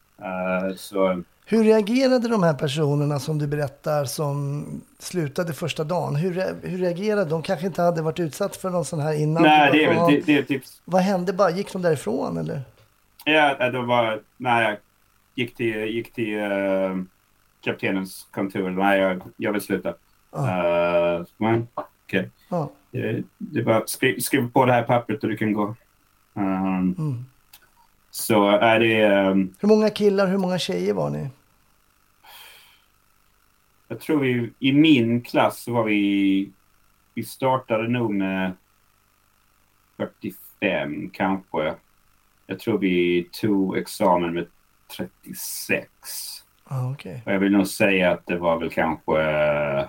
Så 0.76 1.22
Hur 1.52 1.64
reagerade 1.64 2.28
de 2.28 2.42
här 2.42 2.54
personerna 2.54 3.18
som 3.18 3.38
du 3.38 3.46
berättar 3.46 4.04
som 4.04 4.64
slutade 4.98 5.52
första 5.52 5.84
dagen? 5.84 6.16
Hur, 6.16 6.32
hur 6.62 6.78
reagerade 6.78 7.30
de? 7.30 7.42
kanske 7.42 7.66
inte 7.66 7.82
hade 7.82 8.02
varit 8.02 8.20
utsatt 8.20 8.56
för 8.56 8.70
någon 8.70 8.84
sån 8.84 9.00
här 9.00 9.22
innan? 9.22 9.42
Nej, 9.42 9.70
det 9.72 9.84
är 9.84 9.94
väl 9.94 10.14
det, 10.14 10.26
det 10.26 10.38
är 10.38 10.42
typ... 10.42 10.62
Vad 10.84 11.02
hände 11.02 11.32
bara? 11.32 11.50
Gick 11.50 11.72
de 11.72 11.82
därifrån 11.82 12.36
eller? 12.36 12.62
Ja, 13.24 13.70
det 13.70 13.82
var 13.82 14.20
när 14.36 14.62
jag 14.62 14.76
gick 15.34 15.56
till, 15.56 15.76
gick 15.76 16.12
till 16.12 16.38
eh, 16.38 16.96
kaptenens 17.64 18.26
kontor. 18.30 18.70
Nej, 18.70 19.00
jag, 19.00 19.22
jag 19.36 19.52
vill 19.52 19.62
sluta. 19.62 19.88
Uh, 19.88 21.24
men, 21.36 21.68
okej. 21.74 22.30
Ja. 22.48 22.70
Det, 22.90 23.22
det 23.38 23.60
är 23.60 23.64
bara 23.64 23.86
skriv, 23.86 24.50
på 24.52 24.64
det 24.64 24.72
här 24.72 24.82
pappret 24.82 25.22
och 25.22 25.28
du 25.28 25.36
kan 25.36 25.52
gå. 25.52 25.76
Um, 26.34 26.94
Mm. 26.98 27.24
Så 28.10 28.48
är 28.50 28.80
det... 28.80 29.02
ehm, 29.02 29.54
Hur 29.60 29.68
många 29.68 29.90
killar, 29.90 30.26
hur 30.26 30.38
många 30.38 30.58
tjejer 30.58 30.94
var 30.94 31.10
ni? 31.10 31.28
Jag 33.92 34.00
tror 34.00 34.20
vi 34.20 34.52
i 34.58 34.72
min 34.72 35.22
klass 35.22 35.62
så 35.62 35.72
var 35.72 35.84
vi... 35.84 36.52
Vi 37.14 37.24
startade 37.24 37.88
nog 37.88 38.14
med 38.14 38.52
45 39.96 41.10
kanske. 41.10 41.74
Jag 42.46 42.58
tror 42.58 42.78
vi 42.78 43.28
tog 43.32 43.76
examen 43.76 44.34
med 44.34 44.46
36. 44.96 45.88
Ah, 46.64 46.90
okej. 46.92 47.22
Och 47.26 47.32
jag 47.32 47.38
vill 47.38 47.52
nog 47.52 47.66
säga 47.66 48.10
att 48.10 48.26
det 48.26 48.36
var 48.36 48.58
väl 48.58 48.70
kanske... 48.70 49.20
eh, 49.20 49.88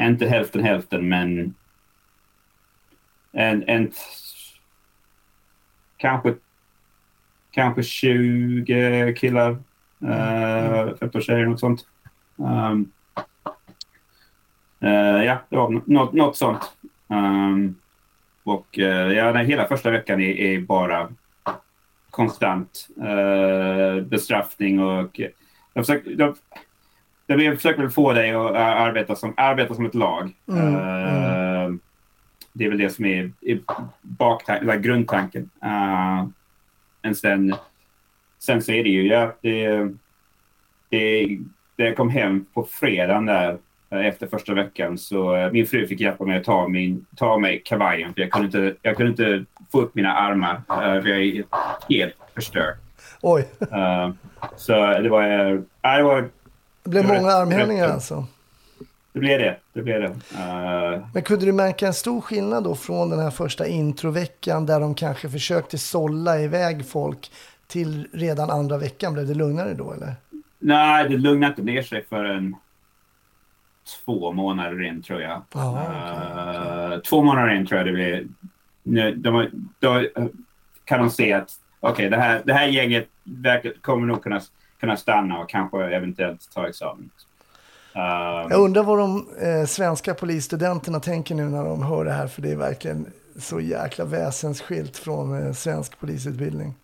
inte 0.00 0.26
hälften 0.26 0.64
hälften, 0.64 1.08
men... 1.08 1.54
En, 3.32 3.68
en, 3.68 3.92
kanske, 5.96 6.34
kanske 7.50 7.82
20 7.82 9.14
killar. 9.18 9.50
Uh, 10.02 10.96
15 10.96 11.22
tjejer, 11.22 11.46
något 11.46 11.60
sånt. 11.60 11.86
Um, 12.36 12.92
eh, 14.80 15.24
ja, 15.24 15.38
det 15.48 15.56
var 15.56 15.70
nå- 15.70 15.82
något, 15.86 16.12
något 16.12 16.36
sånt. 16.36 16.72
Um, 17.08 17.74
och 18.44 18.78
uh, 18.78 18.84
ja, 19.12 19.32
den 19.32 19.46
hela 19.46 19.68
första 19.68 19.90
veckan 19.90 20.20
är, 20.20 20.34
är 20.34 20.60
bara 20.60 21.08
konstant 22.10 22.88
eh, 23.02 24.04
bestraffning 24.04 24.80
och 24.80 25.20
jag 25.74 25.86
försöker, 25.86 26.10
jag, 26.18 26.36
jag, 27.26 27.56
försöker 27.56 27.82
väl 27.82 27.90
få 27.90 28.12
dig 28.12 28.30
att 28.30 28.54
arbeta 28.56 29.16
som, 29.16 29.34
arbeta 29.36 29.74
som 29.74 29.86
ett 29.86 29.94
lag. 29.94 30.32
Mm, 30.48 30.74
Eh, 30.74 31.72
Det 32.52 32.64
är 32.64 32.68
väl 32.68 32.78
det 32.78 32.90
som 32.90 33.04
är, 33.04 33.32
är 33.40 33.60
baktan- 34.02 34.56
eller 34.56 34.76
grundtanken. 34.78 35.50
Uh, 35.64 37.12
sen, 37.14 37.54
sen 38.38 38.62
så 38.62 38.72
är 38.72 38.82
det 38.84 38.90
ju, 38.90 39.06
ja, 39.06 39.34
det, 39.40 39.88
det, 40.88 41.38
det 41.76 41.84
jag 41.84 41.96
kom 41.96 42.10
hem 42.10 42.46
på 42.54 42.64
fredagen 42.70 43.26
där 43.26 43.56
eh, 43.90 44.06
efter 44.06 44.26
första 44.26 44.54
veckan 44.54 44.98
så 44.98 45.36
eh, 45.36 45.52
min 45.52 45.66
fru 45.66 45.86
fick 45.86 46.00
hjälpa 46.00 46.24
mig 46.24 46.38
att 46.38 46.44
ta, 46.44 46.68
min, 46.68 47.06
ta 47.16 47.38
mig 47.38 47.62
kavajen 47.64 48.14
för 48.14 48.20
jag 48.20 48.30
kunde 48.30 48.46
inte, 48.46 48.74
jag 48.82 48.96
kunde 48.96 49.10
inte 49.10 49.44
få 49.72 49.80
upp 49.80 49.94
mina 49.94 50.12
armar. 50.14 50.54
eh, 50.68 51.02
för 51.02 51.06
jag 51.08 51.18
är 51.22 51.42
helt 51.88 52.14
förstörd. 52.34 52.74
Oj, 53.22 53.48
så 54.56 54.72
det 54.72 55.08
var... 55.08 55.22
nej, 55.82 55.96
det 55.98 56.02
var 56.02 56.28
det 56.84 56.90
blev 56.90 57.02
det 57.02 57.08
var 57.08 57.16
många 57.16 57.28
rätt- 57.28 57.34
armhävningar 57.34 57.86
rätt- 57.86 57.94
alltså. 57.94 58.26
Det 59.12 59.18
blev 59.18 59.38
det. 59.38 59.56
Det 59.72 59.82
blev 59.82 60.00
det. 60.00 60.10
Men 61.14 61.22
kunde 61.22 61.46
du 61.46 61.52
märka 61.52 61.86
en 61.86 61.94
stor 61.94 62.20
skillnad 62.20 62.64
då 62.64 62.74
från 62.74 63.10
den 63.10 63.18
här 63.20 63.30
första 63.30 63.66
introveckan 63.66 64.66
där 64.66 64.80
de 64.80 64.94
kanske 64.94 65.28
försökte 65.28 65.78
sålla 65.78 66.40
iväg 66.40 66.86
folk 66.86 67.30
till 67.66 68.08
redan 68.12 68.50
andra 68.50 68.78
veckan? 68.78 69.12
Blev 69.12 69.26
det 69.26 69.34
lugnare 69.34 69.74
då 69.74 69.92
eller? 69.92 70.14
Nej, 70.62 71.08
det 71.08 71.16
lugnade 71.16 71.50
inte 71.50 71.62
ner 71.62 71.82
sig 71.82 72.04
förrän 72.08 72.56
två 74.04 74.32
månader 74.32 74.82
in, 74.82 75.02
tror 75.02 75.20
jag. 75.22 75.42
Ja, 75.54 75.82
Eh, 76.92 76.98
Två 77.00 77.22
månader 77.22 77.54
in 77.54 77.66
tror 77.66 77.78
jag 77.78 77.86
det 77.86 77.92
blev. 77.92 78.28
Nu, 78.82 79.14
de, 79.14 79.34
har- 79.34 79.50
då 79.78 80.02
kan 80.84 80.98
de 81.00 81.10
se 81.10 81.32
att 81.32 81.50
okej, 81.80 82.10
det, 82.10 82.16
här, 82.16 82.42
det 82.44 82.52
här 82.52 82.66
gänget 82.66 83.08
verkar, 83.24 83.72
kommer 83.80 84.06
nog 84.06 84.22
kunna, 84.22 84.40
kunna 84.80 84.96
stanna 84.96 85.38
och 85.38 85.48
kanske 85.48 85.84
eventuellt 85.84 86.48
ta 86.54 86.68
examen. 86.68 87.10
Eh, 87.94 88.02
Jag 88.50 88.60
undrar 88.60 88.82
vad 88.82 88.98
de 88.98 89.26
eh, 89.42 89.66
svenska 89.66 90.14
polisstudenterna 90.14 91.00
tänker 91.00 91.34
nu 91.34 91.44
när 91.44 91.64
de 91.64 91.82
hör 91.82 92.04
det 92.04 92.12
här 92.12 92.26
för 92.26 92.42
det 92.42 92.50
är 92.52 92.56
verkligen 92.56 93.06
så 93.38 93.60
jäkla 93.60 94.04
väsensskilt 94.04 94.96
från 94.96 95.46
eh, 95.46 95.52
svensk 95.52 96.00
polisutbildning. 96.00 96.74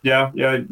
Ja, 0.00 0.32
jag, 0.34 0.66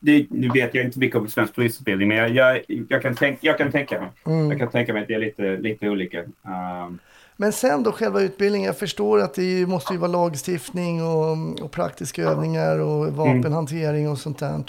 det, 0.00 0.26
nu 0.30 0.48
vet 0.48 0.74
jag 0.74 0.84
inte 0.84 0.98
mycket 0.98 1.16
om 1.16 1.28
svensk 1.28 1.54
polisutbildning, 1.54 2.08
men 2.08 2.16
jag, 2.16 2.30
jag, 2.30 2.60
jag, 2.88 3.02
kan, 3.02 3.14
tänk, 3.14 3.38
jag 3.40 3.58
kan 3.58 3.72
tänka 3.72 4.00
mig. 4.00 4.08
Mm. 4.26 4.50
Jag 4.50 4.58
kan 4.58 4.70
tänka 4.70 4.92
mig 4.92 5.02
att 5.02 5.08
det 5.08 5.14
är 5.14 5.18
lite, 5.18 5.56
lite 5.56 5.88
olika. 5.88 6.20
Um, 6.20 6.98
Men 7.36 7.52
sen 7.52 7.82
då 7.82 7.92
själva 7.92 8.20
utbildningen, 8.20 8.66
jag 8.66 8.78
förstår 8.78 9.20
att 9.20 9.34
det 9.34 9.66
måste 9.66 9.92
ju 9.92 9.98
vara 9.98 10.10
lagstiftning 10.10 11.02
och, 11.02 11.60
och 11.64 11.70
praktiska 11.70 12.22
övningar 12.22 12.78
och 12.78 13.12
vapenhantering 13.12 14.08
och 14.08 14.18
sånt 14.18 14.38
där. 14.38 14.64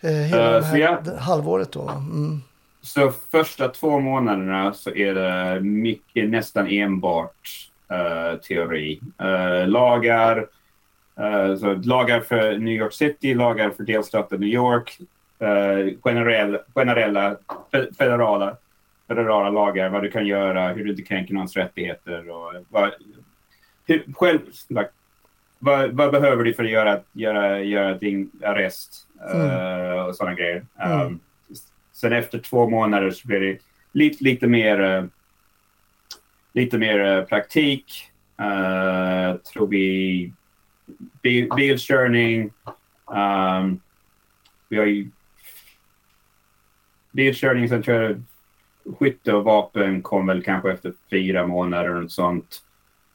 Eh, 0.00 0.10
hela 0.10 0.60
så 0.62 0.66
här 0.66 0.76
ja. 0.78 1.00
d- 1.04 1.10
halvåret 1.18 1.72
då. 1.72 1.88
Mm. 1.88 2.40
så 2.82 3.12
första 3.30 3.68
två 3.68 4.00
månaderna 4.00 4.72
så 4.72 4.90
är 4.90 5.14
det 5.14 5.60
mycket, 5.60 6.30
nästan 6.30 6.66
enbart 6.66 7.68
eh, 7.90 8.38
teori. 8.40 9.00
Eh, 9.18 9.68
lagar, 9.68 10.46
så 11.58 11.74
lagar 11.74 12.20
för 12.20 12.58
New 12.58 12.74
York 12.74 12.92
City, 12.92 13.34
lagar 13.34 13.70
för 13.70 13.82
delstaten 13.82 14.40
New 14.40 14.48
York, 14.48 14.98
eh, 15.38 15.94
generell, 16.04 16.58
generella 16.74 17.36
fe- 17.72 17.94
federala, 17.98 18.56
federala 19.08 19.50
lagar, 19.50 19.88
vad 19.88 20.02
du 20.02 20.10
kan 20.10 20.26
göra, 20.26 20.68
hur 20.68 20.84
du 20.84 20.90
inte 20.90 21.02
kränker 21.02 21.34
någons 21.34 21.56
rättigheter 21.56 22.30
och 22.30 22.54
vad, 22.68 22.90
hur, 23.86 24.04
själv, 24.14 24.40
vad, 25.58 25.90
vad 25.90 26.12
behöver 26.12 26.44
du 26.44 26.54
för 26.54 26.64
att 26.64 26.70
göra, 26.70 27.00
göra, 27.12 27.60
göra 27.60 27.94
din 27.94 28.30
arrest 28.44 29.06
eh, 29.34 30.06
och 30.06 30.16
sådana 30.16 30.34
grejer. 30.34 30.66
Mm. 30.78 31.20
Sen 31.92 32.12
efter 32.12 32.38
två 32.38 32.70
månader 32.70 33.10
så 33.10 33.28
blir 33.28 33.40
det 33.40 33.58
lite, 33.92 34.24
lite 34.24 34.46
mer, 34.46 34.80
eh, 34.80 35.04
lite 36.52 36.78
mer 36.78 37.04
eh, 37.04 37.24
praktik. 37.24 38.06
Uh, 38.42 39.36
tror 39.36 39.66
vi 39.66 40.32
bil, 41.22 41.48
bilkörning. 41.56 42.52
Um, 43.06 43.80
vi 44.68 44.78
har 44.78 44.86
ju 44.86 45.10
bilkörning, 47.12 47.68
sen 47.68 47.82
tror 47.82 47.96
jag 47.96 48.22
skytte 48.98 49.32
och 49.32 49.44
vapen 49.44 50.02
kom 50.02 50.26
väl 50.26 50.42
kanske 50.42 50.72
efter 50.72 50.92
fyra 51.10 51.46
månader 51.46 52.04
och 52.04 52.12
sånt. 52.12 52.62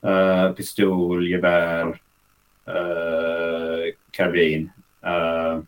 Uh, 0.06 0.52
pistol, 0.52 1.28
gevär, 1.28 2.02
eh, 2.66 2.74
uh, 2.76 3.94
karbin. 4.12 4.72
Uh, 5.06 5.12
eh, 5.12 5.60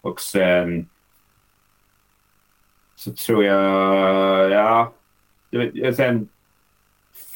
och 0.00 0.20
sen 0.20 0.88
så 2.94 3.12
tror 3.12 3.44
jag, 3.44 4.50
ja, 4.50 4.92
sen 5.96 6.28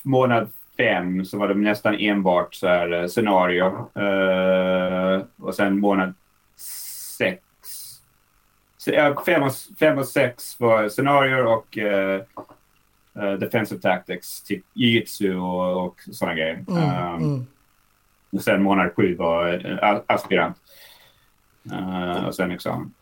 månad 0.03 0.51
fem 0.83 1.25
så 1.25 1.39
var 1.39 1.49
det 1.49 1.55
nästan 1.55 1.95
enbart 1.95 2.55
så 2.55 2.69
här 2.69 2.93
eh, 2.93 3.07
scenario. 3.07 3.67
Eh, 3.95 5.23
och 5.39 5.55
sen 5.55 5.81
månad 5.81 6.15
sex. 7.19 7.43
Ja, 8.87 9.23
fem, 9.27 9.43
och, 9.43 9.53
fem 9.81 9.99
och 9.99 10.09
sex 10.09 10.61
var 10.61 10.89
scenarier 10.89 11.47
och 11.47 11.79
uh, 11.79 13.33
defensive 13.39 13.81
tactics, 13.81 14.43
typ 14.43 14.65
jiu-jitsu 14.75 15.35
och, 15.35 15.87
och 15.87 16.01
sådana 16.13 16.35
grejer. 16.35 16.65
Mm, 16.69 17.15
Um, 17.15 17.23
mm. 17.23 17.47
och 18.33 18.43
sen 18.43 18.63
månad 18.63 18.93
sju 18.97 19.15
var 19.15 20.03
aspirant. 20.07 20.57
Eh, 21.73 22.25
och 22.25 22.35
sen 22.35 22.51
examen. 22.51 22.95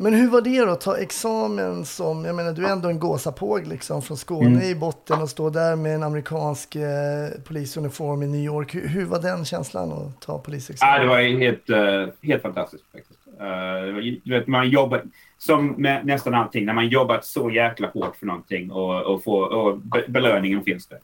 Men 0.00 0.14
hur 0.14 0.28
var 0.28 0.40
det 0.40 0.64
då, 0.64 0.70
att 0.70 0.80
ta 0.80 0.96
examen 0.96 1.84
som, 1.84 2.24
jag 2.24 2.36
menar 2.36 2.52
du 2.52 2.66
är 2.66 2.72
ändå 2.72 2.88
en 2.88 2.98
gåsapåg 2.98 3.66
liksom 3.66 4.02
från 4.02 4.16
Skåne 4.16 4.46
Mm. 4.46 4.62
i 4.62 4.74
botten 4.74 5.22
och 5.22 5.28
stå 5.30 5.50
där 5.50 5.76
med 5.76 5.94
en 5.94 6.02
amerikansk 6.02 6.76
eh, 6.76 7.28
polisuniform 7.46 8.22
i 8.22 8.26
New 8.26 8.40
York. 8.40 8.74
Hur, 8.74 8.88
hur 8.88 9.04
var 9.04 9.22
den 9.22 9.44
känslan 9.44 9.92
att 9.92 10.20
ta 10.20 10.38
polisexamen? 10.38 10.94
Ja, 10.94 11.02
det 11.02 11.08
var 11.08 11.38
helt, 11.38 11.70
eh, 11.70 12.14
helt 12.22 12.42
fantastiskt 12.42 12.84
faktiskt. 12.92 13.18
Var- 13.38 14.20
du 14.24 14.30
vet, 14.38 14.46
man 14.46 14.68
jobbar, 14.68 15.02
som 15.38 15.66
med 15.66 16.06
nästan 16.06 16.34
allting, 16.34 16.64
när 16.64 16.72
man 16.72 16.88
jobbat 16.88 17.24
så 17.24 17.50
jäkla 17.50 17.88
hårt 17.88 18.16
för 18.16 18.26
någonting 18.26 18.70
och, 18.70 19.02
och, 19.02 19.24
få, 19.24 19.38
och 19.40 19.78
be, 19.78 20.04
belöningen 20.08 20.62
finns 20.64 20.86
där. 20.86 20.98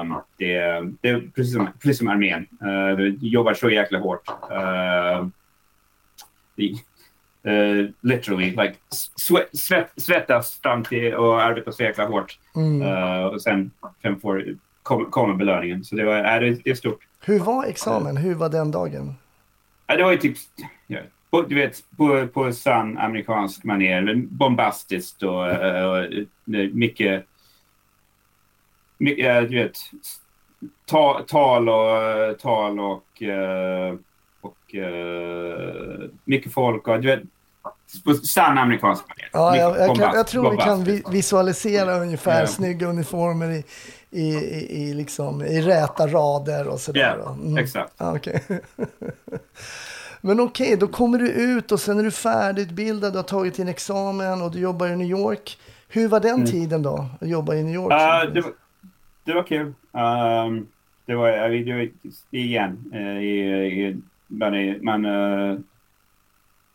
Um, 0.00 0.14
det, 0.36 0.54
det 1.00 1.08
är 1.08 1.30
precis 1.34 1.54
som, 1.54 1.68
precis 1.82 1.98
som 1.98 2.08
armén. 2.08 2.46
Uh, 2.62 2.96
du 2.96 3.18
jobbar 3.20 3.54
så 3.54 3.70
jäkla 3.70 3.98
hårt. 3.98 4.28
Uh, 4.28 5.26
det, 6.56 6.72
eh, 7.42 7.86
literally, 8.00 8.50
like, 8.50 8.74
sweat, 9.16 9.56
svett, 9.56 9.92
svettas 9.96 10.60
fram 10.62 10.84
till 10.84 11.14
och 11.14 11.42
arbeta 11.42 11.72
så 11.72 11.82
jäkla 11.82 12.06
hårt. 12.06 12.38
Mm. 12.56 12.82
Uh, 12.82 13.24
och 13.24 13.42
sen, 13.42 13.70
sen 14.02 14.20
får, 14.20 14.44
kommer 14.82 15.04
kommer 15.04 15.34
belöningen. 15.34 15.84
Så 15.84 15.96
det, 15.96 16.04
var, 16.04 16.14
är 16.14 16.40
det, 16.40 16.50
det 16.64 16.70
är 16.70 16.74
stort. 16.74 17.00
Hur 17.20 17.38
var 17.38 17.64
examen? 17.64 18.16
Hur 18.16 18.34
var 18.34 18.48
den 18.48 18.70
dagen? 18.70 19.14
Ja, 19.86 19.96
det 19.96 20.04
var 20.04 20.12
ju 20.12 20.18
typ... 20.18 20.36
Ja, 20.86 20.98
på, 21.30 21.42
du 21.42 21.54
vet, 21.54 21.84
på, 21.96 22.26
på 22.26 22.52
sann 22.52 22.98
amerikansk 22.98 23.64
manér. 23.64 24.14
Bombastiskt 24.16 25.22
och, 25.22 25.48
eh, 25.48 25.90
och, 25.90 26.08
mycket... 26.72 27.26
mycket 28.98 29.26
eh, 29.26 29.42
du 29.42 29.56
vet, 29.56 29.76
ta, 30.86 31.24
tal 31.28 31.68
och... 31.68 32.38
Tal 32.38 32.80
och, 32.80 33.22
eh, 33.22 33.90
och 33.90 33.92
uh, 33.92 33.98
mycket 36.24 36.52
folk 36.52 36.88
och 36.88 37.00
du 37.00 37.08
vet, 37.08 37.20
sann 38.26 38.58
amerikansk. 38.58 39.04
Ja, 39.32 39.56
jag, 39.56 39.78
jag, 39.78 39.96
kan, 39.96 40.14
jag 40.14 40.26
tror 40.26 40.50
vi 40.50 40.56
kan 40.56 40.84
vi, 40.84 41.02
visualisera 41.10 41.94
ungefär 42.00 42.40
Ja. 42.40 42.46
snygga 42.46 42.86
uniformer 42.86 43.50
i, 43.50 43.64
i, 44.10 44.22
i, 44.34 44.82
i, 44.82 44.94
liksom, 44.94 45.42
i 45.42 45.60
räta 45.62 46.06
rader 46.06 46.68
och 46.68 46.80
sådär. 46.80 47.18
Ja, 47.24 47.32
Mm. 47.32 47.58
exakt. 47.58 47.92
Okej. 47.98 48.42
Men 50.20 50.40
okej, 50.40 50.76
då 50.76 50.86
kommer 50.88 51.18
du 51.18 51.28
ut 51.30 51.72
och 51.72 51.80
sen 51.80 51.98
är 51.98 52.02
du 52.02 52.10
färdigutbildad, 52.10 53.12
du 53.12 53.18
har 53.18 53.22
tagit 53.22 53.54
din 53.54 53.68
examen 53.68 54.42
och 54.42 54.50
du 54.50 54.58
jobbar 54.58 54.86
i 54.86 54.96
New 54.96 55.08
York. 55.10 55.58
Hur 55.88 56.08
var 56.08 56.20
den 56.20 56.34
Mm. 56.34 56.46
tiden 56.46 56.82
då, 56.82 57.06
att 57.20 57.28
jobba 57.28 57.54
i 57.54 57.62
New 57.62 57.74
York? 57.74 57.92
Ja, 57.92 58.24
det, 58.26 58.40
var, 58.40 58.52
det 59.24 59.32
var 59.34 59.42
kul. 59.42 59.66
Um, 59.66 60.66
var, 61.16 61.48
det 61.64 61.72
var 61.74 61.88
igen, 62.30 62.90
eh, 62.94 63.00
i, 63.00 64.00
är, 64.54 64.82
man 64.82 65.04
uh, 65.04 65.58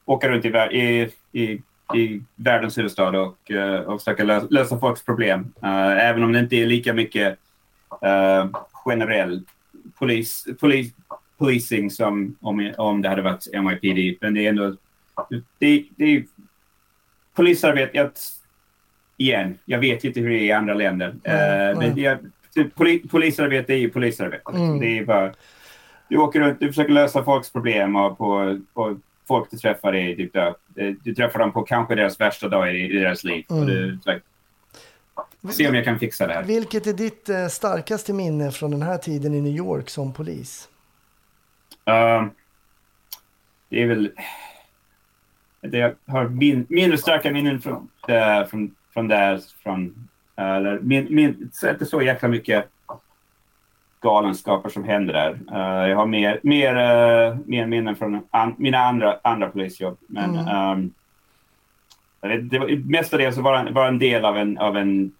åker 0.05 0.29
runt 0.29 0.45
i, 0.45 0.49
i, 0.79 1.11
i, 1.31 1.61
i 1.93 2.21
världens 2.35 2.77
huvudstad 2.77 3.19
och, 3.21 3.51
uh, 3.51 3.75
och 3.75 3.99
försöker 3.99 4.25
lösa, 4.25 4.47
lösa 4.49 4.79
folks 4.79 5.03
problem. 5.03 5.53
Uh, 5.63 6.05
även 6.05 6.23
om 6.23 6.33
det 6.33 6.39
inte 6.39 6.55
är 6.55 6.65
lika 6.65 6.93
mycket 6.93 7.39
generell 8.71 9.43
polis, 9.99 10.47
polis, 10.59 10.93
policing 11.37 11.91
som 11.91 12.37
om, 12.41 12.73
om 12.77 13.01
det 13.01 13.09
hade 13.09 13.21
varit 13.21 13.47
NYPD. 13.53 14.17
Men 14.21 14.33
det 14.33 14.45
är 14.45 14.49
ändå... 14.49 14.75
Det, 15.59 15.85
det 15.95 16.05
är 16.05 16.23
polisarbete... 17.35 17.97
Jag, 17.97 18.11
igen, 19.17 19.57
jag 19.65 19.79
vet 19.79 20.03
inte 20.03 20.19
hur 20.19 20.29
det 20.29 20.39
är 20.39 20.43
i 20.43 20.51
andra 20.51 20.73
länder. 20.73 21.15
Mm, 21.23 21.77
men 21.77 21.97
jag, 21.97 22.17
poli, 22.75 22.99
polisarbete 23.07 23.73
är 23.73 23.77
ju 23.77 23.89
polisarbete. 23.89 24.51
Mm. 24.51 24.79
Det 24.79 24.99
är 24.99 25.05
bara, 25.05 25.33
du 26.09 26.17
åker 26.17 26.39
runt, 26.39 26.59
du 26.59 26.67
försöker 26.67 26.93
lösa 26.93 27.23
folks 27.23 27.51
problem 27.51 27.95
och 27.95 28.17
på, 28.17 28.59
på 28.73 28.99
folk 29.27 29.51
du 29.51 29.57
träffar 29.57 29.95
i 29.95 30.15
typ, 30.15 30.33
där, 30.33 30.55
eh, 30.75 30.93
du 31.03 31.15
träffar 31.15 31.39
dem 31.39 31.51
på 31.51 31.63
kanske 31.63 31.95
deras 31.95 32.19
värsta 32.19 32.47
dag 32.47 32.75
i, 32.75 32.79
i 32.79 32.99
deras 32.99 33.23
liv. 33.23 33.45
Och 33.47 33.65
du, 33.65 33.99
Mm. 35.45 35.53
så 35.53 35.57
se 35.57 35.69
om 35.69 35.75
jag 35.75 35.85
kan 35.85 35.99
fixa 35.99 36.27
det 36.27 36.33
här. 36.33 36.43
Vilket 36.43 36.87
är 36.87 36.93
ditt 36.93 37.29
eh, 37.29 37.47
starkaste 37.47 38.13
minne 38.13 38.51
från 38.51 38.71
den 38.71 38.81
här 38.81 38.97
tiden 38.97 39.33
i 39.33 39.41
New 39.41 39.55
York 39.55 39.89
som 39.89 40.13
polis? 40.13 40.69
Um, 41.85 42.31
det 43.69 43.81
är 43.81 43.87
väl... 43.87 44.11
Det 45.61 45.77
jag 45.77 45.95
har 46.07 46.27
min, 46.27 46.65
mindre 46.69 46.97
starka 46.97 47.31
minnen 47.31 47.61
från, 47.61 47.89
äh, 48.07 48.45
från, 48.45 48.75
från 48.93 49.07
där. 49.07 49.41
Från, 49.63 50.07
eh, 50.37 50.45
eller 50.45 50.79
min, 50.79 51.15
min, 51.15 51.49
så 51.53 51.69
inte 51.69 51.85
så 51.85 52.01
jäkla 52.01 52.27
mycket 52.27 52.69
galenskaper 54.05 54.69
som 54.69 54.83
händer 54.83 55.13
där. 55.13 55.39
Eh, 55.51 55.89
jag 55.89 55.97
har 55.97 56.05
mer, 56.05 56.39
mer, 56.43 56.75
eh, 56.75 57.37
mer 57.45 57.65
minnen 57.67 57.95
från 57.95 58.21
an, 58.31 58.55
mina 58.57 58.77
andra, 58.77 59.17
andra 59.23 59.49
polisjobb. 59.49 59.97
Men 60.07 60.35
Mm. 60.37 60.91
vet, 62.21 62.49
det 62.49 62.59
var, 62.59 62.89
mestadels 62.89 63.37
var 63.37 63.53
en, 63.55 63.73
var 63.73 63.87
en 63.87 63.99
del 63.99 64.25
av 64.25 64.37
en, 64.37 64.57
av 64.57 64.77
en 64.77 65.11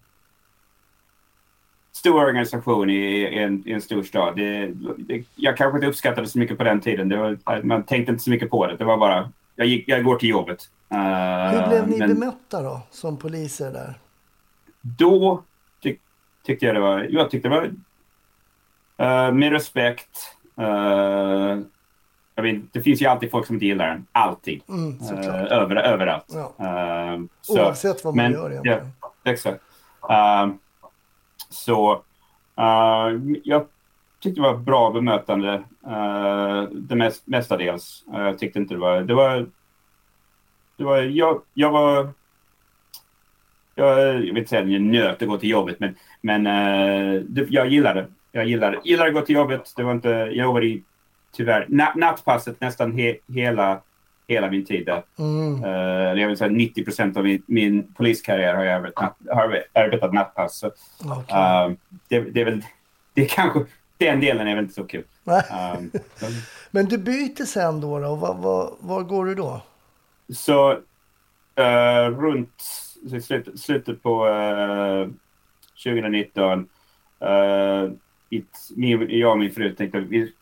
stor 1.92 2.14
organisation 2.24 2.90
i, 2.90 2.94
i, 2.94 3.38
en, 3.38 3.62
i 3.68 3.72
en 3.72 3.80
stor 3.80 4.02
stad. 4.02 4.36
Det, 4.36 4.72
det, 4.98 5.24
jag 5.36 5.56
kanske 5.56 5.76
inte 5.78 5.86
uppskattade 5.88 6.22
det 6.22 6.30
så 6.30 6.38
mycket 6.38 6.58
på 6.58 6.64
den 6.64 6.80
tiden. 6.80 7.08
Det 7.08 7.16
var, 7.16 7.62
man 7.62 7.82
tänkte 7.82 8.12
inte 8.12 8.24
så 8.24 8.30
mycket 8.30 8.50
på 8.50 8.66
det. 8.66 8.76
Det 8.76 8.84
var 8.84 8.96
bara, 8.96 9.30
jag, 9.56 9.66
gick, 9.66 9.88
jag 9.88 10.04
går 10.04 10.16
till 10.16 10.28
jobbet. 10.28 10.58
Eh, 10.90 11.50
Hur 11.50 11.68
blev 11.68 11.88
ni 11.88 11.98
men 11.98 12.14
bemötta 12.14 12.62
då, 12.62 12.80
som 12.90 13.16
poliser 13.16 13.72
där? 13.72 13.94
Då 14.80 15.42
ty, 15.82 15.96
tyckte 16.46 16.66
jag 16.66 16.74
det 16.74 16.80
var, 16.80 17.06
jag 17.10 17.30
tyckte 17.30 17.48
det 17.48 17.54
var 17.54 17.70
eh, 18.98 19.32
med 19.32 19.52
respekt. 19.52 20.36
eh, 20.58 21.58
jag 22.34 22.42
vet, 22.42 22.72
det 22.72 22.80
finns 22.82 23.02
ju 23.02 23.06
alltid 23.06 23.30
folk 23.30 23.46
som 23.46 23.56
inte 23.56 23.66
gillar 23.66 23.88
den. 23.88 24.06
Alltid. 24.12 24.62
Mm. 24.68 24.98
Eh, 25.00 25.52
över, 25.52 25.76
överallt. 25.76 26.24
Ja. 26.28 26.54
Så- 27.40 27.60
Oavsett 27.62 28.04
vad 28.04 28.16
man 28.16 28.24
men- 28.24 28.32
gör 28.32 28.50
egentligen. 28.50 28.92
Ja, 29.00 29.12
exakt. 29.24 29.62
Så 31.50 32.02
jag 33.44 33.66
tyckte 34.20 34.40
det 34.40 34.46
var 34.46 34.56
bra 34.56 34.90
bemötande. 34.90 35.62
Uh, 35.86 36.62
det 36.72 36.96
mest, 36.96 37.26
mestadels. 37.26 38.04
Uh, 38.14 38.20
jag 38.22 38.38
tyckte 38.38 38.58
inte 38.58 38.74
det 38.74 38.80
var... 38.80 39.00
Det 39.00 39.14
var, 39.14 39.46
det 40.76 40.84
var 40.84 40.96
jag, 40.98 41.42
jag 41.54 41.70
var... 41.70 42.08
Jag, 43.74 43.98
jag 43.98 44.12
vill 44.12 44.36
inte 44.38 44.48
säga 44.50 44.62
att 44.62 44.70
jag 44.70 44.80
njöt 44.82 45.22
att 45.22 45.28
gå 45.28 45.38
till 45.38 45.50
jobbet, 45.50 45.80
men, 45.80 45.96
men 46.20 46.46
eh, 46.46 47.22
det, 47.28 47.46
jag 47.50 47.68
gillade 47.68 48.06
Jag 48.36 48.46
gillade, 48.46 48.80
gillade 48.84 49.08
att 49.08 49.14
gå 49.14 49.20
till 49.20 49.34
jobbet. 49.34 49.72
Det 49.76 49.82
var 49.82 49.92
inte, 49.92 50.08
jag 50.08 50.34
jobbade 50.34 50.66
i, 50.66 50.82
tyvärr, 51.32 51.66
na, 51.68 51.92
nattpasset 51.96 52.60
nästan 52.60 52.92
he, 52.92 53.16
hela, 53.28 53.80
hela 54.28 54.50
min 54.50 54.64
tid. 54.64 54.88
Mm. 55.18 55.64
Uh, 55.64 56.20
jag 56.20 56.28
vill 56.28 56.36
säga 56.36 56.50
90 56.50 56.84
procent 56.84 57.16
av 57.16 57.24
min, 57.24 57.42
min 57.46 57.94
poliskarriär 57.94 58.54
har 58.54 58.64
jag 58.64 58.74
arbetat, 58.74 59.16
har 59.30 59.62
arbetat 59.74 60.12
nattpass. 60.12 60.58
Så, 60.58 60.66
Okej. 60.66 61.68
uh, 61.68 61.76
det, 62.08 62.20
det 62.20 62.40
är 62.40 62.44
väl, 62.44 62.64
det 63.14 63.22
är 63.22 63.28
kanske, 63.28 63.60
den 63.98 64.20
delen 64.20 64.46
är 64.46 64.54
väl 64.54 64.64
inte 64.64 64.74
så 64.74 64.84
kul. 64.84 65.04
Um, 65.78 65.90
Men 66.70 66.86
du 66.86 66.98
byter 66.98 67.44
sen 67.44 67.80
då, 67.80 67.98
då 67.98 68.08
och 68.08 68.20
var, 68.20 68.34
var, 68.34 68.72
var 68.80 69.02
går 69.02 69.26
du 69.26 69.34
då? 69.34 69.60
Så 70.32 70.70
eh, 71.54 72.10
runt 72.10 72.62
slutet, 73.20 73.60
slutet 73.60 74.02
på 74.02 74.28
eh, 74.28 75.08
2019, 75.84 76.58
uh, 76.58 77.90
jag 79.08 79.32
och 79.32 79.38
min 79.38 79.52
fru 79.52 79.74
tänkte 79.74 80.00
vi 80.00 80.32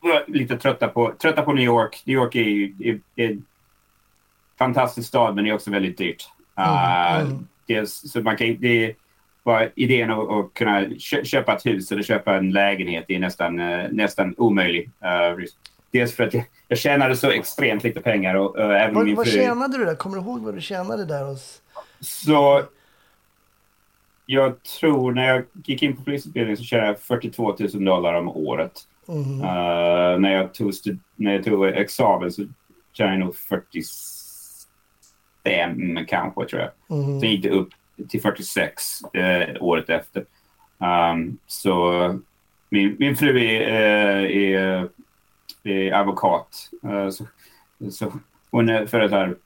var 0.00 0.24
lite 0.26 0.56
trötta 0.56 0.88
på, 0.88 1.12
trötta 1.18 1.42
på 1.42 1.52
New 1.52 1.64
York. 1.64 2.02
New 2.04 2.14
York 2.14 2.34
är, 2.34 3.00
en 3.16 3.44
fantastisk 4.58 5.08
stad 5.08 5.34
men 5.34 5.44
det 5.44 5.50
är 5.50 5.54
också 5.54 5.70
väldigt 5.70 5.98
dyrt. 5.98 6.28
Uh, 6.58 7.18
Mm, 7.20 7.26
mm. 7.26 7.46
dels, 7.66 8.12
så 8.12 8.22
man 8.22 8.36
kan, 8.36 8.56
det 8.60 8.94
var 9.42 9.72
idén 9.74 10.10
att, 10.10 10.30
att 10.30 10.54
kunna 10.54 10.84
kö, 10.98 11.24
köpa 11.24 11.56
ett 11.56 11.66
hus 11.66 11.92
eller 11.92 12.02
köpa 12.02 12.36
en 12.36 12.50
lägenhet 12.50 13.04
är 13.08 13.18
nästan, 13.18 13.60
eh, 13.60 13.88
nästan 13.90 14.34
omöjlig. 14.38 14.90
Uh, 15.04 15.44
dels 15.90 16.16
för 16.16 16.24
att 16.24 16.34
jag, 16.34 16.44
jag 16.68 16.78
tjänade 16.78 17.16
så 17.16 17.30
extremt 17.30 17.84
lite 17.84 18.00
pengar 18.00 18.34
och 18.34 18.58
eh, 18.58 18.82
även 18.82 18.94
Vad, 18.94 19.04
min 19.04 19.14
vad 19.14 19.26
fru. 19.26 19.40
tjänade 19.40 19.78
du 19.78 19.84
där? 19.84 19.94
Kommer 19.94 20.16
du 20.16 20.22
ihåg 20.22 20.40
vad 20.40 20.54
du 20.54 20.60
tjänade 20.60 21.04
där? 21.04 21.24
Hos... 21.24 21.62
Så 22.00 22.62
jag 24.30 24.62
tror 24.62 25.12
när 25.12 25.28
jag 25.28 25.44
gick 25.64 25.82
in 25.82 25.96
på 25.96 26.02
polisutbildningen 26.02 26.56
så 26.56 26.64
tjänade 26.64 26.88
jag 26.88 27.00
42 27.00 27.56
000 27.58 27.84
dollar 27.84 28.14
om 28.14 28.28
året. 28.28 28.72
Mhm. 29.06 29.40
Eh, 29.40 30.18
när, 30.18 30.32
jag 30.32 30.54
tog 30.54 30.72
när 31.16 31.32
jag 31.32 31.44
tog 31.44 31.66
examen 31.66 32.32
så 32.32 32.46
tjänade 32.92 33.16
jag 33.16 33.24
nog 33.24 33.36
45 33.36 36.06
kanske 36.06 36.44
tror 36.44 36.62
jag. 36.62 36.70
Mhm. 36.98 37.20
Sen 37.20 37.30
gick 37.30 37.42
det 37.42 37.50
upp 37.50 37.68
till 38.08 38.22
46 38.22 38.82
eh, 39.14 39.48
året 39.60 39.90
efter. 39.90 40.24
Um, 41.12 41.38
så 41.46 42.18
min, 42.68 42.96
min 42.98 43.16
fru 43.16 43.44
är, 43.44 43.60
eh, 43.60 44.24
är, 44.52 44.88
är 45.64 45.92
advokat. 45.92 46.70
Så, 47.12 47.26
så 47.90 48.12
hon 48.50 48.68
är 48.68 48.86
för 48.86 49.00
ett 49.00 49.10
här 49.10 49.28
uh, 49.28 49.36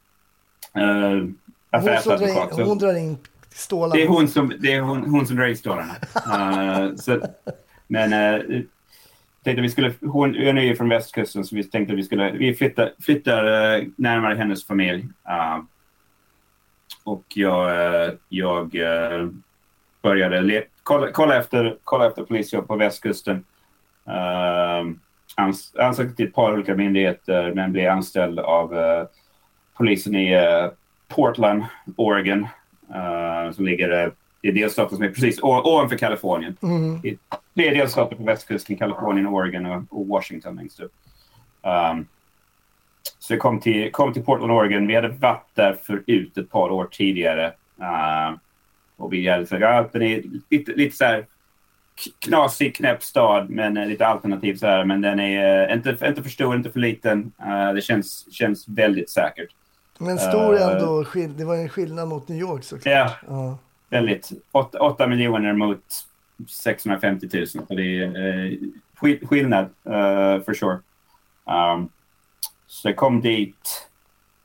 Hon, 1.70 1.84
drar 1.84 2.60
in, 2.60 2.66
hon 2.66 2.78
drar 2.78 2.98
in 2.98 3.18
stålarna. 3.54 3.94
det 3.94 4.02
är 4.02 4.08
hon 4.08 4.28
som, 4.28 4.52
det 4.58 4.72
är 4.72 4.80
hon, 4.80 5.10
hon 5.10 5.26
som 5.26 5.36
drar 5.36 5.46
in 5.46 5.56
stålarna. 5.56 5.94
Eh, 6.32 6.94
så, 6.94 7.20
men 7.88 8.12
uh, 8.12 8.62
tänkte 9.44 9.62
vi 9.62 9.68
skulle, 9.68 9.94
hon, 10.00 10.34
hon 10.34 10.58
är 10.58 10.62
ju 10.62 10.76
från 10.76 10.88
västkusten 10.88 11.44
så 11.44 11.56
vi 11.56 11.64
tänkte 11.64 11.94
vi 11.94 12.02
skulle 12.02 12.30
vi 12.30 12.54
flyttar, 12.54 12.92
flyttar 13.00 13.44
eh, 13.46 13.84
närmare 13.96 14.34
hennes 14.34 14.66
familj. 14.66 15.06
Eh, 15.28 15.58
och 17.04 17.24
jag, 17.34 17.70
jag 18.28 18.76
började 20.02 20.40
le- 20.40 20.64
kolla, 20.82 21.12
kolla, 21.12 21.36
efter, 21.36 21.76
kolla 21.84 22.06
efter 22.06 22.22
polisjobb 22.22 22.68
på 22.68 22.76
västkusten. 22.76 23.44
Uh, 24.08 24.92
ans, 25.36 25.74
ansökte 25.78 26.16
till 26.16 26.26
ett 26.26 26.34
par 26.34 26.52
olika 26.52 26.74
myndigheter 26.74 27.54
men 27.54 27.72
blev 27.72 27.90
anställd 27.90 28.38
av 28.38 28.74
polisen 29.76 30.16
i 30.16 30.36
Portland, 31.08 31.64
Oregon. 31.96 32.46
Eh, 32.94 33.52
som 33.52 33.64
ligger 33.64 34.06
uh, 34.06 34.12
i 34.42 34.50
delstaten 34.50 34.96
som 34.96 35.04
är 35.04 35.08
precis 35.08 35.42
ovanför 35.42 35.96
Kalifornien. 35.96 36.56
Mm. 36.62 37.06
I 37.06 37.18
tre 37.54 37.70
delstater 37.70 38.16
på 38.16 38.22
västkusten, 38.22 38.76
Kalifornien, 38.76 39.26
Oregon 39.26 39.66
och, 39.66 39.82
och 39.88 40.06
Washington 40.06 40.56
längst 40.56 40.80
upp. 40.80 40.92
Um, 41.62 42.06
så 43.18 43.32
jag 43.32 43.40
kom 43.40 43.60
till, 43.60 43.92
kom 43.92 44.12
till 44.12 44.24
Portland, 44.24 44.52
Oregon. 44.52 44.86
Vi 44.86 44.94
hade 44.94 45.08
varit 45.08 45.46
där 45.54 45.76
förut 45.82 46.38
ett 46.38 46.50
par 46.50 46.70
år 46.70 46.88
tidigare. 46.90 47.46
Uh, 47.80 48.36
och 48.96 49.12
vi 49.12 49.28
hade 49.28 49.46
sagt 49.46 49.64
att 49.64 49.92
den 49.92 50.02
är 50.02 50.22
lite, 50.50 50.72
lite 50.72 50.96
så 50.96 51.04
här 51.04 51.26
knasig, 52.18 52.76
knäpp 52.76 53.02
stad, 53.02 53.50
men 53.50 53.76
eh, 53.76 53.86
lite 53.86 54.06
alternativ 54.06 54.54
så 54.54 54.66
här. 54.66 54.84
Men 54.84 55.00
den 55.00 55.20
är 55.20 55.68
eh, 55.68 55.76
inte, 55.76 55.96
inte 56.06 56.22
för 56.22 56.30
stor, 56.30 56.56
inte 56.56 56.70
för 56.70 56.80
liten. 56.80 57.32
Eh, 57.46 57.72
det 57.72 57.80
känns, 57.82 58.34
känns 58.34 58.68
väldigt 58.68 59.10
säkert. 59.10 59.48
Men 59.98 60.18
stor 60.18 60.54
Eh, 60.54 60.62
ändå, 60.68 61.04
det 61.36 61.44
var 61.44 61.56
en 61.56 61.68
skillnad 61.68 62.08
mot 62.08 62.28
New 62.28 62.38
York 62.38 62.64
såklart. 62.64 62.86
Ja, 62.94 63.10
Ja. 63.28 63.58
väldigt. 63.90 64.30
8 64.80 65.06
miljoner 65.06 65.52
mot 65.52 65.84
650 66.48 67.28
000. 67.32 67.46
Så 67.46 67.58
det 67.68 67.82
är 68.02 68.58
skill- 68.96 69.26
skillnad, 69.26 69.64
uh, 69.64 70.42
for 70.44 70.54
sure. 70.54 70.78
Um, 71.74 71.88
så 72.66 72.88
jag 72.88 72.96
kom 72.96 73.20
dit 73.20 73.88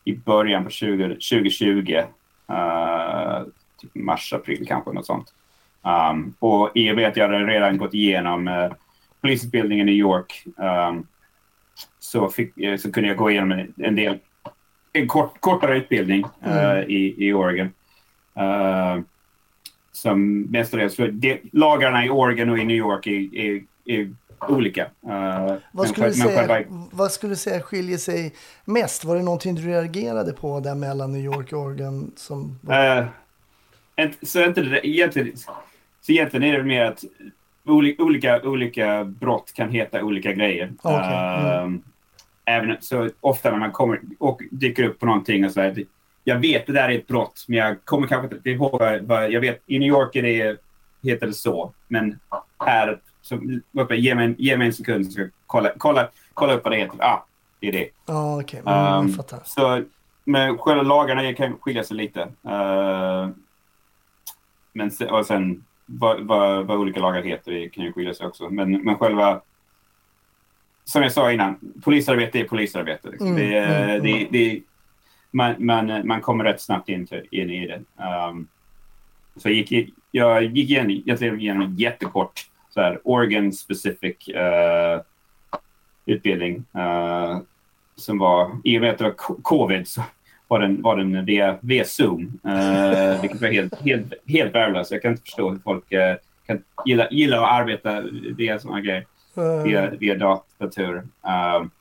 i 0.04 0.16
början 0.16 0.64
på 0.64 0.70
20, 0.70 1.08
2020. 1.08 2.04
Uh, 2.52 3.44
typ 3.82 3.96
mars, 3.96 4.34
april 4.34 4.68
kanske, 4.68 4.92
något 4.94 5.06
sånt. 5.06 5.34
Um, 6.12 6.34
och 6.40 6.72
i 6.76 6.92
och 6.92 6.96
med 6.96 7.08
att 7.08 7.18
jag 7.18 7.28
hade 7.30 7.46
redan 7.46 7.78
gått 7.78 7.94
igenom 7.94 8.48
uh, 8.48 8.72
polisutbildningen 9.22 9.90
i 9.90 9.92
New 9.92 10.00
York 10.00 10.44
um, 10.58 11.08
så, 12.00 12.30
fick, 12.30 12.54
så 12.80 12.92
kunde 12.92 13.10
jag 13.10 13.18
gå 13.18 13.32
igenom 13.32 13.52
en, 13.52 13.74
en 13.78 13.96
del 13.96 14.20
en 15.02 15.08
kort, 15.08 15.40
kortare 15.40 15.78
utbildning 15.78 16.24
uh, 16.48 16.52
Mm. 16.72 16.90
i, 16.90 17.16
i 17.28 17.34
Oregon. 17.34 17.70
Uh, 18.40 19.04
som 19.92 20.42
mestadels... 20.42 20.96
för 20.96 21.08
det- 21.08 21.42
Lagarna 21.52 22.06
i 22.06 22.10
Oregon 22.10 22.50
och 22.50 22.58
i 22.60 22.66
New 22.66 22.78
York 22.78 23.08
är, 23.08 23.36
är, 23.36 23.64
är 23.86 24.16
olika. 24.50 24.84
Uh, 24.84 25.56
Vad, 25.72 25.88
skulle 25.88 26.06
men 26.08 26.14
säga, 26.14 26.48
själva- 26.48 26.88
vad 26.92 27.12
skulle 27.12 27.32
du 27.32 27.38
säga 27.38 27.62
skiljer 27.62 27.98
sig 27.98 28.34
mest? 28.66 29.06
Var 29.06 29.16
det 29.16 29.24
någonting 29.24 29.56
du 29.56 29.62
reagerade 29.62 30.34
på 30.34 30.60
där 30.60 30.76
mellan 30.76 31.12
New 31.12 31.22
York 31.26 31.54
och 31.54 31.60
Oregon? 31.60 32.12
Som... 32.16 32.60
Inte- 34.00 34.26
så, 34.26 34.44
inte 34.44 34.62
egentligen, 34.84 35.38
så 36.02 36.12
egentligen 36.12 36.44
är 36.54 36.58
det 36.58 36.64
mer 36.64 36.84
att 36.84 37.04
oli, 37.66 37.96
olika, 38.00 38.42
olika 38.42 39.04
brott 39.04 39.52
kan 39.56 39.70
heta 39.70 40.04
olika 40.04 40.34
grejer. 40.34 40.72
Okej, 40.82 41.58
mm. 41.62 41.82
Även 42.48 42.78
så 42.80 43.10
ofta 43.22 43.52
när 43.52 43.58
man 43.58 43.72
kommer 43.72 44.00
och 44.20 44.42
dyker 44.52 44.84
upp 44.84 45.00
på 45.00 45.06
någonting 45.06 45.46
och 45.46 45.52
så 45.52 45.62
här, 45.62 45.84
Jag 46.24 46.40
vet 46.40 46.68
det 46.68 46.74
där 46.74 46.90
är 46.90 46.98
ett 46.98 47.08
brott, 47.08 47.46
men 47.48 47.58
jag 47.58 47.86
kommer 47.86 48.08
kanske 48.08 48.36
inte 48.36 48.50
ihåg 48.50 48.82
vad, 49.02 49.32
jag 49.32 49.42
vet. 49.42 49.64
I 49.66 49.80
New 49.80 49.88
York 49.88 50.16
är 50.16 50.22
det, 50.22 50.62
heter 51.04 51.28
det 51.28 51.34
så, 51.34 51.74
men 51.88 52.20
här, 52.66 53.00
så, 53.22 53.40
uppe, 53.72 53.96
ge, 53.96 54.16
mig, 54.16 54.36
ge 54.38 54.58
mig 54.58 54.68
en 54.68 54.74
sekund 54.74 55.06
så 55.06 55.12
ska 55.12 55.22
jag 55.22 55.32
kolla, 55.48 55.72
kolla, 55.78 56.10
kolla 56.34 56.54
upp 56.54 56.64
vad 56.64 56.74
det 56.74 56.78
heter. 56.78 56.98
Ah, 57.00 57.26
det 57.60 57.68
är 57.68 57.72
det. 57.72 57.90
Ja, 58.06 58.42
okej. 58.42 58.60
Mm, 58.60 58.76
jag 58.76 59.00
Um, 59.00 59.40
så, 59.44 59.84
men 60.24 60.58
själva 60.58 60.84
lagarna 60.84 61.34
kan 61.34 61.58
skilja 61.60 61.84
sig 61.84 61.98
lite. 61.98 62.22
Uh, 62.22 63.30
men 64.74 64.92
se, 64.92 65.06
och 65.06 65.26
sen 65.26 65.64
vad, 65.86 66.22
vad, 66.22 66.66
vad 66.66 66.78
olika 66.78 67.00
lagar 67.00 67.22
heter 67.22 67.70
kan 67.70 67.84
ju 67.84 67.94
skilja 67.94 68.14
sig 68.14 68.28
också. 68.28 68.50
Men, 68.50 68.84
men 68.84 68.96
själva, 68.96 69.42
som 70.88 71.02
jag 71.04 71.12
sa 71.12 71.32
innan, 71.32 71.56
polisarbete 71.84 72.40
är 72.40 72.44
polisarbete. 72.44 73.10
Liksom. 73.10 73.28
Mm, 73.28 73.40
det, 73.40 73.58
är- 73.58 73.84
mm, 73.96 74.04
det, 74.04 74.12
mm. 74.18 74.28
det, 74.32 74.62
man, 75.32 75.56
man, 75.60 76.08
man 76.08 76.22
kommer 76.22 76.44
rätt 76.44 76.62
snabbt 76.62 76.90
in, 76.90 77.08
till, 77.08 77.24
in 77.32 77.50
i 77.50 77.68
det. 77.68 77.82
Um, 78.30 78.48
så 79.36 79.50
jag 79.50 79.56
gick, 79.56 79.94
jag 80.12 80.44
gick 80.44 80.70
igen, 80.70 80.92
egentligen 80.92 81.40
igenom 81.40 81.62
en 81.62 81.76
jättekort 81.76 82.46
så 82.70 82.82
här, 82.82 83.00
Oregon 83.04 83.52
specific 83.54 84.28
eh, 84.28 85.02
utbildning. 86.06 86.66
eh, 86.78 87.38
som 87.96 88.18
var, 88.18 88.52
i 88.64 88.78
och 88.78 88.82
med 88.82 88.90
att 88.92 88.98
det 88.98 89.04
var 89.04 89.12
co- 89.12 89.40
covid 89.42 89.88
så 89.88 90.02
var 90.48 90.60
den, 90.60 90.82
var 90.82 90.98
den 90.98 91.26
via, 91.26 91.58
via 91.62 91.84
Zoom. 91.86 92.40
Uh, 92.46 93.22
vilket 93.22 93.42
var 93.42 93.48
helt, 93.52 93.82
helt, 93.82 94.14
helt 94.28 94.56
värdelöst. 94.56 94.92
Jag 94.92 95.02
kan 95.02 95.12
inte 95.12 95.24
förstå 95.24 95.50
hur 95.50 95.60
folk 95.60 95.92
eh, 95.92 96.16
kan 96.48 96.64
gilla, 96.86 97.08
gilla 97.12 97.42
att 97.46 97.52
arbeta 97.62 98.02
via 98.38 98.60
sådana 98.60 98.82
grejer. 98.82 99.06
Eh, 99.38 99.64
Via, 99.64 99.90
via 99.90 100.16
dat- 100.16 100.46
dator. 100.58 101.08
Um, 101.22 101.72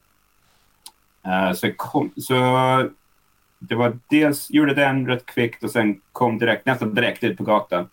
eh, 1.27 1.53
så, 1.53 1.73
kom, 1.77 2.11
så 2.17 2.35
det 3.59 3.75
var 3.75 3.99
dels 4.11 4.51
gjorde 4.51 4.75
den 4.75 5.07
rätt 5.07 5.27
kvickt 5.27 5.65
och 5.65 5.71
sen 5.71 6.01
kom 6.13 6.39
direkt, 6.39 6.67
nästan 6.67 6.95
direkt 6.95 7.25
ut 7.25 7.37
på 7.39 7.45
gatan. 7.45 7.89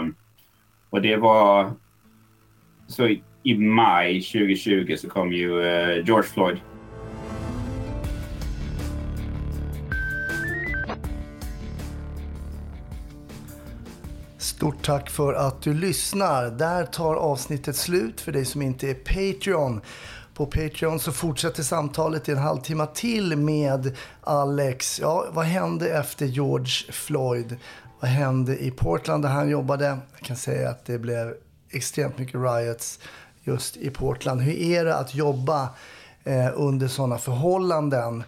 Um, 0.00 0.14
och 0.90 1.02
det 1.02 1.16
var 1.16 1.72
så 2.86 3.06
i, 3.08 3.22
i 3.42 3.54
maj 3.58 4.20
2020 4.22 4.96
så 4.98 5.10
kom 5.10 5.32
ju 5.32 5.62
eh, 5.62 6.04
George 6.06 6.28
Floyd. 6.28 6.60
Stort 14.68 14.86
tack 14.86 15.10
för 15.10 15.34
att 15.34 15.62
du 15.62 15.74
lyssnar. 15.74 16.50
Där 16.50 16.86
tar 16.86 17.14
avsnittet 17.14 17.76
slut 17.76 18.20
för 18.20 18.32
dig 18.32 18.44
som 18.44 18.62
inte 18.62 18.90
är 18.90 18.94
Patreon. 18.94 19.80
På 20.34 20.46
Patreon 20.46 21.00
så 21.00 21.12
fortsätter 21.12 21.62
samtalet 21.62 22.28
i 22.28 22.32
en 22.32 22.38
halvtimme 22.38 22.86
till 22.94 23.36
med 23.36 23.96
Alex. 24.20 25.00
Ja, 25.00 25.26
vad 25.30 25.44
hände 25.44 25.90
efter 25.90 26.26
George 26.26 26.92
Floyd? 26.92 27.56
Vad 28.00 28.10
hände 28.10 28.58
i 28.58 28.70
Portland 28.70 29.24
där 29.24 29.30
han 29.30 29.48
jobbade? 29.48 29.98
Jag 30.18 30.26
kan 30.26 30.36
säga 30.36 30.70
att 30.70 30.86
det 30.86 30.98
blev 30.98 31.34
extremt 31.70 32.18
mycket 32.18 32.40
riots 32.40 32.98
just 33.42 33.76
i 33.76 33.90
Portland. 33.90 34.40
Hur 34.40 34.54
är 34.54 34.84
det 34.84 34.96
att 34.96 35.14
jobba 35.14 35.68
eh, 36.24 36.50
under 36.54 36.88
sådana 36.88 37.18
förhållanden? 37.18 38.24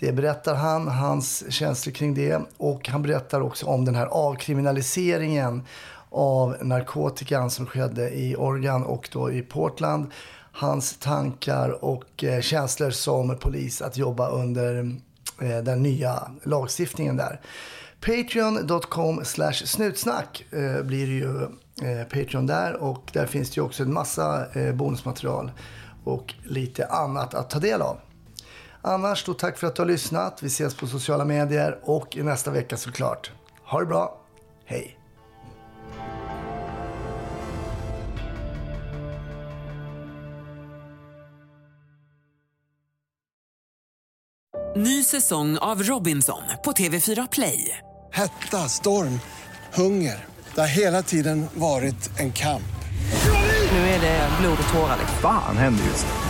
Det 0.00 0.12
berättar 0.12 0.54
han, 0.54 0.88
hans 0.88 1.52
känslor 1.52 1.92
kring 1.92 2.14
det. 2.14 2.40
Och 2.56 2.88
han 2.88 3.02
berättar 3.02 3.40
också 3.40 3.66
om 3.66 3.84
den 3.84 3.94
här 3.94 4.06
avkriminaliseringen 4.06 5.62
av 6.10 6.56
narkotikan 6.60 7.50
som 7.50 7.66
skedde 7.66 8.10
i 8.10 8.36
Oregon 8.36 8.82
och 8.82 9.08
då 9.12 9.32
i 9.32 9.42
Portland. 9.42 10.10
Hans 10.52 10.96
tankar 10.96 11.84
och 11.84 12.24
eh, 12.24 12.40
känslor 12.40 12.90
som 12.90 13.38
polis 13.38 13.82
att 13.82 13.96
jobba 13.96 14.28
under 14.28 14.96
eh, 15.40 15.58
den 15.58 15.82
nya 15.82 16.30
lagstiftningen 16.42 17.16
där. 17.16 17.40
Patreon.com 18.00 19.24
slash 19.24 19.52
snutsnack 19.52 20.44
eh, 20.50 20.82
blir 20.82 21.06
det 21.06 21.12
ju 21.12 21.42
eh, 21.90 22.04
Patreon 22.04 22.46
där 22.46 22.76
och 22.76 23.10
där 23.12 23.26
finns 23.26 23.50
det 23.50 23.56
ju 23.56 23.62
också 23.62 23.82
en 23.82 23.92
massa 23.92 24.46
eh, 24.52 24.74
bonusmaterial 24.74 25.52
och 26.04 26.34
lite 26.44 26.86
annat 26.86 27.34
att 27.34 27.50
ta 27.50 27.58
del 27.58 27.82
av. 27.82 27.96
Annars 28.82 29.24
då 29.24 29.34
tack 29.34 29.58
för 29.58 29.66
att 29.66 29.76
du 29.76 29.82
har 29.82 29.86
lyssnat. 29.86 30.42
Vi 30.42 30.46
ses 30.46 30.74
på 30.74 30.86
sociala 30.86 31.24
medier 31.24 31.78
och 31.82 32.16
i 32.16 32.22
nästa 32.22 32.50
vecka 32.50 32.76
såklart. 32.76 33.30
Ha 33.64 33.80
det 33.80 33.86
bra. 33.86 34.20
Hej! 34.64 34.96
Ny 44.76 45.04
säsong 45.04 45.58
av 45.58 45.82
Robinson 45.82 46.42
på 46.64 46.72
TV4 46.72 47.28
Play. 47.32 47.78
Hetta, 48.12 48.56
storm, 48.56 49.20
hunger. 49.74 50.24
Det 50.54 50.60
har 50.60 50.68
hela 50.68 51.02
tiden 51.02 51.46
varit 51.54 52.10
en 52.18 52.32
kamp. 52.32 52.62
Nu 53.72 53.78
är 53.78 54.00
det 54.00 54.28
blod 54.40 54.58
och 54.62 54.72
tårar. 54.72 54.96
liksom. 54.98 55.18
Fan 55.22 55.56
händer 55.56 55.84
just 55.84 56.06
nu. 56.06 56.29